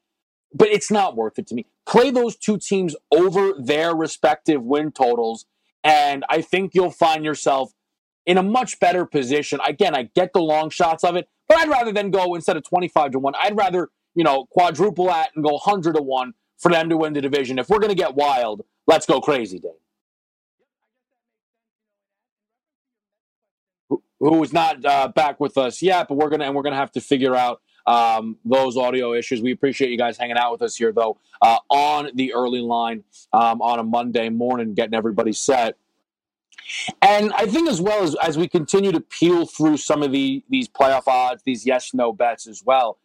But 0.53 0.69
it's 0.69 0.91
not 0.91 1.17
worth 1.17 1.39
it 1.39 1.47
to 1.49 1.55
me. 1.55 1.67
Play 1.87 2.11
those 2.11 2.37
two 2.37 2.59
teams 2.59 2.97
over 3.13 3.53
their 3.59 3.95
respective 3.95 4.63
win 4.63 4.93
totals 4.93 5.47
and 5.83 6.25
I 6.29 6.43
think 6.43 6.75
you'll 6.75 6.91
find 6.91 7.25
yourself 7.25 7.73
in 8.27 8.37
a 8.39 8.43
much 8.43 8.79
better 8.81 9.07
position. 9.07 9.61
Again, 9.67 9.95
I 9.95 10.05
get 10.15 10.33
the 10.33 10.41
long 10.41 10.71
shots 10.71 11.05
of 11.05 11.17
it, 11.17 11.29
but 11.49 11.59
I'd 11.59 11.69
rather 11.69 11.93
than 11.93 12.11
go 12.11 12.35
instead 12.35 12.57
of 12.57 12.65
25 12.65 13.13
to 13.13 13.19
1, 13.19 13.35
I'd 13.41 13.57
rather, 13.57 13.89
you 14.15 14.25
know, 14.25 14.47
quadruple 14.47 15.07
that 15.07 15.31
and 15.35 15.45
go 15.45 15.53
100 15.53 15.95
to 15.97 16.03
1 16.03 16.35
for 16.59 16.71
them 16.71 16.89
to 16.91 16.97
win 16.97 17.15
the 17.15 17.21
division. 17.21 17.59
If 17.59 17.69
we're 17.69 17.79
going 17.79 17.91
to 17.91 17.97
get 17.97 18.15
wild, 18.15 18.63
let's 18.87 19.07
go 19.07 19.21
crazy, 19.21 19.59
Dave. 19.59 19.73
Who 24.21 24.43
is 24.43 24.53
not 24.53 24.85
uh, 24.85 25.09
back 25.09 25.41
with 25.41 25.57
us 25.57 25.81
yet, 25.81 26.07
but 26.07 26.17
we're 26.17 26.29
gonna 26.29 26.45
and 26.45 26.55
we're 26.55 26.63
gonna 26.63 26.77
have 26.77 26.93
to 26.93 27.01
figure 27.01 27.35
out 27.35 27.63
um, 27.87 28.37
those 28.45 28.77
audio 28.77 29.15
issues. 29.15 29.41
We 29.41 29.53
appreciate 29.53 29.91
you 29.91 29.99
guys 29.99 30.17
hanging 30.19 30.37
out 30.37 30.53
with 30.53 30.63
us 30.63 30.77
here, 30.77 30.93
though, 30.93 31.19
uh, 31.43 31.59
on 31.69 32.11
the 32.15 32.35
early 32.35 32.61
line 32.61 33.05
um, 33.33 33.61
on 33.63 33.79
a 33.79 33.85
Monday 33.85 34.29
morning, 34.29 34.75
getting 34.75 34.95
everybody 34.95 35.33
set. 35.33 35.77
And 37.03 37.33
I 37.33 37.47
think 37.47 37.69
as 37.69 37.81
well 37.81 38.03
as 38.03 38.15
as 38.17 38.39
we 38.39 38.47
continue 38.47 38.93
to 38.93 39.01
peel 39.01 39.47
through 39.47 39.79
some 39.79 40.03
of 40.03 40.13
the 40.13 40.45
these 40.49 40.69
playoff 40.69 41.07
odds, 41.07 41.43
these 41.45 41.67
yes 41.67 41.93
no 41.95 42.13
bets 42.13 42.47
as 42.47 42.63
well, 42.65 42.99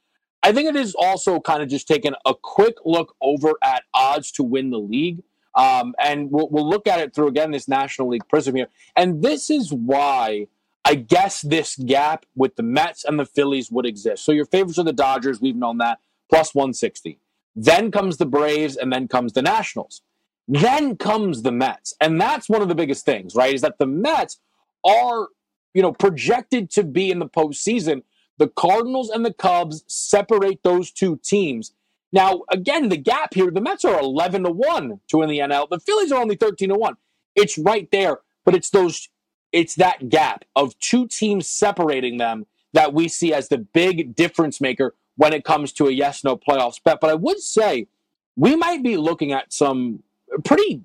I 0.43 0.51
think 0.51 0.69
it 0.69 0.75
is 0.75 0.93
also 0.95 1.39
kind 1.39 1.63
of 1.63 1.69
just 1.69 1.88
taking 1.88 2.13
a 2.25 2.35
quick 2.35 2.75
look 2.85 3.15
over 3.21 3.53
at 3.63 3.83
odds 3.93 4.31
to 4.33 4.43
win 4.43 4.69
the 4.69 4.79
league. 4.79 5.23
Um, 5.55 5.95
and 5.97 6.29
we'll, 6.31 6.49
we'll 6.49 6.69
look 6.69 6.85
at 6.85 6.99
it 6.99 7.15
through 7.15 7.29
again 7.29 7.51
this 7.51 7.67
National 7.67 8.09
League 8.09 8.27
prism 8.27 8.55
here. 8.55 8.67
And 8.95 9.23
this 9.23 9.49
is 9.49 9.73
why 9.73 10.47
I 10.86 10.95
guess 10.95 11.41
this 11.41 11.76
gap 11.76 12.26
with 12.36 12.56
the 12.56 12.63
Mets 12.63 13.04
and 13.04 13.19
the 13.19 13.26
Phillies 13.26 13.71
would 13.71 13.86
exist. 13.86 14.24
So 14.24 14.32
your 14.32 14.45
favorites 14.45 14.78
are 14.78 14.84
the 14.84 14.93
Dodgers. 14.93 15.41
We've 15.41 15.56
known 15.56 15.80
that 15.80 16.00
plus 16.30 16.54
160. 16.54 17.19
Then 17.56 17.91
comes 17.91 18.17
the 18.17 18.26
Braves, 18.26 18.76
and 18.76 18.91
then 18.91 19.08
comes 19.08 19.34
the 19.34 19.41
Nationals. 19.41 20.02
Then 20.48 20.98
comes 20.98 21.41
the 21.41 21.52
Mets. 21.52 21.93
And 22.00 22.19
that's 22.19 22.50
one 22.50 22.62
of 22.62 22.67
the 22.67 22.76
biggest 22.76 23.06
things, 23.06 23.34
right? 23.34 23.54
Is 23.54 23.62
that 23.62 23.78
the 23.80 23.88
Mets 23.88 24.39
are, 24.86 25.30
you 25.74 25.82
know, 25.82 25.93
projected 25.93 26.69
to 26.71 26.84
be 26.84 27.10
in 27.12 27.19
the 27.19 27.30
postseason 27.30 28.04
the 28.38 28.48
Cardinals 28.48 29.10
and 29.10 29.26
the 29.26 29.34
Cubs 29.34 29.84
separate 29.88 30.62
those 30.63 30.91
two 30.91 31.19
teams. 31.24 31.74
Now, 32.12 32.43
again, 32.50 32.89
the 32.89 32.98
gap 32.98 33.34
here, 33.34 33.52
the 33.52 33.62
Mets 33.62 33.86
are 33.86 34.00
11 34.00 34.43
to 34.43 34.52
1 34.52 35.00
to 35.08 35.17
win 35.17 35.30
the 35.30 35.39
NL. 35.39 35.69
The 35.69 35.80
Phillies 35.80 36.12
are 36.12 36.21
only 36.21 36.36
13 36.36 36.69
to 36.69 36.76
1. 36.76 36.95
It's 37.36 37.58
right 37.58 37.89
there, 37.91 38.19
but 38.43 38.56
it's 38.56 38.69
those 38.69 39.10
it's 39.56 39.76
that 39.76 40.10
gap 40.10 40.44
of 40.54 40.78
two 40.80 41.08
teams 41.08 41.48
separating 41.48 42.18
them 42.18 42.46
that 42.74 42.94
we 42.94 43.08
see 43.08 43.34
as 43.34 43.48
the 43.48 43.58
big 43.58 44.13
difference 44.13 44.60
maker 44.60 44.94
when 45.15 45.32
it 45.32 45.46
comes 45.46 45.72
to 45.72 45.88
a 45.88 45.91
yes 45.91 46.26
no 46.26 46.36
playoffs 46.36 46.84
bet. 46.84 47.00
But 47.00 47.10
I 47.10 47.13
would 47.13 47.39
say 47.39 47.88
we 48.36 48.58
might 48.58 48.84
be 48.84 48.98
looking 48.98 49.32
at 49.32 49.54
some 49.54 50.04
pretty 50.44 50.82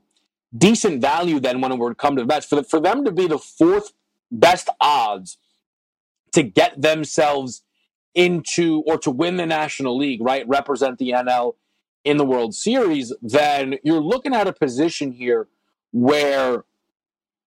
decent 0.56 1.00
value 1.00 1.40
then 1.40 1.60
when 1.60 1.72
it 1.72 1.78
would 1.80 1.98
come 1.98 2.14
to 2.14 2.22
the 2.22 2.26
Mets. 2.26 2.46
For, 2.46 2.56
the, 2.56 2.62
for 2.62 2.78
them 2.78 3.04
to 3.04 3.10
be 3.10 3.26
the 3.26 3.38
fourth 3.38 3.92
best 4.30 4.68
odds 4.80 5.36
to 6.30 6.44
get 6.44 6.80
themselves 6.80 7.64
into 8.14 8.84
or 8.86 8.98
to 8.98 9.10
win 9.10 9.36
the 9.36 9.46
National 9.46 9.96
League, 9.96 10.20
right? 10.22 10.46
Represent 10.46 10.98
the 10.98 11.10
NL 11.10 11.56
in 12.04 12.18
the 12.18 12.24
World 12.24 12.54
Series, 12.54 13.12
then 13.20 13.78
you're 13.82 14.00
looking 14.00 14.32
at 14.32 14.46
a 14.46 14.52
position 14.52 15.10
here 15.10 15.48
where, 15.90 16.64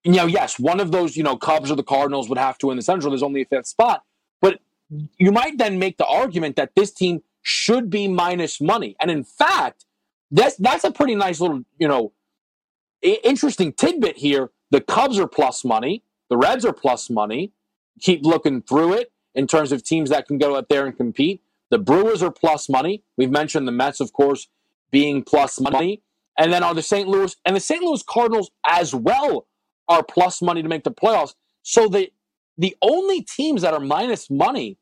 you 0.04 0.14
know, 0.14 0.26
yes, 0.26 0.60
one 0.60 0.80
of 0.80 0.92
those, 0.92 1.16
you 1.16 1.24
know, 1.24 1.38
Cubs 1.38 1.72
or 1.72 1.76
the 1.76 1.84
Cardinals 1.84 2.28
would 2.30 2.38
have 2.38 2.58
to 2.60 2.68
win 2.68 2.78
the 2.78 2.84
Central. 2.84 3.12
There's 3.12 3.24
only 3.24 3.42
a 3.42 3.46
fifth 3.46 3.68
spot. 3.68 4.04
But 4.42 4.60
you 5.18 5.32
might 5.32 5.58
then 5.58 5.80
make 5.80 5.98
the 5.98 6.06
argument 6.06 6.56
that 6.58 6.72
this 6.76 6.92
team 6.92 7.24
should 7.42 7.90
be 7.90 8.08
minus 8.08 8.60
money. 8.60 8.96
And 9.00 9.10
in 9.10 9.24
fact, 9.24 9.86
that's 10.32 10.56
that's 10.58 10.84
a 10.84 10.92
pretty 10.92 11.16
nice 11.16 11.40
little, 11.40 11.64
you 11.78 11.88
know, 11.88 12.12
interesting 13.02 13.72
tidbit 13.74 14.18
here. 14.18 14.52
The 14.72 14.82
Cubs 14.82 15.20
are 15.20 15.28
plus 15.28 15.64
money, 15.64 16.04
the 16.30 16.38
Reds 16.38 16.66
are 16.66 16.74
plus 16.74 17.10
money, 17.10 17.52
keep 18.00 18.24
looking 18.24 18.62
through 18.62 18.94
it 18.94 19.12
in 19.36 19.48
terms 19.48 19.72
of 19.72 19.84
teams 19.84 20.10
that 20.10 20.28
can 20.28 20.38
go 20.38 20.58
out 20.58 20.68
there 20.70 20.86
and 20.86 20.96
compete. 20.96 21.42
The 21.70 21.80
Brewers 21.80 22.22
are 22.22 22.32
plus 22.32 22.70
money. 22.70 23.04
We've 23.18 23.32
mentioned 23.32 23.68
the 23.68 23.72
Mets, 23.72 24.00
of 24.00 24.14
course, 24.14 24.48
being 24.92 25.24
plus 25.24 25.60
money. 25.60 26.02
And 26.38 26.52
then 26.52 26.64
are 26.64 26.74
the 26.74 26.82
St. 26.82 27.08
Louis 27.08 27.36
and 27.46 27.56
the 27.56 27.60
St. 27.60 27.84
Louis 27.84 28.04
Cardinals 28.04 28.52
as 28.66 28.94
well 28.94 29.48
are 29.88 30.04
plus 30.04 30.42
money 30.42 30.62
to 30.62 30.70
make 30.70 30.84
the 30.84 30.92
playoffs. 30.92 31.36
So 31.62 31.88
the 31.88 32.12
the 32.58 32.76
only 32.82 33.22
teams 33.22 33.64
that 33.64 33.74
are 33.74 33.80
minus 33.80 34.30
money 34.30 34.78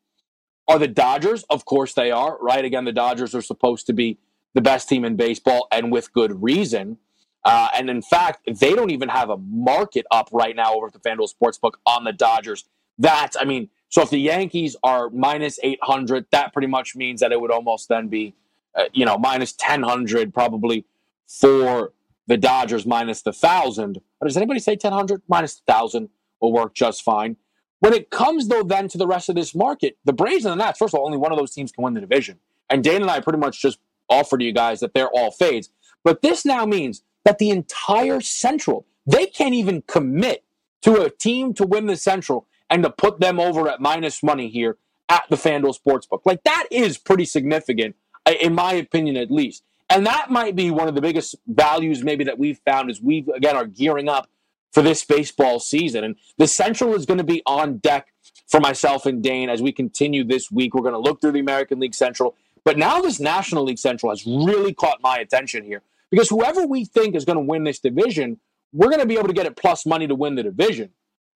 are 0.67 0.77
the 0.77 0.87
Dodgers. 0.87 1.43
Of 1.49 1.65
course 1.65 1.93
they 1.93 2.11
are, 2.11 2.37
right? 2.41 2.65
Again, 2.65 2.85
the 2.85 2.91
Dodgers 2.91 3.33
are 3.33 3.41
supposed 3.41 3.87
to 3.87 3.93
be 3.93 4.17
the 4.53 4.61
best 4.61 4.89
team 4.89 5.05
in 5.05 5.15
baseball 5.15 5.67
and 5.71 5.91
with 5.91 6.11
good 6.13 6.43
reason. 6.43 6.97
Uh, 7.43 7.69
and 7.73 7.89
in 7.89 8.01
fact, 8.01 8.47
they 8.59 8.75
don't 8.75 8.91
even 8.91 9.09
have 9.09 9.29
a 9.29 9.37
market 9.37 10.05
up 10.11 10.29
right 10.31 10.55
now 10.55 10.75
over 10.75 10.87
at 10.87 10.93
the 10.93 10.99
FanDuel 10.99 11.33
Sportsbook 11.33 11.73
on 11.85 12.03
the 12.03 12.11
Dodgers 12.11 12.65
that's, 13.01 13.35
I 13.35 13.45
mean, 13.45 13.69
so 13.89 14.03
if 14.03 14.09
the 14.09 14.19
Yankees 14.19 14.75
are 14.83 15.09
minus 15.09 15.59
800, 15.63 16.27
that 16.31 16.53
pretty 16.53 16.67
much 16.67 16.95
means 16.95 17.19
that 17.19 17.31
it 17.31 17.41
would 17.41 17.51
almost 17.51 17.89
then 17.89 18.07
be, 18.07 18.35
uh, 18.75 18.85
you 18.93 19.05
know, 19.05 19.17
minus 19.17 19.53
1000 19.59 20.33
probably 20.33 20.85
for 21.27 21.91
the 22.27 22.37
Dodgers 22.37 22.85
minus 22.85 23.21
the 23.21 23.31
1000. 23.31 23.99
Does 24.23 24.37
anybody 24.37 24.59
say 24.59 24.77
1000? 24.81 25.21
Minus 25.27 25.61
1000 25.65 26.09
will 26.39 26.53
work 26.53 26.73
just 26.73 27.03
fine. 27.03 27.37
When 27.79 27.93
it 27.93 28.11
comes, 28.11 28.47
though, 28.47 28.63
then 28.63 28.87
to 28.89 28.97
the 28.97 29.07
rest 29.07 29.27
of 29.27 29.35
this 29.35 29.55
market, 29.55 29.97
the 30.05 30.13
Braves 30.13 30.45
and 30.45 30.51
the 30.51 30.63
Nats, 30.63 30.77
first 30.77 30.93
of 30.93 30.99
all, 30.99 31.05
only 31.05 31.17
one 31.17 31.31
of 31.31 31.37
those 31.39 31.51
teams 31.51 31.71
can 31.71 31.83
win 31.83 31.95
the 31.95 32.01
division. 32.01 32.39
And 32.69 32.83
Dane 32.83 33.01
and 33.01 33.09
I 33.09 33.19
pretty 33.19 33.39
much 33.39 33.61
just 33.61 33.79
offered 34.07 34.41
you 34.41 34.53
guys 34.53 34.79
that 34.81 34.93
they're 34.93 35.09
all 35.09 35.31
fades. 35.31 35.69
But 36.03 36.21
this 36.21 36.45
now 36.45 36.65
means 36.65 37.03
that 37.25 37.39
the 37.39 37.49
entire 37.49 38.21
Central, 38.21 38.85
they 39.05 39.25
can't 39.25 39.55
even 39.55 39.81
commit 39.87 40.43
to 40.83 41.01
a 41.01 41.09
team 41.09 41.53
to 41.55 41.65
win 41.65 41.87
the 41.87 41.95
Central 41.95 42.47
and 42.69 42.83
to 42.83 42.89
put 42.89 43.19
them 43.19 43.39
over 43.39 43.67
at 43.67 43.81
minus 43.81 44.21
money 44.23 44.47
here 44.47 44.77
at 45.09 45.23
the 45.29 45.35
FanDuel 45.35 45.75
Sportsbook. 45.77 46.21
Like 46.23 46.43
that 46.43 46.67
is 46.71 46.97
pretty 46.97 47.25
significant, 47.25 47.95
in 48.39 48.55
my 48.55 48.73
opinion, 48.73 49.17
at 49.17 49.29
least. 49.31 49.63
And 49.91 50.05
that 50.05 50.31
might 50.31 50.55
be 50.55 50.71
one 50.71 50.87
of 50.87 50.95
the 50.95 51.01
biggest 51.01 51.35
values 51.47 52.01
maybe 52.01 52.23
that 52.23 52.39
we've 52.39 52.61
found 52.65 52.89
is 52.89 53.01
we 53.01 53.27
again 53.35 53.57
are 53.57 53.65
gearing 53.65 54.07
up 54.07 54.29
for 54.71 54.81
this 54.81 55.03
baseball 55.03 55.59
season. 55.59 56.05
And 56.05 56.15
the 56.37 56.47
Central 56.47 56.95
is 56.95 57.05
going 57.05 57.17
to 57.17 57.25
be 57.25 57.43
on 57.45 57.79
deck 57.79 58.13
for 58.47 58.61
myself 58.61 59.05
and 59.05 59.21
Dane 59.21 59.49
as 59.49 59.61
we 59.61 59.73
continue 59.73 60.23
this 60.23 60.49
week. 60.49 60.73
We're 60.73 60.81
going 60.81 60.93
to 60.93 60.99
look 60.99 61.19
through 61.19 61.33
the 61.33 61.41
American 61.41 61.81
League 61.81 61.93
Central. 61.93 62.37
But 62.63 62.77
now 62.77 63.01
this 63.01 63.19
National 63.19 63.65
League 63.65 63.79
Central 63.79 64.13
has 64.13 64.25
really 64.25 64.73
caught 64.73 65.01
my 65.01 65.17
attention 65.17 65.65
here 65.65 65.81
because 66.09 66.29
whoever 66.29 66.65
we 66.65 66.85
think 66.85 67.13
is 67.13 67.25
going 67.25 67.37
to 67.37 67.43
win 67.43 67.65
this 67.65 67.79
division, 67.79 68.39
we're 68.71 68.87
going 68.87 69.01
to 69.01 69.05
be 69.05 69.17
able 69.17 69.27
to 69.27 69.33
get 69.33 69.45
it 69.45 69.57
plus 69.57 69.85
money 69.85 70.07
to 70.07 70.15
win 70.15 70.35
the 70.35 70.43
division, 70.43 70.91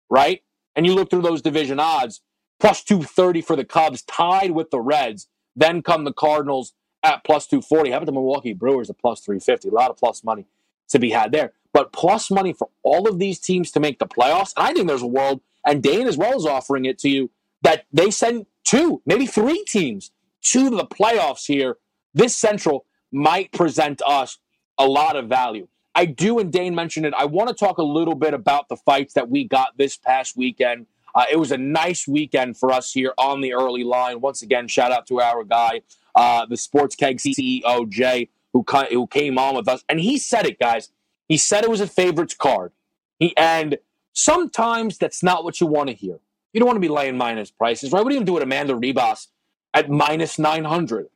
right? 0.09 0.45
And 0.77 0.87
you 0.87 0.95
look 0.95 1.11
through 1.11 1.23
those 1.23 1.43
division 1.43 1.81
odds, 1.81 2.21
plus 2.61 2.85
230 2.85 3.41
for 3.41 3.57
the 3.57 3.65
Cubs, 3.65 4.03
tied 4.03 4.53
with 4.53 4.71
the 4.71 4.81
Reds. 4.81 5.27
Then 5.57 5.83
come 5.83 6.05
the 6.05 6.13
Cardinals 6.13 6.73
at 7.05 7.23
plus 7.23 7.47
240. 7.47 7.91
How 7.91 7.99
about 7.99 8.07
the 8.07 8.13
Milwaukee 8.13 8.55
Brewers 8.55 8.91
at 8.91 8.99
plus 8.99 9.21
350? 9.21 9.69
A 9.69 9.73
lot 9.73 9.91
of 9.91 9.97
plus 9.97 10.25
money 10.25 10.47
to 10.89 10.99
be 10.99 11.11
had 11.11 11.33
there. 11.33 11.53
But 11.73 11.93
plus 11.93 12.31
money 12.31 12.53
for 12.53 12.69
all 12.83 13.09
of 13.09 13.19
these 13.19 13.39
teams 13.39 13.71
to 13.73 13.81
make 13.81 13.99
the 13.99 14.07
playoffs. 14.07 14.53
And 14.57 14.67
I 14.67 14.73
think 14.73 14.89
there's 14.89 15.03
a 15.03 15.07
world, 15.07 15.41
and 15.67 15.83
Dane 15.83 16.07
as 16.07 16.17
well 16.17 16.37
is 16.37 16.47
offering 16.47 16.85
it 16.85 16.99
to 17.01 17.09
you, 17.09 17.31
that 17.63 17.87
they 17.93 18.11
send 18.11 18.47
two, 18.65 19.03
maybe 19.05 19.27
three 19.27 19.65
teams 19.65 20.11
to 20.43 20.71
the 20.71 20.87
playoffs 20.87 21.47
here. 21.47 21.77
This 22.15 22.37
Central 22.37 22.87
might 23.13 23.53
present 23.53 24.03
us 24.07 24.39
a 24.79 24.87
lot 24.87 25.17
of 25.17 25.29
value. 25.29 25.69
I 25.95 26.07
do, 26.07 26.39
and 26.39 26.53
Dane 26.53 26.75
mentioned 26.75 27.07
it. 27.07 27.15
I 27.17 27.25
want 27.25 27.49
to 27.49 27.55
talk 27.55 27.79
a 27.79 27.83
little 27.83 28.17
bit 28.17 28.35
about 28.35 28.69
the 28.69 28.77
fights 28.77 29.15
that 29.15 29.29
we 29.29 29.45
got 29.45 29.77
this 29.79 29.97
past 29.97 30.37
weekend. 30.37 30.87
Uh, 31.15 31.25
it 31.31 31.37
was 31.37 31.53
a 31.53 31.59
nice 31.59 32.09
weekend 32.09 32.57
for 32.57 32.73
us 32.73 32.93
here 32.93 33.15
on 33.17 33.41
the 33.41 33.55
early 33.55 33.85
line. 33.85 34.21
Once 34.21 34.43
again, 34.43 34.67
shout 34.67 34.91
out 34.91 35.07
to 35.07 35.21
our 35.21 35.45
guy, 35.45 35.83
uh, 36.15 36.47
the 36.47 36.57
Sports 36.57 36.95
Keg 36.97 37.19
CEO, 37.19 37.89
Jay, 37.89 38.29
who, 38.53 38.65
who 38.91 39.07
came 39.07 39.39
on 39.39 39.55
with 39.55 39.69
us. 39.69 39.85
And 39.89 40.01
he 40.01 40.19
said 40.19 40.47
it, 40.47 40.59
guys. 40.59 40.91
He 41.29 41.37
said 41.37 41.65
it 41.65 41.71
was 41.71 41.81
a 41.81 41.87
favorites 41.87 42.35
card. 42.35 42.73
He, 43.19 43.37
and 43.37 43.79
sometimes 44.13 44.99
that's 44.99 45.23
not 45.23 45.45
what 45.45 45.61
you 45.61 45.67
want 45.67 45.89
to 45.89 45.95
hear. 45.95 46.19
You 46.53 46.61
don't 46.61 46.67
want 46.67 46.77
to 46.77 46.81
be 46.81 46.89
laying 46.89 47.17
minus 47.17 47.51
prices, 47.51 47.93
right? 47.93 48.03
What 48.03 48.11
do 48.11 48.17
you 48.17 48.25
do 48.25 48.35
with 48.35 48.43
Amanda 48.43 48.75
Ribas 48.75 49.29
at 49.73 49.91
minus 49.91 50.39
900? 50.39 51.09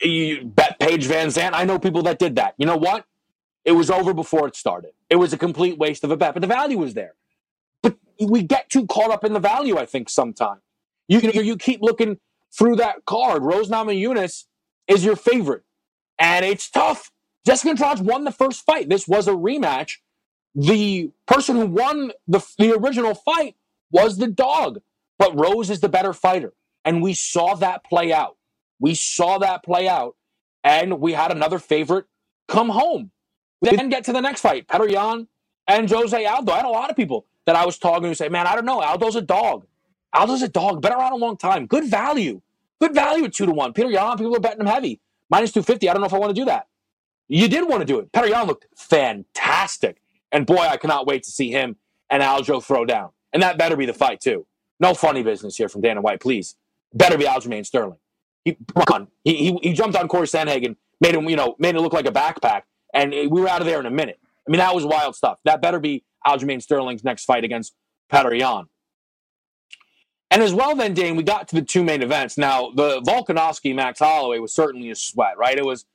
You 0.00 0.44
bet 0.44 0.78
Paige 0.78 1.06
VanZant. 1.06 1.50
I 1.54 1.64
know 1.64 1.78
people 1.78 2.02
that 2.02 2.18
did 2.18 2.36
that. 2.36 2.54
You 2.58 2.66
know 2.66 2.76
what? 2.76 3.04
It 3.64 3.72
was 3.72 3.90
over 3.90 4.14
before 4.14 4.46
it 4.46 4.54
started. 4.54 4.92
It 5.10 5.16
was 5.16 5.32
a 5.32 5.38
complete 5.38 5.76
waste 5.78 6.04
of 6.04 6.10
a 6.12 6.16
bet, 6.16 6.34
but 6.34 6.40
the 6.40 6.46
value 6.46 6.78
was 6.78 6.94
there. 6.94 7.14
But 7.82 7.96
we 8.20 8.42
get 8.42 8.70
too 8.70 8.86
caught 8.86 9.10
up 9.10 9.24
in 9.24 9.32
the 9.32 9.40
value, 9.40 9.76
I 9.76 9.86
think, 9.86 10.08
sometimes. 10.08 10.60
You, 11.08 11.20
you, 11.20 11.42
you 11.42 11.56
keep 11.56 11.82
looking 11.82 12.18
through 12.56 12.76
that 12.76 13.04
card. 13.04 13.42
Rose 13.42 13.68
Namajunas 13.68 14.44
is 14.88 15.04
your 15.04 15.16
favorite. 15.16 15.62
And 16.18 16.44
it's 16.44 16.70
tough. 16.70 17.10
Jessica 17.44 17.70
Andrade 17.70 18.06
won 18.06 18.24
the 18.24 18.32
first 18.32 18.64
fight. 18.64 18.88
This 18.88 19.06
was 19.06 19.28
a 19.28 19.32
rematch. 19.32 19.98
The 20.54 21.10
person 21.26 21.56
who 21.56 21.66
won 21.66 22.12
the, 22.26 22.44
the 22.58 22.72
original 22.72 23.14
fight 23.14 23.56
was 23.90 24.16
the 24.16 24.26
dog, 24.26 24.80
but 25.18 25.38
Rose 25.38 25.70
is 25.70 25.80
the 25.80 25.88
better 25.88 26.12
fighter. 26.12 26.54
And 26.84 27.02
we 27.02 27.14
saw 27.14 27.54
that 27.56 27.84
play 27.84 28.12
out. 28.12 28.36
We 28.80 28.94
saw 28.94 29.38
that 29.38 29.62
play 29.62 29.88
out. 29.88 30.16
And 30.64 31.00
we 31.00 31.12
had 31.12 31.30
another 31.30 31.58
favorite 31.58 32.06
come 32.48 32.70
home. 32.70 33.10
We 33.60 33.76
then 33.76 33.88
get 33.88 34.04
to 34.04 34.12
the 34.12 34.20
next 34.20 34.40
fight, 34.40 34.66
Petr 34.66 34.90
Yan 34.90 35.28
and 35.66 35.90
Jose 35.90 36.24
Aldo. 36.24 36.52
I 36.52 36.56
had 36.56 36.64
a 36.64 36.68
lot 36.68 36.90
of 36.90 36.96
people 36.96 37.26
that 37.46 37.56
I 37.56 37.64
was 37.64 37.78
talking 37.78 38.08
to 38.08 38.14
say, 38.14 38.28
man, 38.28 38.46
I 38.46 38.54
don't 38.54 38.64
know. 38.64 38.82
Aldo's 38.82 39.16
a 39.16 39.22
dog. 39.22 39.66
Aldo's 40.12 40.42
a 40.42 40.48
dog. 40.48 40.82
Been 40.82 40.92
around 40.92 41.12
a 41.12 41.16
long 41.16 41.36
time. 41.36 41.66
Good 41.66 41.84
value. 41.84 42.40
Good 42.80 42.94
value 42.94 43.24
at 43.24 43.34
two 43.34 43.46
to 43.46 43.52
one. 43.52 43.72
Petr 43.72 43.92
Yan, 43.92 44.18
people 44.18 44.36
are 44.36 44.40
betting 44.40 44.60
him 44.60 44.66
heavy. 44.66 45.00
Minus 45.30 45.52
250. 45.52 45.88
I 45.88 45.92
don't 45.92 46.02
know 46.02 46.06
if 46.06 46.14
I 46.14 46.18
want 46.18 46.34
to 46.34 46.40
do 46.40 46.44
that. 46.46 46.68
You 47.28 47.48
did 47.48 47.68
want 47.68 47.80
to 47.80 47.86
do 47.86 47.98
it. 47.98 48.12
Petr 48.12 48.28
Yan 48.28 48.46
looked 48.46 48.66
fantastic. 48.76 50.00
And 50.32 50.46
boy, 50.46 50.58
I 50.58 50.76
cannot 50.76 51.06
wait 51.06 51.22
to 51.24 51.30
see 51.30 51.50
him 51.50 51.76
and 52.10 52.22
Aljo 52.22 52.62
throw 52.62 52.84
down. 52.84 53.10
And 53.32 53.42
that 53.42 53.58
better 53.58 53.76
be 53.76 53.86
the 53.86 53.94
fight, 53.94 54.20
too. 54.20 54.46
No 54.78 54.94
funny 54.94 55.22
business 55.22 55.56
here 55.56 55.68
from 55.68 55.80
Dana 55.80 56.00
White, 56.00 56.20
please. 56.20 56.56
Better 56.92 57.18
be 57.18 57.24
Aljamain 57.24 57.64
Sterling. 57.64 57.98
He, 58.44 58.56
come 58.74 58.84
on. 58.92 59.08
He, 59.24 59.36
he, 59.36 59.58
he 59.62 59.72
jumped 59.72 59.96
on 59.96 60.06
Cory 60.08 60.26
Sandhagen, 60.26 60.76
made 61.00 61.14
him, 61.14 61.28
you 61.28 61.36
know, 61.36 61.56
made 61.58 61.74
it 61.74 61.80
look 61.80 61.92
like 61.92 62.06
a 62.06 62.12
backpack 62.12 62.62
and 62.96 63.12
we 63.12 63.28
were 63.28 63.48
out 63.48 63.60
of 63.60 63.66
there 63.66 63.78
in 63.78 63.86
a 63.86 63.90
minute. 63.90 64.18
I 64.46 64.50
mean, 64.50 64.58
that 64.58 64.74
was 64.74 64.84
wild 64.84 65.14
stuff. 65.14 65.38
That 65.44 65.60
better 65.60 65.78
be 65.78 66.04
Aljamain 66.26 66.62
Sterling's 66.62 67.04
next 67.04 67.24
fight 67.24 67.44
against 67.44 67.74
Petr 68.10 68.36
Yan. 68.38 68.66
And 70.30 70.42
as 70.42 70.52
well, 70.52 70.74
then, 70.74 70.92
Dane, 70.92 71.16
we 71.16 71.22
got 71.22 71.48
to 71.48 71.54
the 71.54 71.62
two 71.62 71.84
main 71.84 72.02
events. 72.02 72.36
Now, 72.36 72.70
the 72.74 73.00
Volkanovski 73.02 73.74
Max 73.74 74.00
Holloway 74.00 74.38
was 74.38 74.52
certainly 74.52 74.90
a 74.90 74.96
sweat, 74.96 75.38
right? 75.38 75.56
It 75.56 75.64
was 75.64 75.86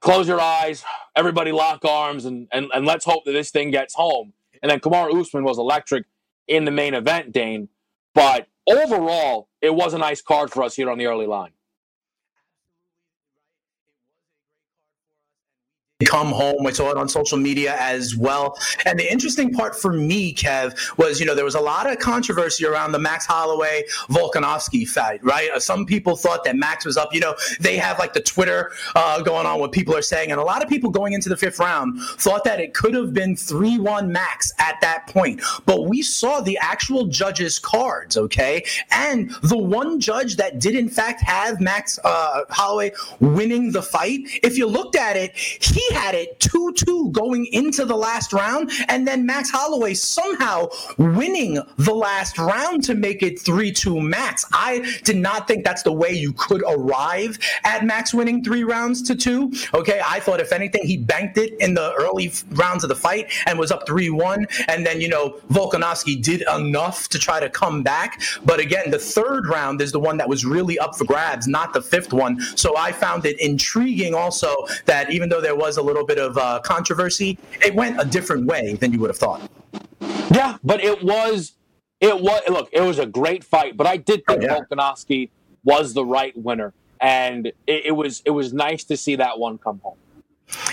close 0.00 0.28
your 0.28 0.40
eyes, 0.40 0.84
everybody 1.14 1.52
lock 1.52 1.84
arms, 1.84 2.24
and, 2.24 2.48
and, 2.52 2.70
and 2.74 2.86
let's 2.86 3.04
hope 3.04 3.24
that 3.26 3.32
this 3.32 3.50
thing 3.50 3.70
gets 3.70 3.94
home. 3.94 4.32
And 4.62 4.70
then 4.70 4.80
Kamaru 4.80 5.20
Usman 5.20 5.44
was 5.44 5.58
electric 5.58 6.06
in 6.48 6.64
the 6.64 6.70
main 6.70 6.94
event, 6.94 7.32
Dane. 7.32 7.68
But 8.14 8.48
overall, 8.66 9.48
it 9.60 9.74
was 9.74 9.94
a 9.94 9.98
nice 9.98 10.22
card 10.22 10.50
for 10.50 10.62
us 10.62 10.74
here 10.74 10.90
on 10.90 10.98
the 10.98 11.06
early 11.06 11.26
line. 11.26 11.50
Come 16.04 16.28
home. 16.28 16.66
I 16.66 16.72
saw 16.72 16.90
it 16.90 16.98
on 16.98 17.08
social 17.08 17.38
media 17.38 17.74
as 17.78 18.14
well. 18.14 18.58
And 18.84 18.98
the 18.98 19.10
interesting 19.10 19.50
part 19.50 19.74
for 19.74 19.94
me, 19.94 20.34
Kev, 20.34 20.98
was 20.98 21.20
you 21.20 21.24
know 21.24 21.34
there 21.34 21.44
was 21.44 21.54
a 21.54 21.60
lot 21.60 21.90
of 21.90 21.98
controversy 21.98 22.66
around 22.66 22.92
the 22.92 22.98
Max 22.98 23.24
Holloway 23.24 23.84
Volkanovski 24.10 24.86
fight, 24.86 25.24
right? 25.24 25.48
Uh, 25.50 25.58
some 25.58 25.86
people 25.86 26.14
thought 26.14 26.44
that 26.44 26.54
Max 26.54 26.84
was 26.84 26.98
up. 26.98 27.14
You 27.14 27.20
know, 27.20 27.34
they 27.60 27.78
have 27.78 27.98
like 27.98 28.12
the 28.12 28.20
Twitter 28.20 28.72
uh, 28.94 29.22
going 29.22 29.46
on 29.46 29.58
what 29.58 29.72
people 29.72 29.96
are 29.96 30.02
saying, 30.02 30.30
and 30.30 30.38
a 30.38 30.44
lot 30.44 30.62
of 30.62 30.68
people 30.68 30.90
going 30.90 31.14
into 31.14 31.30
the 31.30 31.36
fifth 31.36 31.58
round 31.58 31.98
thought 32.18 32.44
that 32.44 32.60
it 32.60 32.74
could 32.74 32.92
have 32.92 33.14
been 33.14 33.34
three-one 33.34 34.12
Max 34.12 34.52
at 34.58 34.78
that 34.82 35.06
point. 35.06 35.40
But 35.64 35.86
we 35.86 36.02
saw 36.02 36.42
the 36.42 36.58
actual 36.60 37.06
judges' 37.06 37.58
cards, 37.58 38.18
okay, 38.18 38.66
and 38.90 39.30
the 39.42 39.56
one 39.56 39.98
judge 39.98 40.36
that 40.36 40.58
did 40.58 40.74
in 40.74 40.90
fact 40.90 41.22
have 41.22 41.58
Max 41.58 41.98
uh, 42.04 42.42
Holloway 42.50 42.92
winning 43.18 43.72
the 43.72 43.82
fight. 43.82 44.20
If 44.42 44.58
you 44.58 44.66
looked 44.66 44.94
at 44.94 45.16
it, 45.16 45.34
he 45.34 45.85
had 45.92 46.14
it 46.14 46.38
2 46.40 46.72
2 46.72 47.10
going 47.10 47.46
into 47.46 47.84
the 47.84 47.96
last 47.96 48.32
round, 48.32 48.70
and 48.88 49.06
then 49.06 49.26
Max 49.26 49.50
Holloway 49.50 49.94
somehow 49.94 50.68
winning 50.98 51.60
the 51.78 51.94
last 51.94 52.38
round 52.38 52.84
to 52.84 52.94
make 52.94 53.22
it 53.22 53.40
3 53.40 53.72
2 53.72 54.00
Max. 54.00 54.44
I 54.52 54.98
did 55.04 55.16
not 55.16 55.48
think 55.48 55.64
that's 55.64 55.82
the 55.82 55.92
way 55.92 56.10
you 56.10 56.32
could 56.32 56.62
arrive 56.68 57.38
at 57.64 57.84
Max 57.84 58.12
winning 58.14 58.42
three 58.42 58.64
rounds 58.64 59.02
to 59.02 59.14
two. 59.14 59.52
Okay, 59.74 60.00
I 60.04 60.20
thought 60.20 60.40
if 60.40 60.52
anything, 60.52 60.86
he 60.86 60.96
banked 60.96 61.38
it 61.38 61.54
in 61.60 61.74
the 61.74 61.92
early 61.94 62.32
rounds 62.50 62.84
of 62.84 62.88
the 62.88 62.96
fight 62.96 63.30
and 63.46 63.58
was 63.58 63.70
up 63.70 63.86
3 63.86 64.10
1. 64.10 64.46
And 64.68 64.86
then, 64.86 65.00
you 65.00 65.08
know, 65.08 65.38
Volkanovski 65.50 66.22
did 66.22 66.42
enough 66.54 67.08
to 67.08 67.18
try 67.18 67.40
to 67.40 67.48
come 67.48 67.82
back. 67.82 68.20
But 68.44 68.60
again, 68.60 68.90
the 68.90 68.98
third 68.98 69.46
round 69.46 69.80
is 69.80 69.92
the 69.92 70.00
one 70.00 70.16
that 70.18 70.28
was 70.28 70.44
really 70.44 70.78
up 70.78 70.96
for 70.96 71.04
grabs, 71.04 71.46
not 71.46 71.72
the 71.72 71.82
fifth 71.82 72.12
one. 72.12 72.40
So 72.56 72.76
I 72.76 72.92
found 72.92 73.24
it 73.26 73.40
intriguing 73.40 74.14
also 74.14 74.66
that 74.86 75.10
even 75.10 75.28
though 75.28 75.40
there 75.40 75.56
was 75.56 75.75
a 75.76 75.82
little 75.82 76.04
bit 76.04 76.18
of 76.18 76.36
uh, 76.38 76.60
controversy, 76.60 77.38
it 77.64 77.74
went 77.74 78.00
a 78.00 78.04
different 78.04 78.46
way 78.46 78.74
than 78.74 78.92
you 78.92 79.00
would 79.00 79.10
have 79.10 79.18
thought. 79.18 79.50
Yeah, 80.32 80.58
but 80.64 80.82
it 80.82 81.02
was 81.02 81.52
it 82.00 82.20
was 82.20 82.42
look, 82.48 82.68
it 82.72 82.80
was 82.80 82.98
a 82.98 83.06
great 83.06 83.44
fight, 83.44 83.76
but 83.76 83.86
I 83.86 83.96
did 83.96 84.24
think 84.26 84.42
oh, 84.42 84.46
yeah. 84.46 84.58
Volkanovski 84.60 85.30
was 85.64 85.94
the 85.94 86.04
right 86.04 86.36
winner, 86.36 86.72
and 87.00 87.46
it, 87.46 87.86
it 87.86 87.92
was 87.92 88.22
it 88.24 88.30
was 88.30 88.52
nice 88.52 88.84
to 88.84 88.96
see 88.96 89.16
that 89.16 89.38
one 89.38 89.58
come 89.58 89.80
home. 89.82 89.96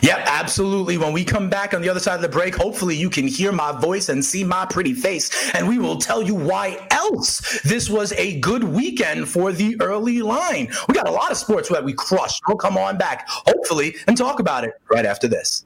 Yeah, 0.01 0.23
absolutely. 0.27 0.97
When 0.97 1.13
we 1.13 1.23
come 1.23 1.49
back 1.49 1.73
on 1.73 1.81
the 1.81 1.89
other 1.89 1.99
side 1.99 2.15
of 2.15 2.21
the 2.21 2.29
break, 2.29 2.55
hopefully 2.55 2.95
you 2.95 3.09
can 3.09 3.27
hear 3.27 3.51
my 3.51 3.71
voice 3.71 4.09
and 4.09 4.23
see 4.23 4.43
my 4.43 4.65
pretty 4.65 4.93
face, 4.93 5.51
and 5.53 5.67
we 5.67 5.79
will 5.79 5.97
tell 5.97 6.21
you 6.21 6.35
why 6.35 6.85
else 6.91 7.61
this 7.61 7.89
was 7.89 8.11
a 8.13 8.39
good 8.39 8.63
weekend 8.63 9.27
for 9.27 9.51
the 9.51 9.75
early 9.81 10.21
line. 10.21 10.71
We 10.87 10.93
got 10.93 11.07
a 11.07 11.11
lot 11.11 11.31
of 11.31 11.37
sports 11.37 11.69
that 11.69 11.83
we 11.83 11.93
crushed. 11.93 12.41
We'll 12.47 12.57
come 12.57 12.77
on 12.77 12.97
back, 12.97 13.27
hopefully, 13.27 13.95
and 14.07 14.17
talk 14.17 14.39
about 14.39 14.63
it 14.63 14.73
right 14.89 15.05
after 15.05 15.27
this. 15.27 15.65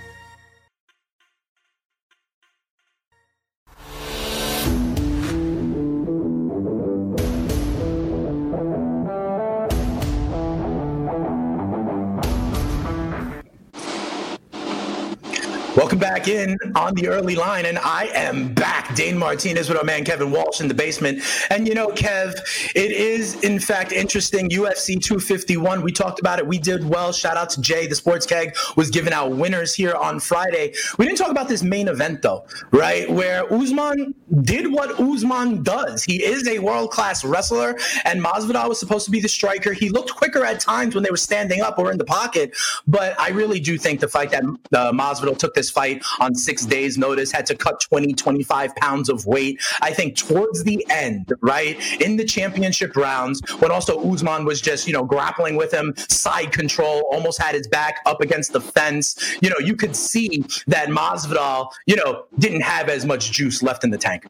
Welcome 15.75 15.99
back 15.99 16.27
in 16.27 16.57
on 16.75 16.95
the 16.95 17.07
early 17.07 17.33
line, 17.35 17.65
and 17.65 17.79
I 17.79 18.09
am 18.13 18.53
back. 18.53 18.93
Dane 18.93 19.17
Martinez 19.17 19.69
with 19.69 19.77
our 19.77 19.85
man 19.85 20.03
Kevin 20.03 20.29
Walsh 20.29 20.59
in 20.59 20.67
the 20.67 20.73
basement. 20.73 21.23
And 21.49 21.65
you 21.65 21.73
know, 21.73 21.87
Kev, 21.87 22.33
it 22.75 22.91
is 22.91 23.41
in 23.41 23.57
fact 23.57 23.93
interesting. 23.93 24.49
UFC 24.49 25.01
251, 25.01 25.81
we 25.81 25.93
talked 25.93 26.19
about 26.19 26.39
it. 26.39 26.45
We 26.45 26.59
did 26.59 26.83
well. 26.83 27.13
Shout 27.13 27.37
out 27.37 27.49
to 27.51 27.61
Jay. 27.61 27.87
The 27.87 27.95
Sports 27.95 28.25
Keg 28.25 28.53
was 28.75 28.89
giving 28.89 29.13
out 29.13 29.31
winners 29.31 29.73
here 29.73 29.93
on 29.95 30.19
Friday. 30.19 30.73
We 30.97 31.05
didn't 31.05 31.17
talk 31.17 31.31
about 31.31 31.47
this 31.47 31.63
main 31.63 31.87
event 31.87 32.21
though, 32.21 32.45
right? 32.71 33.09
Where 33.09 33.51
Usman 33.53 34.13
did 34.41 34.69
what 34.69 34.99
Usman 34.99 35.63
does. 35.63 36.03
He 36.03 36.21
is 36.21 36.49
a 36.49 36.59
world 36.59 36.91
class 36.91 37.23
wrestler, 37.23 37.77
and 38.03 38.21
Masvidal 38.21 38.67
was 38.67 38.79
supposed 38.79 39.05
to 39.05 39.11
be 39.11 39.21
the 39.21 39.29
striker. 39.29 39.71
He 39.71 39.87
looked 39.87 40.11
quicker 40.15 40.43
at 40.43 40.59
times 40.59 40.95
when 40.95 41.03
they 41.03 41.11
were 41.11 41.17
standing 41.17 41.61
up 41.61 41.79
or 41.79 41.91
in 41.91 41.97
the 41.97 42.05
pocket, 42.05 42.57
but 42.87 43.17
I 43.17 43.29
really 43.29 43.61
do 43.61 43.77
think 43.77 44.01
the 44.01 44.09
fight 44.09 44.31
that 44.31 44.43
uh, 44.43 44.91
Masvidal 44.91 45.37
took 45.37 45.53
this 45.61 45.69
fight 45.69 46.03
on 46.19 46.33
six 46.33 46.65
days' 46.65 46.97
notice, 46.97 47.31
had 47.31 47.45
to 47.45 47.55
cut 47.55 47.79
20, 47.81 48.13
25 48.13 48.75
pounds 48.77 49.09
of 49.09 49.25
weight. 49.27 49.61
I 49.81 49.91
think 49.93 50.15
towards 50.15 50.63
the 50.63 50.83
end, 50.89 51.31
right, 51.41 51.77
in 52.01 52.17
the 52.17 52.25
championship 52.25 52.95
rounds, 52.95 53.41
when 53.59 53.69
also 53.69 54.01
Usman 54.11 54.43
was 54.43 54.59
just, 54.59 54.87
you 54.87 54.93
know, 54.93 55.03
grappling 55.03 55.55
with 55.55 55.71
him, 55.71 55.93
side 56.09 56.51
control, 56.51 57.07
almost 57.11 57.39
had 57.39 57.53
his 57.53 57.67
back 57.67 57.99
up 58.07 58.21
against 58.21 58.53
the 58.53 58.61
fence, 58.61 59.37
you 59.41 59.49
know, 59.49 59.59
you 59.59 59.75
could 59.75 59.95
see 59.95 60.43
that 60.65 60.89
Masvidal, 60.89 61.69
you 61.85 61.95
know, 61.95 62.25
didn't 62.39 62.61
have 62.61 62.89
as 62.89 63.05
much 63.05 63.31
juice 63.31 63.61
left 63.61 63.83
in 63.83 63.91
the 63.91 63.97
tank. 63.99 64.25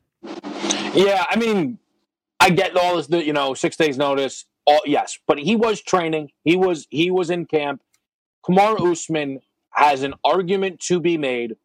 Yeah, 0.93 1.25
I 1.29 1.37
mean, 1.37 1.79
I 2.41 2.49
get 2.49 2.75
all 2.75 2.97
this, 2.97 3.09
you 3.09 3.33
know, 3.33 3.53
six 3.53 3.77
days 3.77 3.97
notice. 3.97 4.45
All, 4.65 4.81
yes, 4.85 5.17
but 5.27 5.39
he 5.39 5.55
was 5.55 5.81
training. 5.81 6.31
He 6.43 6.55
was 6.55 6.87
he 6.89 7.09
was 7.09 7.29
in 7.29 7.45
camp. 7.45 7.81
Kamaru 8.45 8.91
Usman 8.91 9.39
has 9.71 10.03
an 10.03 10.13
argument 10.23 10.79
to 10.81 10.99
be 10.99 11.17
made 11.17 11.55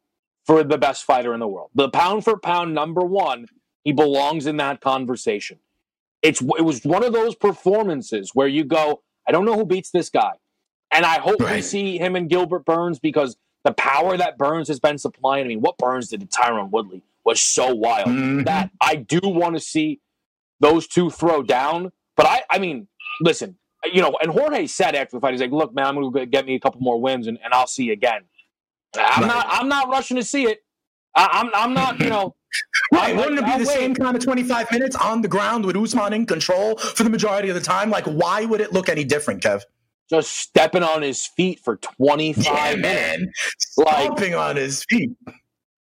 for 0.45 0.63
the 0.63 0.77
best 0.77 1.03
fighter 1.03 1.33
in 1.33 1.39
the 1.39 1.47
world. 1.47 1.69
The 1.75 1.89
pound 1.89 2.23
for 2.23 2.37
pound 2.37 2.73
number 2.73 3.01
one, 3.01 3.47
he 3.83 3.91
belongs 3.91 4.47
in 4.47 4.57
that 4.57 4.81
conversation. 4.81 5.59
It's 6.21 6.41
it 6.41 6.63
was 6.63 6.83
one 6.83 7.03
of 7.03 7.13
those 7.13 7.35
performances 7.35 8.31
where 8.33 8.47
you 8.47 8.63
go, 8.63 9.01
I 9.27 9.31
don't 9.31 9.45
know 9.45 9.55
who 9.55 9.65
beats 9.65 9.91
this 9.91 10.09
guy. 10.09 10.33
And 10.91 11.05
I 11.05 11.19
hope 11.19 11.41
right. 11.41 11.55
we 11.55 11.61
see 11.61 11.97
him 11.97 12.15
and 12.15 12.29
Gilbert 12.29 12.65
Burns 12.65 12.97
because 12.97 13.35
the 13.63 13.73
power 13.73 14.15
that 14.15 14.37
Burns 14.37 14.69
has 14.69 14.79
been 14.79 14.97
supplying. 14.97 15.45
I 15.45 15.47
mean, 15.49 15.61
what 15.61 15.77
Burns 15.77 16.07
did 16.07 16.21
to 16.21 16.27
Tyron 16.27 16.69
Woodley 16.71 17.03
was 17.25 17.41
so 17.41 17.75
wild 17.75 18.07
mm-hmm. 18.07 18.43
that 18.43 18.71
I 18.79 18.95
do 18.95 19.19
want 19.23 19.55
to 19.55 19.59
see 19.59 19.99
those 20.61 20.87
two 20.87 21.09
throw 21.09 21.43
down. 21.43 21.91
But 22.15 22.25
I, 22.25 22.43
I 22.49 22.59
mean, 22.59 22.87
listen, 23.19 23.57
you 23.85 24.01
know, 24.01 24.17
and 24.21 24.31
Jorge 24.31 24.67
said 24.67 24.95
after 24.95 25.17
the 25.17 25.21
fight, 25.21 25.33
he's 25.33 25.41
like, 25.41 25.51
"Look, 25.51 25.73
man, 25.73 25.85
I'm 25.85 25.95
going 25.95 26.11
to 26.13 26.25
get 26.25 26.45
me 26.45 26.55
a 26.55 26.59
couple 26.59 26.81
more 26.81 26.99
wins, 26.99 27.27
and, 27.27 27.37
and 27.43 27.53
I'll 27.53 27.67
see 27.67 27.85
you 27.85 27.93
again." 27.93 28.21
I'm 28.97 29.23
right. 29.23 29.27
not, 29.27 29.47
I'm 29.49 29.67
not 29.67 29.89
rushing 29.89 30.17
to 30.17 30.23
see 30.23 30.43
it. 30.43 30.63
I, 31.15 31.39
am 31.39 31.47
I'm, 31.47 31.51
I'm 31.55 31.73
not, 31.73 31.99
you 31.99 32.09
know. 32.09 32.35
Right, 32.93 33.15
wouldn't 33.15 33.37
it 33.37 33.45
be 33.45 33.51
I'll 33.51 33.59
the 33.59 33.65
wait. 33.65 33.73
same 33.73 33.93
kind 33.93 34.15
of 34.15 34.23
25 34.23 34.71
minutes 34.71 34.95
on 34.95 35.21
the 35.21 35.27
ground 35.27 35.65
with 35.65 35.75
Usman 35.75 36.13
in 36.13 36.25
control 36.25 36.77
for 36.77 37.03
the 37.03 37.09
majority 37.09 37.49
of 37.49 37.55
the 37.55 37.61
time? 37.61 37.89
Like, 37.89 38.05
why 38.05 38.45
would 38.45 38.61
it 38.61 38.71
look 38.71 38.87
any 38.87 39.03
different, 39.03 39.43
Kev? 39.43 39.63
Just 40.09 40.31
stepping 40.31 40.83
on 40.83 41.01
his 41.01 41.25
feet 41.25 41.59
for 41.59 41.75
25 41.75 42.45
yeah, 42.45 42.75
minutes. 42.75 43.55
Stomping 43.59 44.33
like, 44.33 44.49
on 44.49 44.55
his 44.55 44.85
feet. 44.85 45.11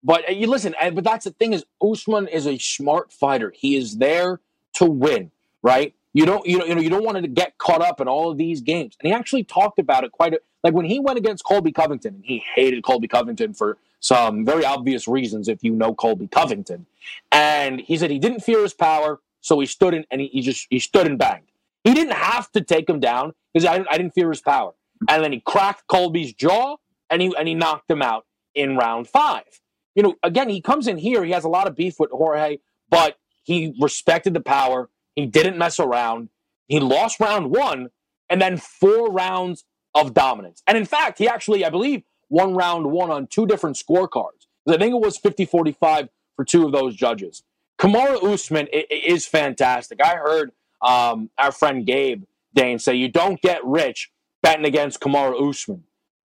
But 0.03 0.28
uh, 0.28 0.32
you 0.32 0.47
listen, 0.47 0.74
but 0.93 1.05
that's 1.05 1.24
the 1.24 1.30
thing 1.30 1.55
is 1.55 1.64
Usman 1.82 2.28
is 2.28 2.47
a 2.47 2.59
smart 2.59 3.12
fighter. 3.12 3.53
He 3.57 3.76
is 3.76 3.97
there 3.97 4.41
to 4.74 4.84
win, 4.84 5.30
right? 5.62 5.95
You 6.13 6.27
don't, 6.27 6.45
you 6.47 6.59
know, 6.59 6.65
you 6.65 6.75
know, 6.75 6.81
you 6.81 6.91
don't 6.91 7.05
want 7.05 7.19
to 7.19 7.29
get 7.29 7.59
caught 7.59 7.83
up 7.83 8.01
in 8.01 8.09
all 8.09 8.31
of 8.31 8.39
these 8.39 8.61
games. 8.61 8.97
And 9.01 9.07
he 9.07 9.13
actually 9.13 9.45
talked 9.45 9.79
about 9.79 10.03
it 10.03 10.11
quite 10.11 10.35
a, 10.35 10.41
like 10.65 10.75
when 10.75 10.85
he 10.85 10.99
went 10.99 11.19
against 11.19 11.45
Colby 11.45 11.73
Covington, 11.73 12.17
and 12.17 12.25
he 12.25 12.43
hated 12.55 12.83
Colby 12.83 13.07
Covington 13.09 13.55
for 13.55 13.79
some 14.01 14.45
very 14.45 14.65
obvious 14.65 15.07
reasons. 15.07 15.49
If 15.49 15.63
you 15.63 15.73
know 15.73 15.95
Colby 15.95 16.27
Covington, 16.27 16.87
and 17.31 17.81
he 17.81 17.97
said 17.97 18.11
he 18.11 18.19
didn't 18.19 18.41
fear 18.41 18.63
his 18.63 18.75
power, 18.75 19.21
so 19.41 19.61
he 19.61 19.67
stood 19.67 19.95
in 19.95 20.05
and 20.11 20.21
he, 20.21 20.27
he 20.29 20.41
just 20.41 20.67
he 20.71 20.79
stood 20.81 21.07
and 21.07 21.19
banged. 21.19 21.47
He 21.85 21.95
didn't 21.95 22.15
have 22.15 22.51
to 22.53 22.61
take 22.61 22.89
him 22.89 23.01
down 23.01 23.33
because 23.53 23.65
I, 23.65 23.85
I 23.91 23.97
didn't 23.97 24.13
fear 24.13 24.31
his 24.31 24.41
power. 24.41 24.73
And 25.09 25.25
then 25.25 25.33
he 25.33 25.41
cracked 25.41 25.87
Colby's 25.87 26.35
jaw 26.35 26.77
and 27.09 27.23
he 27.23 27.35
and 27.39 27.49
he 27.49 27.55
knocked 27.55 27.91
him 27.91 28.03
out 28.03 28.27
in 28.55 28.77
round 28.77 29.09
five. 29.09 29.61
You 29.95 30.03
know, 30.03 30.15
again, 30.23 30.49
he 30.49 30.61
comes 30.61 30.87
in 30.87 30.99
here. 30.99 31.25
He 31.25 31.33
has 31.33 31.45
a 31.45 31.49
lot 31.49 31.67
of 31.67 31.77
beef 31.77 31.99
with 31.99 32.11
Jorge, 32.11 32.59
but 32.91 33.17
he 33.45 33.75
respected 33.81 34.35
the 34.35 34.41
power 34.41 34.89
he 35.21 35.27
didn't 35.27 35.59
mess 35.59 35.79
around. 35.79 36.29
He 36.68 36.81
lost 36.81 37.21
round 37.21 37.51
one 37.51 37.91
and 38.29 38.41
then 38.41 38.57
four 38.57 39.11
rounds 39.11 39.64
of 39.95 40.14
dominance. 40.14 40.62
And 40.66 40.79
in 40.79 40.85
fact, 40.85 41.18
he 41.18 41.29
actually, 41.29 41.64
I 41.64 41.71
believe, 41.71 42.03
won 42.29 42.55
round 42.55 42.91
one 42.91 43.11
on 43.11 43.27
two 43.27 43.47
different 43.47 43.77
scorecards. 43.77 44.47
I 44.68 44.77
think 44.77 44.95
it 44.95 45.01
was 45.01 45.18
50 45.18 45.45
45 45.47 46.09
for 46.37 46.45
two 46.45 46.64
of 46.64 46.73
those 46.73 46.95
judges. 46.95 47.43
Kamaru 47.79 48.23
Usman 48.33 48.68
is 48.73 49.27
fantastic. 49.27 50.01
I 50.03 50.16
heard 50.16 50.53
um, 50.83 51.31
our 51.39 51.51
friend 51.51 51.87
Gabe 51.87 52.25
Dane 52.55 52.79
say, 52.79 52.95
You 52.95 53.09
don't 53.09 53.41
get 53.41 53.64
rich 53.64 54.11
betting 54.43 54.64
against 54.66 55.01
Kamaru 55.01 55.51
Usman. 55.51 55.85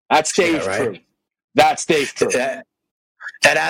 That 0.09 0.27
stays 0.27 0.63
yeah, 0.63 0.65
right. 0.65 0.77
true. 0.77 0.97
That 1.55 1.79
stays 1.79 2.11
true. 2.13 2.29
That 2.29 2.67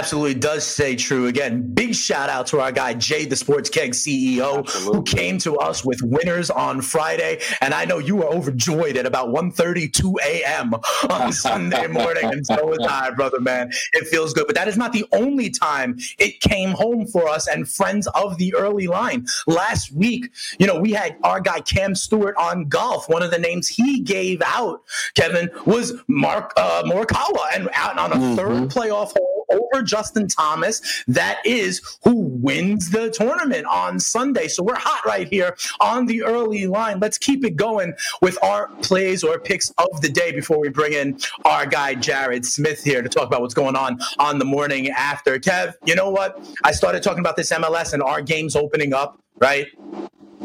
absolutely 0.05 0.33
does 0.33 0.65
say 0.65 0.95
true. 0.95 1.27
Again, 1.27 1.73
big 1.73 1.95
shout 1.95 2.29
out 2.29 2.47
to 2.47 2.59
our 2.59 2.71
guy 2.71 2.93
Jay, 2.93 3.25
the 3.25 3.35
Sports 3.35 3.69
Keg 3.69 3.91
CEO, 3.91 4.59
absolutely. 4.59 4.97
who 4.97 5.03
came 5.03 5.37
to 5.39 5.55
us 5.57 5.85
with 5.85 5.99
winners 6.03 6.49
on 6.49 6.81
Friday. 6.81 7.41
And 7.61 7.73
I 7.73 7.85
know 7.85 7.97
you 7.97 8.17
were 8.17 8.25
overjoyed 8.25 8.97
at 8.97 9.05
about 9.05 9.29
1.32 9.29 10.15
a.m. 10.25 10.75
on 11.09 11.31
Sunday 11.45 11.87
morning. 11.87 12.25
and 12.25 12.45
so 12.45 12.65
was 12.65 12.85
I, 12.87 13.09
brother, 13.11 13.39
man. 13.39 13.71
It 13.93 14.07
feels 14.07 14.33
good. 14.33 14.47
But 14.47 14.55
that 14.55 14.67
is 14.67 14.77
not 14.77 14.93
the 14.93 15.05
only 15.13 15.49
time 15.49 15.97
it 16.19 16.39
came 16.41 16.71
home 16.71 17.07
for 17.07 17.27
us 17.27 17.47
and 17.47 17.67
friends 17.67 18.07
of 18.07 18.37
the 18.37 18.53
early 18.53 18.87
line. 18.87 19.25
Last 19.47 19.91
week, 19.91 20.29
you 20.59 20.67
know, 20.67 20.79
we 20.79 20.91
had 20.91 21.17
our 21.23 21.39
guy 21.39 21.61
Cam 21.61 21.95
Stewart 21.95 22.35
on 22.37 22.67
golf. 22.67 23.09
One 23.09 23.23
of 23.23 23.31
the 23.31 23.39
names 23.39 23.67
he 23.67 24.01
gave 24.01 24.41
out, 24.45 24.83
Kevin, 25.15 25.49
was 25.65 25.93
Mark 26.07 26.53
uh, 26.57 26.83
Morikawa, 26.85 27.55
and 27.55 27.69
out 27.73 27.97
on 27.97 28.11
a 28.11 28.15
mm-hmm. 28.15 28.35
third 28.35 28.69
playoff 28.69 29.13
hole 29.13 29.24
over 29.55 29.81
Justin 29.81 30.27
Thomas. 30.27 31.03
That 31.07 31.39
is 31.45 31.81
who 32.03 32.15
wins 32.15 32.89
the 32.91 33.09
tournament 33.09 33.65
on 33.65 33.99
Sunday. 33.99 34.47
So 34.47 34.63
we're 34.63 34.77
hot 34.77 35.05
right 35.05 35.27
here 35.27 35.55
on 35.79 36.05
the 36.05 36.23
early 36.23 36.67
line. 36.67 36.99
Let's 36.99 37.17
keep 37.17 37.45
it 37.45 37.55
going 37.55 37.93
with 38.21 38.37
our 38.43 38.67
plays 38.81 39.23
or 39.23 39.39
picks 39.39 39.69
of 39.77 40.01
the 40.01 40.09
day 40.09 40.31
before 40.31 40.59
we 40.59 40.69
bring 40.69 40.93
in 40.93 41.19
our 41.45 41.65
guy 41.65 41.95
Jared 41.95 42.45
Smith 42.45 42.83
here 42.83 43.01
to 43.01 43.09
talk 43.09 43.27
about 43.27 43.41
what's 43.41 43.53
going 43.53 43.75
on 43.75 43.99
on 44.19 44.39
the 44.39 44.45
morning 44.45 44.89
after. 44.89 45.39
Kev, 45.39 45.73
you 45.85 45.95
know 45.95 46.09
what? 46.09 46.39
I 46.63 46.71
started 46.71 47.03
talking 47.03 47.19
about 47.19 47.35
this 47.35 47.51
MLS 47.51 47.93
and 47.93 48.01
our 48.01 48.21
games 48.21 48.55
opening 48.55 48.93
up, 48.93 49.19
right? 49.39 49.67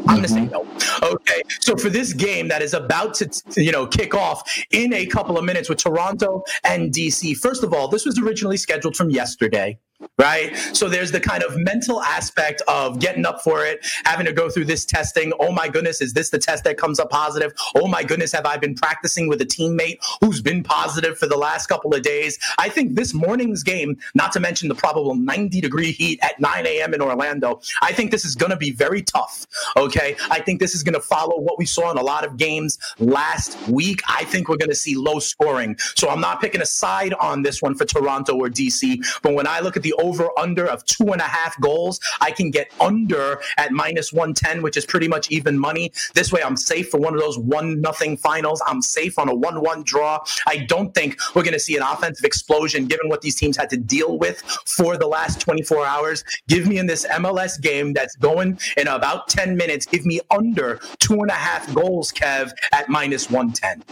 I'm 0.07 0.17
going 0.17 0.23
to 0.23 0.29
say 0.29 0.45
no. 0.45 0.65
Okay. 1.03 1.41
So 1.59 1.75
for 1.75 1.89
this 1.89 2.13
game 2.13 2.47
that 2.49 2.61
is 2.61 2.73
about 2.73 3.13
to, 3.15 3.29
you 3.55 3.71
know, 3.71 3.85
kick 3.87 4.13
off 4.13 4.49
in 4.71 4.93
a 4.93 5.05
couple 5.05 5.37
of 5.37 5.45
minutes 5.45 5.69
with 5.69 5.77
Toronto 5.79 6.43
and 6.63 6.93
DC, 6.93 7.37
first 7.37 7.63
of 7.63 7.73
all, 7.73 7.87
this 7.87 8.05
was 8.05 8.17
originally 8.19 8.57
scheduled 8.57 8.95
from 8.95 9.09
yesterday 9.09 9.77
right? 10.17 10.55
So 10.73 10.87
there's 10.87 11.11
the 11.11 11.19
kind 11.19 11.43
of 11.43 11.57
mental 11.57 12.01
aspect 12.01 12.61
of 12.67 12.99
getting 12.99 13.25
up 13.25 13.41
for 13.41 13.65
it, 13.65 13.85
having 14.05 14.25
to 14.25 14.33
go 14.33 14.49
through 14.49 14.65
this 14.65 14.85
testing. 14.85 15.33
Oh 15.39 15.51
my 15.51 15.67
goodness, 15.67 16.01
is 16.01 16.13
this 16.13 16.29
the 16.29 16.37
test 16.37 16.63
that 16.65 16.77
comes 16.77 16.99
up 16.99 17.09
positive? 17.09 17.53
Oh 17.75 17.87
my 17.87 18.03
goodness, 18.03 18.31
have 18.31 18.45
I 18.45 18.57
been 18.57 18.75
practicing 18.75 19.27
with 19.27 19.41
a 19.41 19.45
teammate 19.45 19.97
who's 20.21 20.41
been 20.41 20.63
positive 20.63 21.17
for 21.17 21.27
the 21.27 21.37
last 21.37 21.67
couple 21.67 21.93
of 21.93 22.03
days? 22.03 22.37
I 22.57 22.69
think 22.69 22.95
this 22.95 23.13
morning's 23.13 23.63
game, 23.63 23.97
not 24.13 24.31
to 24.33 24.39
mention 24.39 24.69
the 24.69 24.75
probable 24.75 25.15
90 25.15 25.59
degree 25.61 25.91
heat 25.91 26.19
at 26.21 26.39
9 26.39 26.65
a.m. 26.67 26.93
in 26.93 27.01
Orlando, 27.01 27.61
I 27.81 27.91
think 27.91 28.11
this 28.11 28.25
is 28.25 28.35
going 28.35 28.51
to 28.51 28.57
be 28.57 28.71
very 28.71 29.01
tough. 29.01 29.47
Okay. 29.75 30.15
I 30.29 30.39
think 30.39 30.59
this 30.59 30.75
is 30.75 30.83
going 30.83 30.93
to 30.93 31.01
follow 31.01 31.39
what 31.39 31.57
we 31.57 31.65
saw 31.65 31.91
in 31.91 31.97
a 31.97 32.03
lot 32.03 32.25
of 32.25 32.37
games 32.37 32.77
last 32.99 33.57
week. 33.67 34.01
I 34.07 34.23
think 34.25 34.49
we're 34.49 34.57
going 34.57 34.69
to 34.69 34.75
see 34.75 34.95
low 34.95 35.19
scoring. 35.19 35.77
So 35.95 36.09
I'm 36.09 36.21
not 36.21 36.41
picking 36.41 36.61
a 36.61 36.65
side 36.65 37.13
on 37.15 37.41
this 37.41 37.61
one 37.61 37.75
for 37.75 37.85
Toronto 37.85 38.35
or 38.35 38.49
DC. 38.49 39.03
But 39.21 39.33
when 39.33 39.47
I 39.47 39.59
look 39.59 39.77
at 39.77 39.83
the 39.83 39.90
over 39.93 40.29
under 40.37 40.65
of 40.65 40.83
two 40.85 41.11
and 41.11 41.21
a 41.21 41.25
half 41.25 41.59
goals. 41.59 41.99
I 42.19 42.31
can 42.31 42.51
get 42.51 42.71
under 42.79 43.39
at 43.57 43.71
minus 43.71 44.13
110, 44.13 44.61
which 44.61 44.77
is 44.77 44.85
pretty 44.85 45.07
much 45.07 45.29
even 45.31 45.57
money. 45.59 45.91
This 46.13 46.31
way, 46.31 46.41
I'm 46.43 46.57
safe 46.57 46.89
for 46.89 46.99
one 46.99 47.13
of 47.13 47.19
those 47.19 47.37
one 47.37 47.81
nothing 47.81 48.17
finals. 48.17 48.61
I'm 48.67 48.81
safe 48.81 49.17
on 49.19 49.29
a 49.29 49.35
1 49.35 49.61
1 49.61 49.83
draw. 49.83 50.23
I 50.47 50.57
don't 50.57 50.93
think 50.93 51.19
we're 51.35 51.43
going 51.43 51.53
to 51.53 51.59
see 51.59 51.75
an 51.77 51.83
offensive 51.83 52.25
explosion 52.25 52.85
given 52.85 53.09
what 53.09 53.21
these 53.21 53.35
teams 53.35 53.57
had 53.57 53.69
to 53.69 53.77
deal 53.77 54.17
with 54.17 54.41
for 54.65 54.97
the 54.97 55.07
last 55.07 55.39
24 55.39 55.85
hours. 55.85 56.23
Give 56.47 56.67
me 56.67 56.77
in 56.77 56.87
this 56.87 57.05
MLS 57.07 57.59
game 57.61 57.93
that's 57.93 58.15
going 58.15 58.59
in 58.77 58.87
about 58.87 59.27
10 59.29 59.55
minutes, 59.55 59.85
give 59.85 60.05
me 60.05 60.19
under 60.29 60.79
two 60.99 61.15
and 61.21 61.29
a 61.29 61.33
half 61.33 61.73
goals, 61.73 62.11
Kev, 62.11 62.51
at 62.71 62.89
minus 62.89 63.29
110. 63.29 63.83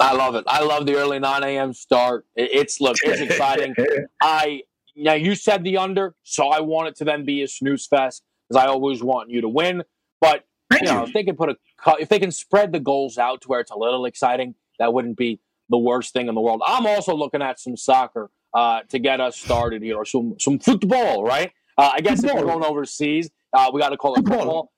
I 0.00 0.12
love 0.14 0.34
it. 0.36 0.44
I 0.46 0.62
love 0.62 0.86
the 0.86 0.94
early 0.94 1.18
9 1.18 1.42
a.m. 1.42 1.72
start. 1.72 2.24
It's 2.36 2.80
look, 2.80 2.96
it's 3.02 3.20
exciting. 3.30 3.74
I 4.22 4.62
now 4.98 5.14
you 5.14 5.34
said 5.34 5.64
the 5.64 5.78
under, 5.78 6.14
so 6.22 6.48
I 6.48 6.60
want 6.60 6.88
it 6.88 6.96
to 6.96 7.04
then 7.04 7.24
be 7.24 7.42
a 7.42 7.48
snooze 7.48 7.86
fest 7.86 8.22
because 8.48 8.62
I 8.62 8.66
always 8.66 9.02
want 9.02 9.30
you 9.30 9.40
to 9.40 9.48
win. 9.48 9.84
But 10.20 10.44
you 10.72 10.82
know, 10.82 11.04
if 11.04 11.12
they 11.12 11.24
can 11.24 11.36
put 11.36 11.50
a 11.50 11.56
if 11.98 12.08
they 12.08 12.18
can 12.18 12.32
spread 12.32 12.72
the 12.72 12.80
goals 12.80 13.18
out 13.18 13.42
to 13.42 13.48
where 13.48 13.60
it's 13.60 13.70
a 13.70 13.78
little 13.78 14.04
exciting, 14.04 14.54
that 14.78 14.92
wouldn't 14.92 15.16
be 15.16 15.40
the 15.68 15.78
worst 15.78 16.12
thing 16.12 16.28
in 16.28 16.34
the 16.34 16.40
world. 16.40 16.62
I'm 16.66 16.86
also 16.86 17.14
looking 17.14 17.42
at 17.42 17.60
some 17.60 17.76
soccer 17.76 18.30
uh, 18.54 18.80
to 18.88 18.98
get 18.98 19.20
us 19.20 19.36
started 19.36 19.82
here, 19.82 19.96
or 19.96 20.04
some 20.04 20.34
some 20.38 20.58
football, 20.58 21.24
right? 21.24 21.52
Uh, 21.76 21.92
I 21.94 22.00
guess 22.00 22.20
football. 22.20 22.38
if 22.38 22.44
we're 22.44 22.52
going 22.52 22.64
overseas, 22.64 23.30
uh, 23.52 23.70
we 23.72 23.80
got 23.80 23.90
to 23.90 23.96
call 23.96 24.14
it 24.14 24.18
football. 24.18 24.38
football. 24.38 24.72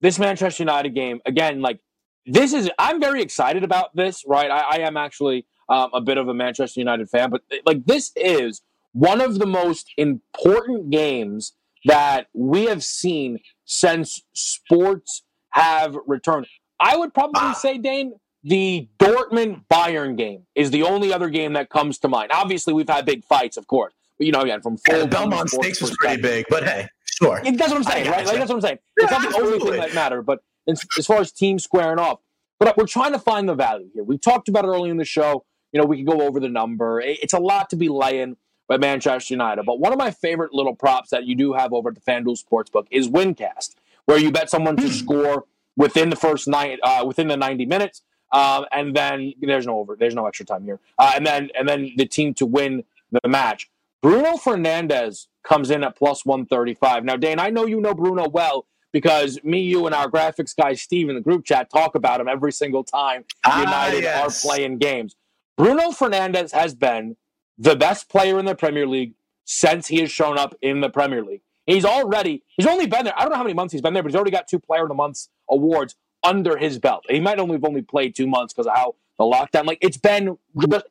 This 0.00 0.18
Manchester 0.18 0.62
United 0.62 0.94
game 0.94 1.20
again, 1.26 1.60
like 1.60 1.80
this 2.26 2.52
is. 2.52 2.70
I'm 2.78 3.00
very 3.00 3.22
excited 3.22 3.64
about 3.64 3.96
this, 3.96 4.24
right? 4.26 4.50
I, 4.50 4.58
I 4.58 4.76
am 4.80 4.96
actually 4.96 5.46
um, 5.68 5.90
a 5.92 6.00
bit 6.00 6.18
of 6.18 6.28
a 6.28 6.34
Manchester 6.34 6.80
United 6.80 7.08
fan, 7.08 7.30
but 7.30 7.42
like 7.64 7.84
this 7.84 8.12
is 8.14 8.62
one 8.98 9.20
of 9.20 9.38
the 9.38 9.46
most 9.46 9.92
important 9.96 10.90
games 10.90 11.52
that 11.84 12.26
we 12.34 12.64
have 12.64 12.82
seen 12.82 13.38
since 13.64 14.22
sports 14.32 15.22
have 15.50 15.96
returned. 16.06 16.48
I 16.80 16.96
would 16.96 17.14
probably 17.14 17.40
ah. 17.42 17.52
say, 17.52 17.78
Dane, 17.78 18.14
the 18.42 18.88
Dortmund 18.98 19.64
Bayern 19.72 20.16
game 20.16 20.46
is 20.56 20.72
the 20.72 20.82
only 20.82 21.12
other 21.12 21.28
game 21.28 21.52
that 21.52 21.70
comes 21.70 21.98
to 21.98 22.08
mind. 22.08 22.32
Obviously, 22.32 22.74
we've 22.74 22.88
had 22.88 23.06
big 23.06 23.24
fights, 23.24 23.56
of 23.56 23.68
course. 23.68 23.94
But, 24.18 24.26
you 24.26 24.32
know, 24.32 24.40
again, 24.40 24.62
from 24.62 24.76
full 24.78 24.98
yeah, 24.98 25.06
Belmont 25.06 25.50
Stakes 25.50 25.80
was 25.80 25.96
pretty 25.96 26.20
big, 26.20 26.46
but 26.50 26.64
hey, 26.64 26.88
sure. 27.04 27.40
That's 27.44 27.56
what 27.70 27.76
I'm 27.76 27.84
saying, 27.84 28.10
right? 28.10 28.26
Like, 28.26 28.38
that's 28.38 28.48
what 28.48 28.56
I'm 28.56 28.60
saying. 28.60 28.78
Yeah, 28.98 29.04
it's 29.04 29.12
not 29.12 29.30
the 29.30 29.38
only 29.38 29.60
thing 29.60 29.80
that 29.80 29.94
matter, 29.94 30.22
but 30.22 30.40
as, 30.68 30.82
far 31.06 31.20
as 31.20 31.30
teams 31.30 31.62
squaring 31.62 32.00
off, 32.00 32.18
but 32.58 32.76
we're 32.76 32.86
trying 32.86 33.12
to 33.12 33.20
find 33.20 33.48
the 33.48 33.54
value 33.54 33.90
here. 33.94 34.02
We 34.02 34.18
talked 34.18 34.48
about 34.48 34.64
it 34.64 34.68
early 34.68 34.90
in 34.90 34.96
the 34.96 35.04
show. 35.04 35.44
You 35.72 35.80
know, 35.80 35.86
we 35.86 35.98
can 35.98 36.06
go 36.06 36.26
over 36.26 36.40
the 36.40 36.48
number. 36.48 37.00
It's 37.00 37.32
a 37.32 37.38
lot 37.38 37.70
to 37.70 37.76
be 37.76 37.88
laying 37.88 38.36
by 38.68 38.76
Manchester 38.76 39.34
United. 39.34 39.64
But 39.64 39.80
one 39.80 39.92
of 39.92 39.98
my 39.98 40.10
favorite 40.10 40.52
little 40.52 40.76
props 40.76 41.10
that 41.10 41.24
you 41.24 41.34
do 41.34 41.54
have 41.54 41.72
over 41.72 41.88
at 41.88 41.94
the 41.94 42.00
FanDuel 42.00 42.42
Sportsbook 42.42 42.86
is 42.90 43.08
Wincast, 43.08 43.74
where 44.04 44.18
you 44.18 44.30
bet 44.30 44.50
someone 44.50 44.76
to 44.76 44.82
hmm. 44.82 44.88
score 44.88 45.44
within 45.76 46.10
the 46.10 46.16
first 46.16 46.46
night, 46.46 46.78
uh, 46.82 47.04
within 47.06 47.28
the 47.28 47.36
90 47.36 47.66
minutes, 47.66 48.02
um, 48.32 48.66
and 48.72 48.94
then 48.94 49.32
there's 49.40 49.66
no 49.66 49.78
over, 49.78 49.96
there's 49.96 50.14
no 50.14 50.26
extra 50.26 50.44
time 50.44 50.64
here, 50.64 50.78
uh, 50.98 51.12
and 51.16 51.26
then 51.26 51.50
and 51.58 51.68
then 51.68 51.92
the 51.96 52.04
team 52.04 52.34
to 52.34 52.44
win 52.44 52.84
the 53.10 53.26
match. 53.26 53.70
Bruno 54.02 54.34
Fernandes 54.36 55.28
comes 55.42 55.70
in 55.70 55.82
at 55.82 55.96
plus 55.96 56.26
135. 56.26 57.04
Now, 57.04 57.16
Dane, 57.16 57.38
I 57.38 57.50
know 57.50 57.66
you 57.66 57.80
know 57.80 57.94
Bruno 57.94 58.28
well 58.28 58.66
because 58.92 59.42
me, 59.42 59.60
you, 59.62 59.86
and 59.86 59.94
our 59.94 60.08
graphics 60.10 60.54
guy 60.54 60.74
Steve 60.74 61.08
in 61.08 61.14
the 61.14 61.20
group 61.20 61.44
chat 61.44 61.70
talk 61.70 61.94
about 61.94 62.20
him 62.20 62.28
every 62.28 62.52
single 62.52 62.84
time 62.84 63.24
ah, 63.44 63.60
United 63.60 64.02
yes. 64.02 64.44
are 64.44 64.48
playing 64.48 64.78
games. 64.78 65.16
Bruno 65.56 65.90
Fernandes 65.90 66.52
has 66.52 66.74
been 66.74 67.16
the 67.58 67.76
best 67.76 68.08
player 68.08 68.38
in 68.38 68.44
the 68.44 68.54
Premier 68.54 68.86
League 68.86 69.14
since 69.44 69.88
he 69.88 70.00
has 70.00 70.10
shown 70.10 70.38
up 70.38 70.54
in 70.62 70.80
the 70.80 70.88
Premier 70.88 71.24
League. 71.24 71.42
He's 71.66 71.84
already, 71.84 72.44
he's 72.56 72.66
only 72.66 72.86
been 72.86 73.04
there, 73.04 73.14
I 73.16 73.22
don't 73.22 73.30
know 73.30 73.36
how 73.36 73.42
many 73.42 73.54
months 73.54 73.72
he's 73.72 73.82
been 73.82 73.94
there, 73.94 74.02
but 74.02 74.10
he's 74.10 74.16
already 74.16 74.30
got 74.30 74.48
two 74.48 74.58
Player 74.58 74.82
of 74.82 74.88
the 74.88 74.94
Month 74.94 75.28
awards 75.50 75.96
under 76.22 76.56
his 76.56 76.78
belt. 76.78 77.04
He 77.08 77.20
might 77.20 77.38
only 77.38 77.54
have 77.54 77.64
only 77.64 77.82
played 77.82 78.14
two 78.14 78.26
months 78.26 78.54
because 78.54 78.66
of 78.66 78.74
how 78.74 78.94
the 79.18 79.24
lockdown, 79.24 79.66
like 79.66 79.78
it's 79.80 79.96
been, 79.96 80.38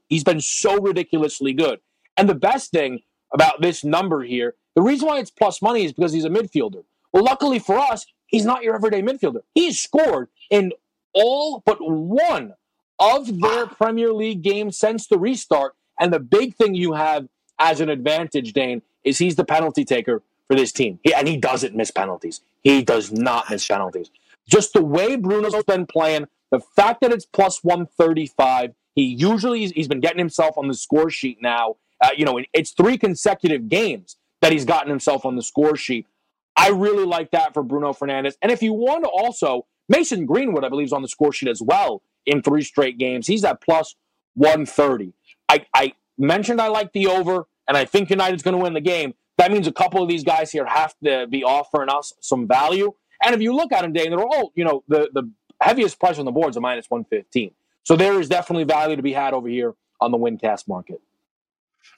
he's 0.10 0.24
been 0.24 0.42
so 0.42 0.80
ridiculously 0.80 1.54
good. 1.54 1.80
And 2.16 2.30
the 2.30 2.36
best 2.36 2.72
thing 2.72 3.02
about 3.34 3.62
this 3.62 3.84
number 3.84 4.24
here, 4.24 4.56
the 4.76 4.82
reason 4.82 5.08
why 5.08 5.20
it's 5.20 5.32
plus 5.32 5.62
money 5.62 5.86
is 5.86 5.94
because 5.94 6.14
he's 6.14 6.26
a 6.26 6.30
midfielder. 6.30 6.84
Well, 7.14 7.24
luckily 7.24 7.60
for 7.60 7.78
us, 7.80 8.06
he's 8.28 8.46
not 8.46 8.64
your 8.64 8.76
everyday 8.76 9.02
midfielder. 9.02 9.42
He's 9.56 9.80
scored 9.80 10.30
in 10.52 10.74
all 11.14 11.64
but 11.66 11.78
one 11.80 12.54
of 13.00 13.40
their 13.40 13.66
ah. 13.66 13.74
Premier 13.76 14.14
League 14.14 14.42
games 14.42 14.78
since 14.78 15.08
the 15.08 15.18
restart. 15.18 15.74
And 16.00 16.14
the 16.14 16.20
big 16.20 16.56
thing 16.56 16.76
you 16.76 16.94
have 16.94 17.28
as 17.60 17.82
an 17.82 17.90
advantage, 17.90 18.54
Dane, 18.54 18.82
is 19.04 19.18
he's 19.18 19.36
the 19.36 19.46
penalty 19.46 19.86
taker 19.86 20.22
for 20.48 20.56
this 20.56 20.72
team. 20.72 21.00
He, 21.04 21.14
and 21.14 21.28
he 21.28 21.38
doesn't 21.38 21.76
miss 21.76 21.92
penalties. 21.92 22.42
He 22.64 22.84
does 22.84 23.12
not 23.12 23.50
miss 23.50 23.68
penalties. 23.68 24.10
Just 24.48 24.74
the 24.74 24.84
way 24.84 25.16
Bruno's 25.16 25.64
been 25.64 25.86
playing, 25.86 26.28
the 26.52 26.60
fact 26.60 27.02
that 27.02 27.12
it's 27.12 27.26
plus 27.26 27.64
135, 27.64 28.74
he 28.96 29.04
usually 29.04 29.68
he's 29.68 29.88
been 29.88 30.00
getting 30.00 30.20
himself 30.20 30.58
on 30.58 30.68
the 30.68 30.74
score 30.74 31.10
sheet 31.10 31.40
now. 31.42 31.76
Uh, 32.02 32.10
you 32.16 32.26
know, 32.26 32.40
it's 32.54 32.72
three 32.72 32.98
consecutive 32.98 33.70
games 33.70 34.18
that 34.42 34.52
he's 34.52 34.66
gotten 34.66 34.90
himself 34.90 35.26
on 35.26 35.36
the 35.36 35.42
score 35.42 35.76
sheet. 35.76 36.06
I 36.56 36.70
really 36.70 37.06
like 37.06 37.32
that 37.32 37.54
for 37.54 37.64
Bruno 37.64 37.94
Fernandes. 37.94 38.36
And 38.42 38.52
if 38.52 38.64
you 38.64 38.74
want 38.74 39.04
to 39.04 39.10
also, 39.10 39.66
Mason 39.90 40.26
Greenwood, 40.26 40.64
I 40.64 40.70
believe, 40.70 40.88
is 40.88 40.94
on 40.94 41.02
the 41.02 41.08
score 41.08 41.32
sheet 41.32 41.50
as 41.50 41.62
well 41.62 42.02
in 42.26 42.42
three 42.42 42.62
straight 42.62 42.98
games. 42.98 43.28
He's 43.28 43.44
at 43.44 43.62
plus 43.62 43.96
130. 44.36 45.14
I, 45.50 45.66
I 45.74 45.94
mentioned 46.18 46.62
I 46.62 46.68
like 46.68 46.94
the 46.94 47.08
over, 47.08 47.48
and 47.68 47.78
I 47.78 47.86
think 47.86 48.10
United's 48.10 48.44
going 48.44 48.58
to 48.58 48.64
win 48.64 48.74
the 48.74 48.82
game. 48.82 49.14
That 49.38 49.52
means 49.52 49.68
a 49.68 49.72
couple 49.72 50.02
of 50.02 50.10
these 50.10 50.24
guys 50.24 50.52
here 50.52 50.66
have 50.66 50.96
to 51.04 51.28
be 51.28 51.44
offering 51.44 51.90
us 51.90 52.14
some 52.22 52.48
value. 52.48 52.94
And 53.24 53.36
if 53.36 53.42
you 53.42 53.56
look 53.56 53.72
at 53.72 53.82
them, 53.82 53.94
Dane, 53.94 54.10
they're 54.10 54.20
all, 54.20 54.52
you 54.56 54.64
know, 54.64 54.84
the, 54.88 55.10
the 55.14 55.32
heaviest 55.62 56.00
price 56.00 56.18
on 56.18 56.26
the 56.26 56.32
board 56.32 56.50
is 56.52 56.58
a 56.58 56.62
minus 56.62 56.90
115. 56.90 57.52
So 57.84 57.96
there 57.96 58.20
is 58.20 58.30
definitely 58.30 58.64
value 58.64 58.96
to 58.96 59.02
be 59.02 59.14
had 59.14 59.34
over 59.34 59.48
here 59.48 59.76
on 60.02 60.12
the 60.12 60.18
Wincast 60.18 60.68
market. 60.68 61.02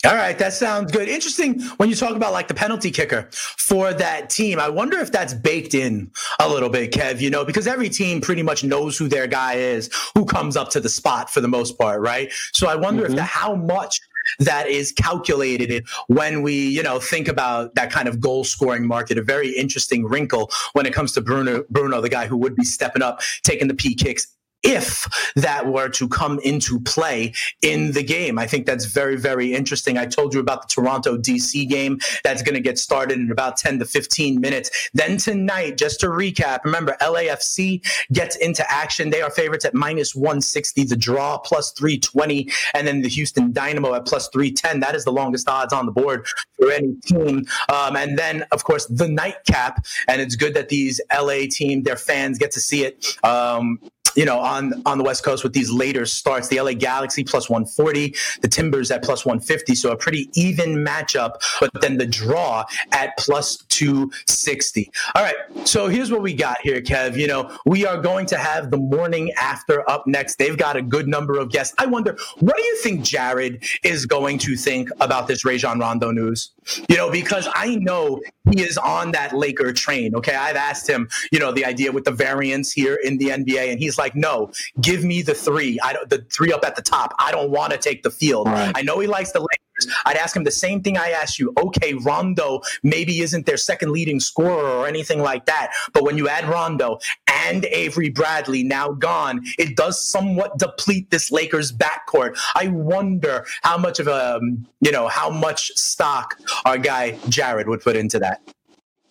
All 0.05 0.15
right, 0.15 0.37
that 0.37 0.53
sounds 0.53 0.93
good. 0.93 1.09
Interesting 1.09 1.61
when 1.75 1.89
you 1.89 1.95
talk 1.95 2.15
about 2.15 2.31
like 2.31 2.47
the 2.47 2.53
penalty 2.53 2.89
kicker 2.89 3.27
for 3.31 3.93
that 3.93 4.29
team. 4.29 4.57
I 4.57 4.69
wonder 4.69 4.97
if 4.99 5.11
that's 5.11 5.33
baked 5.33 5.73
in 5.73 6.09
a 6.39 6.47
little 6.47 6.69
bit, 6.69 6.91
Kev, 6.91 7.19
you 7.19 7.29
know, 7.29 7.43
because 7.43 7.67
every 7.67 7.89
team 7.89 8.21
pretty 8.21 8.41
much 8.41 8.63
knows 8.63 8.97
who 8.97 9.09
their 9.09 9.27
guy 9.27 9.55
is, 9.55 9.89
who 10.15 10.23
comes 10.23 10.55
up 10.55 10.69
to 10.69 10.79
the 10.79 10.87
spot 10.87 11.29
for 11.29 11.41
the 11.41 11.49
most 11.49 11.77
part, 11.77 11.99
right? 11.99 12.31
So 12.53 12.69
I 12.69 12.75
wonder 12.75 13.03
mm-hmm. 13.03 13.11
if 13.11 13.17
the, 13.17 13.23
how 13.23 13.55
much 13.55 13.99
that 14.39 14.67
is 14.67 14.93
calculated 14.93 15.85
when 16.07 16.43
we, 16.43 16.67
you 16.69 16.83
know, 16.83 16.99
think 16.99 17.27
about 17.27 17.75
that 17.75 17.91
kind 17.91 18.07
of 18.07 18.21
goal 18.21 18.43
scoring 18.43 18.87
market. 18.87 19.17
A 19.17 19.23
very 19.23 19.49
interesting 19.49 20.05
wrinkle 20.05 20.49
when 20.73 20.85
it 20.85 20.93
comes 20.93 21.11
to 21.13 21.21
Bruno, 21.21 21.65
Bruno, 21.69 21.99
the 21.99 22.09
guy 22.09 22.27
who 22.27 22.37
would 22.37 22.55
be 22.55 22.63
stepping 22.63 23.01
up, 23.01 23.21
taking 23.43 23.67
the 23.67 23.73
P 23.73 23.95
kicks 23.95 24.27
if 24.63 25.07
that 25.35 25.67
were 25.67 25.89
to 25.89 26.07
come 26.07 26.39
into 26.39 26.79
play 26.81 27.33
in 27.61 27.93
the 27.93 28.03
game. 28.03 28.37
I 28.37 28.47
think 28.47 28.65
that's 28.65 28.85
very, 28.85 29.15
very 29.15 29.53
interesting. 29.53 29.97
I 29.97 30.05
told 30.05 30.33
you 30.33 30.39
about 30.39 30.63
the 30.63 30.67
Toronto 30.67 31.17
DC 31.17 31.67
game 31.69 31.99
that's 32.23 32.41
going 32.41 32.55
to 32.55 32.61
get 32.61 32.77
started 32.77 33.19
in 33.19 33.31
about 33.31 33.57
10 33.57 33.79
to 33.79 33.85
15 33.85 34.41
minutes. 34.41 34.89
Then 34.93 35.17
tonight, 35.17 35.77
just 35.77 35.99
to 36.01 36.07
recap, 36.07 36.63
remember 36.65 36.97
LAFC 37.01 37.81
gets 38.11 38.35
into 38.35 38.69
action. 38.69 39.09
They 39.09 39.21
are 39.21 39.31
favorites 39.31 39.65
at 39.65 39.73
minus 39.73 40.13
160, 40.15 40.83
the 40.85 40.95
draw 40.95 41.37
plus 41.37 41.71
320, 41.71 42.49
and 42.73 42.87
then 42.87 43.01
the 43.01 43.09
Houston 43.09 43.51
Dynamo 43.51 43.93
at 43.93 44.05
plus 44.05 44.27
310. 44.29 44.81
That 44.81 44.95
is 44.95 45.05
the 45.05 45.11
longest 45.11 45.47
odds 45.47 45.73
on 45.73 45.85
the 45.85 45.91
board 45.91 46.27
for 46.57 46.71
any 46.71 46.95
team. 47.05 47.45
Um, 47.69 47.95
and 47.95 48.17
then, 48.17 48.43
of 48.51 48.63
course, 48.63 48.85
the 48.87 49.07
nightcap. 49.07 49.85
And 50.07 50.21
it's 50.21 50.35
good 50.35 50.53
that 50.55 50.69
these 50.69 50.99
LA 51.13 51.47
team, 51.49 51.83
their 51.83 51.95
fans 51.95 52.37
get 52.37 52.51
to 52.51 52.59
see 52.59 52.83
it. 52.83 53.05
Um, 53.23 53.79
you 54.19 54.25
know, 54.25 54.37
on 54.37 54.73
on 54.85 54.97
the 54.97 55.03
West 55.05 55.23
Coast 55.23 55.45
with 55.45 55.53
these 55.53 55.71
later 55.71 56.05
starts. 56.05 56.49
The 56.49 56.59
LA 56.59 56.73
Galaxy 56.73 57.23
plus 57.23 57.49
140, 57.49 58.13
the 58.41 58.49
Timbers 58.49 58.91
at 58.91 59.01
plus 59.01 59.25
150. 59.25 59.75
So 59.75 59.91
a 59.91 59.95
pretty 59.95 60.29
even 60.33 60.85
matchup, 60.85 61.35
but 61.61 61.71
then 61.79 61.97
the 61.97 62.05
draw 62.05 62.65
at 62.91 63.15
plus 63.17 63.55
260. 63.69 64.91
All 65.15 65.23
right. 65.23 65.35
So 65.63 65.87
here's 65.87 66.11
what 66.11 66.21
we 66.21 66.33
got 66.33 66.59
here, 66.61 66.81
Kev. 66.81 67.15
You 67.15 67.27
know, 67.27 67.57
we 67.65 67.85
are 67.85 67.97
going 67.97 68.25
to 68.25 68.37
have 68.37 68.71
the 68.71 68.77
morning 68.77 69.31
after 69.37 69.89
up 69.89 70.05
next. 70.05 70.35
They've 70.35 70.57
got 70.57 70.75
a 70.75 70.81
good 70.81 71.07
number 71.07 71.39
of 71.39 71.49
guests. 71.49 71.73
I 71.77 71.85
wonder, 71.85 72.17
what 72.39 72.57
do 72.57 72.63
you 72.63 72.75
think 72.79 73.05
Jared 73.05 73.63
is 73.83 74.05
going 74.05 74.37
to 74.39 74.57
think 74.57 74.89
about 74.99 75.29
this 75.29 75.45
Rajon 75.45 75.79
Rondo 75.79 76.11
news? 76.11 76.51
You 76.89 76.97
know, 76.97 77.09
because 77.09 77.47
I 77.53 77.75
know 77.75 78.19
he 78.51 78.63
is 78.63 78.77
on 78.77 79.11
that 79.13 79.33
Laker 79.33 79.71
train. 79.71 80.13
Okay. 80.15 80.35
I've 80.35 80.57
asked 80.57 80.89
him, 80.89 81.07
you 81.31 81.39
know, 81.39 81.53
the 81.53 81.63
idea 81.63 81.93
with 81.93 82.03
the 82.03 82.11
variance 82.11 82.73
here 82.73 82.95
in 82.95 83.17
the 83.17 83.29
NBA, 83.29 83.71
and 83.71 83.79
he's 83.79 83.97
like, 83.97 84.08
no, 84.15 84.51
give 84.81 85.03
me 85.03 85.21
the 85.21 85.33
three. 85.33 85.79
I 85.83 85.93
don't, 85.93 86.09
the 86.09 86.25
three 86.31 86.51
up 86.51 86.63
at 86.65 86.75
the 86.75 86.81
top. 86.81 87.13
I 87.19 87.31
don't 87.31 87.51
want 87.51 87.71
to 87.73 87.77
take 87.77 88.03
the 88.03 88.11
field. 88.11 88.47
Right. 88.47 88.71
I 88.75 88.81
know 88.81 88.99
he 88.99 89.07
likes 89.07 89.31
the 89.31 89.39
Lakers. 89.39 89.95
I'd 90.05 90.17
ask 90.17 90.35
him 90.35 90.43
the 90.43 90.51
same 90.51 90.81
thing 90.81 90.97
I 90.97 91.11
asked 91.11 91.39
you. 91.39 91.53
Okay, 91.57 91.93
Rondo 91.93 92.61
maybe 92.83 93.21
isn't 93.21 93.45
their 93.45 93.57
second 93.57 93.91
leading 93.91 94.19
scorer 94.19 94.69
or 94.69 94.87
anything 94.87 95.21
like 95.21 95.45
that. 95.45 95.71
But 95.93 96.03
when 96.03 96.17
you 96.17 96.27
add 96.27 96.45
Rondo 96.45 96.99
and 97.27 97.65
Avery 97.65 98.09
Bradley 98.09 98.63
now 98.63 98.91
gone, 98.91 99.41
it 99.57 99.77
does 99.77 100.05
somewhat 100.05 100.57
deplete 100.57 101.09
this 101.11 101.31
Lakers 101.31 101.71
backcourt. 101.71 102.37
I 102.55 102.67
wonder 102.67 103.45
how 103.61 103.77
much 103.77 103.99
of 103.99 104.07
a, 104.07 104.37
um, 104.37 104.67
you 104.81 104.91
know, 104.91 105.07
how 105.07 105.29
much 105.29 105.71
stock 105.77 106.37
our 106.65 106.77
guy 106.77 107.17
Jared 107.29 107.67
would 107.67 107.81
put 107.81 107.95
into 107.95 108.19
that. 108.19 108.41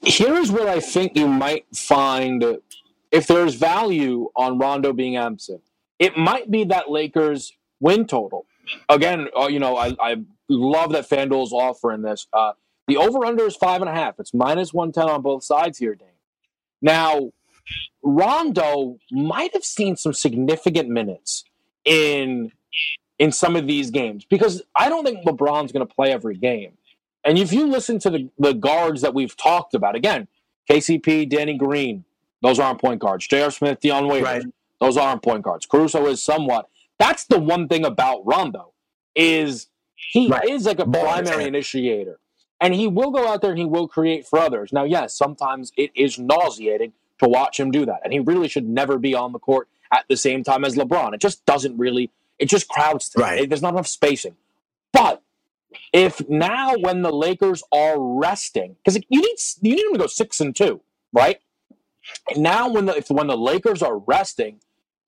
Here's 0.02 0.52
where 0.52 0.68
I 0.68 0.80
think 0.80 1.16
you 1.16 1.26
might 1.26 1.64
find 1.74 2.58
if 3.10 3.26
there's 3.26 3.54
value 3.54 4.28
on 4.36 4.58
Rondo 4.58 4.92
being 4.92 5.16
absent, 5.16 5.62
it 5.98 6.16
might 6.16 6.50
be 6.50 6.64
that 6.64 6.90
Lakers 6.90 7.52
win 7.80 8.06
total. 8.06 8.46
Again, 8.88 9.28
uh, 9.38 9.46
you 9.46 9.58
know, 9.58 9.76
I, 9.76 9.94
I 10.00 10.16
love 10.48 10.92
that 10.92 11.08
FanDuel's 11.08 11.52
offering 11.52 12.02
this. 12.02 12.26
Uh, 12.32 12.52
the 12.86 12.96
over 12.96 13.24
under 13.24 13.46
is 13.46 13.56
five 13.56 13.80
and 13.80 13.88
a 13.88 13.94
half. 13.94 14.18
It's 14.18 14.34
minus 14.34 14.72
110 14.72 15.14
on 15.14 15.22
both 15.22 15.44
sides 15.44 15.78
here, 15.78 15.94
Dane. 15.94 16.08
Now, 16.80 17.32
Rondo 18.02 18.98
might 19.10 19.52
have 19.52 19.64
seen 19.64 19.96
some 19.96 20.12
significant 20.12 20.88
minutes 20.88 21.44
in 21.84 22.52
in 23.18 23.32
some 23.32 23.56
of 23.56 23.66
these 23.66 23.90
games 23.90 24.24
because 24.24 24.62
I 24.76 24.88
don't 24.88 25.04
think 25.04 25.24
LeBron's 25.24 25.72
going 25.72 25.86
to 25.86 25.92
play 25.92 26.12
every 26.12 26.36
game. 26.36 26.74
And 27.24 27.36
if 27.36 27.52
you 27.52 27.66
listen 27.66 27.98
to 28.00 28.10
the, 28.10 28.30
the 28.38 28.52
guards 28.52 29.02
that 29.02 29.12
we've 29.12 29.36
talked 29.36 29.74
about, 29.74 29.96
again, 29.96 30.28
KCP, 30.70 31.28
Danny 31.28 31.54
Green, 31.54 32.04
those 32.42 32.58
aren't 32.58 32.80
point 32.80 33.00
guards. 33.00 33.26
J.R. 33.26 33.50
Smith, 33.50 33.80
Dion 33.80 34.06
Waiters, 34.08 34.22
right. 34.24 34.44
those 34.80 34.96
aren't 34.96 35.22
point 35.22 35.42
guards. 35.42 35.66
Caruso 35.66 36.06
is 36.06 36.22
somewhat. 36.22 36.68
That's 36.98 37.24
the 37.24 37.38
one 37.38 37.68
thing 37.68 37.84
about 37.84 38.26
Rondo 38.26 38.72
is 39.14 39.68
He 39.94 40.28
right. 40.28 40.48
is 40.48 40.66
like 40.66 40.78
a 40.78 40.86
Ball 40.86 41.02
primary 41.02 41.44
initiator. 41.44 42.18
And 42.60 42.74
he 42.74 42.88
will 42.88 43.10
go 43.10 43.28
out 43.28 43.40
there 43.40 43.50
and 43.50 43.58
he 43.58 43.64
will 43.64 43.86
create 43.86 44.26
for 44.26 44.38
others. 44.38 44.72
Now, 44.72 44.84
yes, 44.84 45.16
sometimes 45.16 45.72
it 45.76 45.90
is 45.94 46.18
nauseating 46.18 46.92
to 47.20 47.28
watch 47.28 47.58
him 47.58 47.70
do 47.70 47.86
that. 47.86 48.00
And 48.02 48.12
he 48.12 48.18
really 48.18 48.48
should 48.48 48.68
never 48.68 48.98
be 48.98 49.14
on 49.14 49.32
the 49.32 49.38
court 49.38 49.68
at 49.92 50.04
the 50.08 50.16
same 50.16 50.42
time 50.42 50.64
as 50.64 50.74
LeBron. 50.74 51.14
It 51.14 51.20
just 51.20 51.44
doesn't 51.46 51.78
really, 51.78 52.10
it 52.38 52.46
just 52.46 52.68
crowds. 52.68 53.12
Right. 53.16 53.48
There's 53.48 53.62
not 53.62 53.74
enough 53.74 53.86
spacing. 53.86 54.36
But 54.92 55.22
if 55.92 56.28
now 56.28 56.74
when 56.76 57.02
the 57.02 57.12
Lakers 57.12 57.62
are 57.72 57.96
resting, 57.98 58.76
because 58.84 59.00
you 59.08 59.20
need 59.20 59.36
you 59.62 59.76
need 59.76 59.84
them 59.84 59.92
to 59.94 59.98
go 60.00 60.06
six 60.06 60.40
and 60.40 60.54
two, 60.54 60.80
right? 61.12 61.40
And 62.30 62.42
now 62.42 62.68
when 62.70 62.86
the 62.86 62.96
if 62.96 63.10
when 63.10 63.26
the 63.26 63.36
Lakers 63.36 63.82
are 63.82 63.98
resting, 63.98 64.60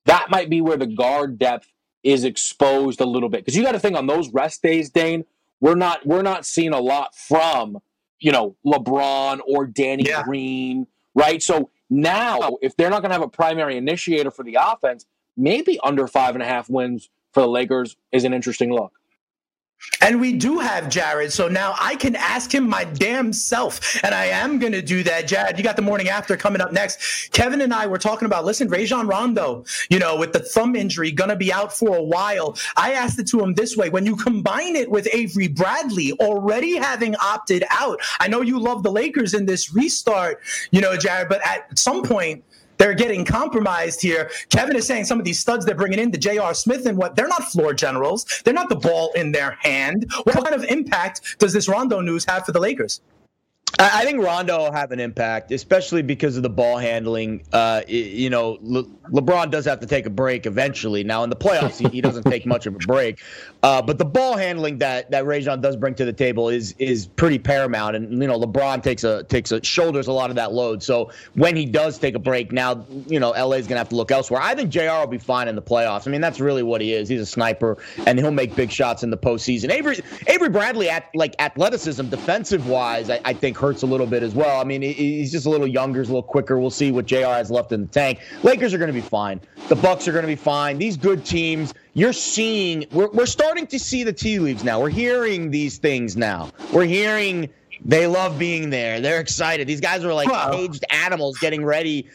that 0.07 0.31
might 0.31 0.51
be 0.51 0.61
where 0.61 0.77
the 0.77 0.87
guard 0.87 1.39
depth 1.39 1.73
is 2.03 2.25
exposed 2.25 3.01
a 3.01 3.07
little 3.07 3.29
bit. 3.29 3.41
Because 3.41 3.57
you 3.57 3.63
got 3.63 3.73
to 3.73 3.79
think 3.79 3.97
on 3.97 4.07
those 4.07 4.33
rest 4.33 4.63
days, 4.63 4.91
Dane, 4.91 5.25
we're 5.61 5.75
not 5.75 6.07
we're 6.07 6.23
not 6.23 6.47
seeing 6.47 6.73
a 6.73 6.81
lot 6.81 7.15
from 7.15 7.79
you 8.19 8.33
know 8.33 8.57
LeBron 8.65 9.41
or 9.47 9.67
Danny 9.67 10.05
yeah. 10.09 10.23
Green, 10.23 10.87
right? 11.15 11.43
So 11.43 11.71
now 11.89 12.57
if 12.63 12.77
they're 12.77 12.91
not 12.91 13.03
going 13.03 13.11
to 13.11 13.15
have 13.15 13.23
a 13.23 13.29
primary 13.29 13.77
initiator 13.77 14.31
for 14.31 14.45
the 14.45 14.59
offense, 14.61 15.07
maybe 15.37 15.79
under 15.83 16.07
five 16.07 16.35
and 16.35 16.43
a 16.43 16.47
half 16.47 16.71
wins 16.71 17.11
for 17.33 17.41
the 17.41 17.49
Lakers 17.49 17.97
is 18.13 18.25
an 18.25 18.35
interesting 18.35 18.73
look. 18.73 18.93
And 20.03 20.21
we 20.21 20.33
do 20.33 20.59
have 20.59 20.89
Jared, 20.89 21.33
so 21.33 21.49
now 21.49 21.75
I 21.79 21.95
can 21.95 22.17
ask 22.17 22.55
him 22.55 22.69
my 22.69 22.85
damn 22.85 23.33
self, 23.33 24.03
and 24.03 24.15
I 24.15 24.27
am 24.27 24.59
going 24.59 24.73
to 24.73 24.83
do 24.83 25.03
that. 25.03 25.27
Jared, 25.27 25.59
you 25.59 25.65
got 25.65 25.77
the 25.77 25.83
morning 25.83 26.09
after 26.09 26.37
coming 26.37 26.61
up 26.61 26.73
next. 26.73 27.31
Kevin 27.33 27.61
and 27.61 27.73
I 27.73 27.87
were 27.87 27.99
talking 27.99 28.27
about, 28.27 28.45
listen, 28.45 28.69
Rajon 28.69 29.07
Rondo, 29.07 29.65
you 29.91 29.99
know, 29.99 30.17
with 30.17 30.33
the 30.33 30.41
thumb 30.41 30.75
injury, 30.75 31.11
going 31.13 31.31
to 31.31 31.37
be 31.37 31.53
out 31.53 31.73
for 31.73 31.97
a 31.97 32.03
while. 32.03 32.57
I 32.77 32.93
asked 32.93 33.19
it 33.19 33.29
to 33.29 33.41
him 33.41 33.55
this 33.55 33.77
way: 33.77 33.91
when 33.91 34.07
you 34.07 34.17
combine 34.17 34.75
it 34.75 34.91
with 34.91 35.09
Avery 35.13 35.49
Bradley 35.49 36.13
already 36.13 36.77
having 36.77 37.15
opted 37.17 37.65
out, 37.71 38.01
I 38.21 38.29
know 38.29 38.41
you 38.41 38.59
love 38.59 38.83
the 38.83 38.93
Lakers 38.93 39.35
in 39.35 39.47
this 39.47 39.75
restart, 39.75 40.41
you 40.71 40.81
know, 40.81 40.97
Jared, 40.97 41.29
but 41.29 41.45
at 41.47 41.79
some 41.79 42.03
point 42.03 42.45
they're 42.81 42.95
getting 42.95 43.27
compromised 43.27 44.01
here. 44.01 44.31
Kevin 44.49 44.75
is 44.75 44.87
saying 44.87 45.05
some 45.05 45.19
of 45.19 45.25
these 45.27 45.39
studs 45.39 45.67
they're 45.67 45.75
bringing 45.75 45.99
in, 45.99 46.11
the 46.11 46.17
J.R. 46.17 46.55
Smith 46.55 46.87
and 46.87 46.97
what, 46.97 47.15
they're 47.15 47.29
not 47.29 47.45
floor 47.45 47.75
generals. 47.75 48.25
They're 48.43 48.55
not 48.55 48.71
the 48.71 48.77
ball 48.77 49.13
in 49.13 49.33
their 49.33 49.59
hand. 49.61 50.11
What 50.25 50.35
kind 50.43 50.55
of 50.55 50.65
impact 50.65 51.37
does 51.39 51.53
this 51.53 51.69
Rondo 51.69 52.01
news 52.01 52.25
have 52.25 52.47
for 52.47 52.53
the 52.53 52.59
Lakers? 52.59 53.03
I 53.79 54.05
think 54.05 54.23
Rondo 54.23 54.59
will 54.59 54.73
have 54.73 54.93
an 54.93 55.01
impact, 55.01 55.53
especially 55.53 56.03
because 56.03 56.37
of 56.37 56.43
the 56.43 56.51
ball 56.51 56.77
handling. 56.77 57.45
Uh, 57.53 57.83
you 57.87 58.29
know, 58.29 58.59
Le- 58.61 58.85
LeBron 59.11 59.51
does 59.51 59.65
have 59.65 59.81
to 59.81 59.87
take 59.87 60.07
a 60.07 60.11
break 60.11 60.45
eventually. 60.45 61.05
Now 61.05 61.25
in 61.25 61.31
the 61.31 61.37
playoffs, 61.37 61.79
he, 61.79 61.89
he 61.89 62.01
doesn't 62.01 62.25
take 62.25 62.47
much 62.47 62.67
of 62.67 62.75
a 62.75 62.79
break, 62.79 63.21
uh, 63.63 63.81
but 63.81 63.97
the 63.99 64.05
ball 64.05 64.37
handling 64.37 64.79
that 64.79 65.11
that 65.13 65.25
Rajon 65.25 65.61
does 65.61 65.77
bring 65.77 65.95
to 65.95 66.05
the 66.05 66.13
table 66.13 66.49
is 66.49 66.75
is 66.79 67.07
pretty 67.07 67.39
paramount. 67.39 67.97
And 67.97 68.21
you 68.21 68.29
know, 68.29 68.39
LeBron 68.39 68.83
takes 68.83 69.05
a 69.05 69.25
takes 69.25 69.53
a 69.53 69.63
shoulders 69.63 70.09
a 70.09 70.13
lot 70.13 70.31
of 70.31 70.37
that 70.37 70.53
load. 70.53 70.83
So 70.83 71.11
when 71.35 71.55
he 71.55 71.65
does 71.65 71.99
take 71.99 72.15
a 72.15 72.19
break, 72.21 72.53
now 72.53 72.85
you 73.07 73.21
know 73.21 73.31
LA 73.31 73.57
is 73.57 73.67
gonna 73.67 73.79
have 73.79 73.91
to 73.91 73.97
look 73.97 74.11
elsewhere. 74.11 74.43
I 74.43 74.55
think 74.55 74.71
Jr. 74.71 74.81
will 75.01 75.07
be 75.07 75.19
fine 75.19 75.49
in 75.49 75.55
the 75.55 75.63
playoffs. 75.63 76.09
I 76.09 76.11
mean, 76.11 76.21
that's 76.21 76.41
really 76.41 76.63
what 76.63 76.81
he 76.81 76.93
is. 76.93 77.09
He's 77.09 77.21
a 77.21 77.27
sniper, 77.27 77.79
and 78.07 78.19
he'll 78.19 78.31
make 78.31 78.57
big 78.57 78.71
shots 78.71 79.03
in 79.05 79.11
the 79.11 79.19
postseason. 79.19 79.71
Avery 79.71 80.01
Avery 80.27 80.49
Bradley, 80.49 80.91
at 80.91 81.07
like 81.15 81.35
athleticism, 81.39 82.09
defensive 82.09 82.69
wise, 82.69 83.09
I, 83.11 83.21
I 83.25 83.33
think 83.33 83.57
hurts 83.61 83.83
a 83.83 83.87
little 83.87 84.07
bit 84.07 84.23
as 84.23 84.35
well. 84.35 84.61
I 84.61 84.65
mean, 84.65 84.83
he's 84.83 85.31
just 85.31 85.47
a 85.47 85.51
little 85.51 85.67
younger, 85.67 86.01
he's 86.01 86.09
a 86.09 86.13
little 86.13 86.23
quicker. 86.23 86.59
We'll 86.59 86.71
see 86.71 86.91
what 86.91 87.07
JR 87.07 87.27
has 87.27 87.51
left 87.51 87.73
in 87.73 87.83
the 87.83 87.89
tank. 87.89 88.21
Lakers 88.43 88.75
are 88.75 88.79
going 88.79 88.89
to 88.89 88.95
be 88.95 89.01
fine. 89.01 89.41
The 89.69 89.77
Bucks 89.77 90.09
are 90.09 90.13
going 90.13 90.23
to 90.25 90.29
be 90.29 90.37
fine. 90.37 90.79
These 90.79 90.97
good 90.97 91.25
teams, 91.25 91.75
you're 91.95 92.13
seeing, 92.13 92.87
we're, 92.91 93.11
we're 93.11 93.27
starting 93.27 93.67
to 93.69 93.79
see 93.79 94.03
the 94.03 94.13
tea 94.13 94.39
leaves 94.39 94.65
now. 94.65 94.81
We're 94.81 94.89
hearing 94.89 95.51
these 95.51 95.79
things 95.79 96.17
now. 96.17 96.51
We're 96.73 96.87
hearing 96.87 97.51
they 97.85 98.07
love 98.07 98.39
being 98.39 98.71
there. 98.71 99.01
They're 99.01 99.21
excited. 99.21 99.67
These 99.67 99.81
guys 99.81 100.05
are 100.05 100.13
like 100.13 100.29
wow. 100.29 100.51
caged 100.51 100.85
animals 100.91 101.39
getting 101.39 101.65
ready. 101.65 102.09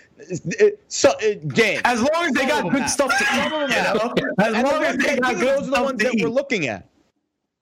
So, 0.88 1.10
uh, 1.10 1.36
Dan, 1.48 1.82
as 1.86 2.02
long 2.02 2.26
as 2.26 2.34
they 2.34 2.46
got 2.46 2.72
good 2.72 2.90
stuff 2.90 3.18
to 3.18 3.24
eat, 3.24 3.76
you 3.76 3.84
know? 3.84 4.14
as 4.40 4.64
long 4.64 4.84
as 4.84 4.98
they 4.98 5.18
got 5.18 5.36
good 5.36 5.60
those 5.60 5.68
are 5.68 5.72
the 5.72 5.84
ones 5.84 6.02
that 6.04 6.16
we're 6.20 6.30
looking 6.30 6.68
at. 6.68 6.88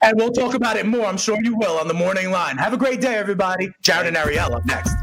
And 0.03 0.17
we'll 0.17 0.33
talk 0.33 0.53
about 0.53 0.75
it 0.75 0.85
more. 0.85 1.05
I'm 1.05 1.17
sure 1.17 1.41
you 1.41 1.55
will 1.55 1.79
on 1.79 1.87
the 1.87 1.93
morning 1.93 2.29
line. 2.29 2.57
Have 2.57 2.73
a 2.73 2.77
great 2.77 2.99
day, 2.99 3.15
everybody. 3.15 3.73
Jared 3.81 4.07
and 4.07 4.17
Ariel 4.17 4.53
up 4.53 4.65
next. 4.65 5.02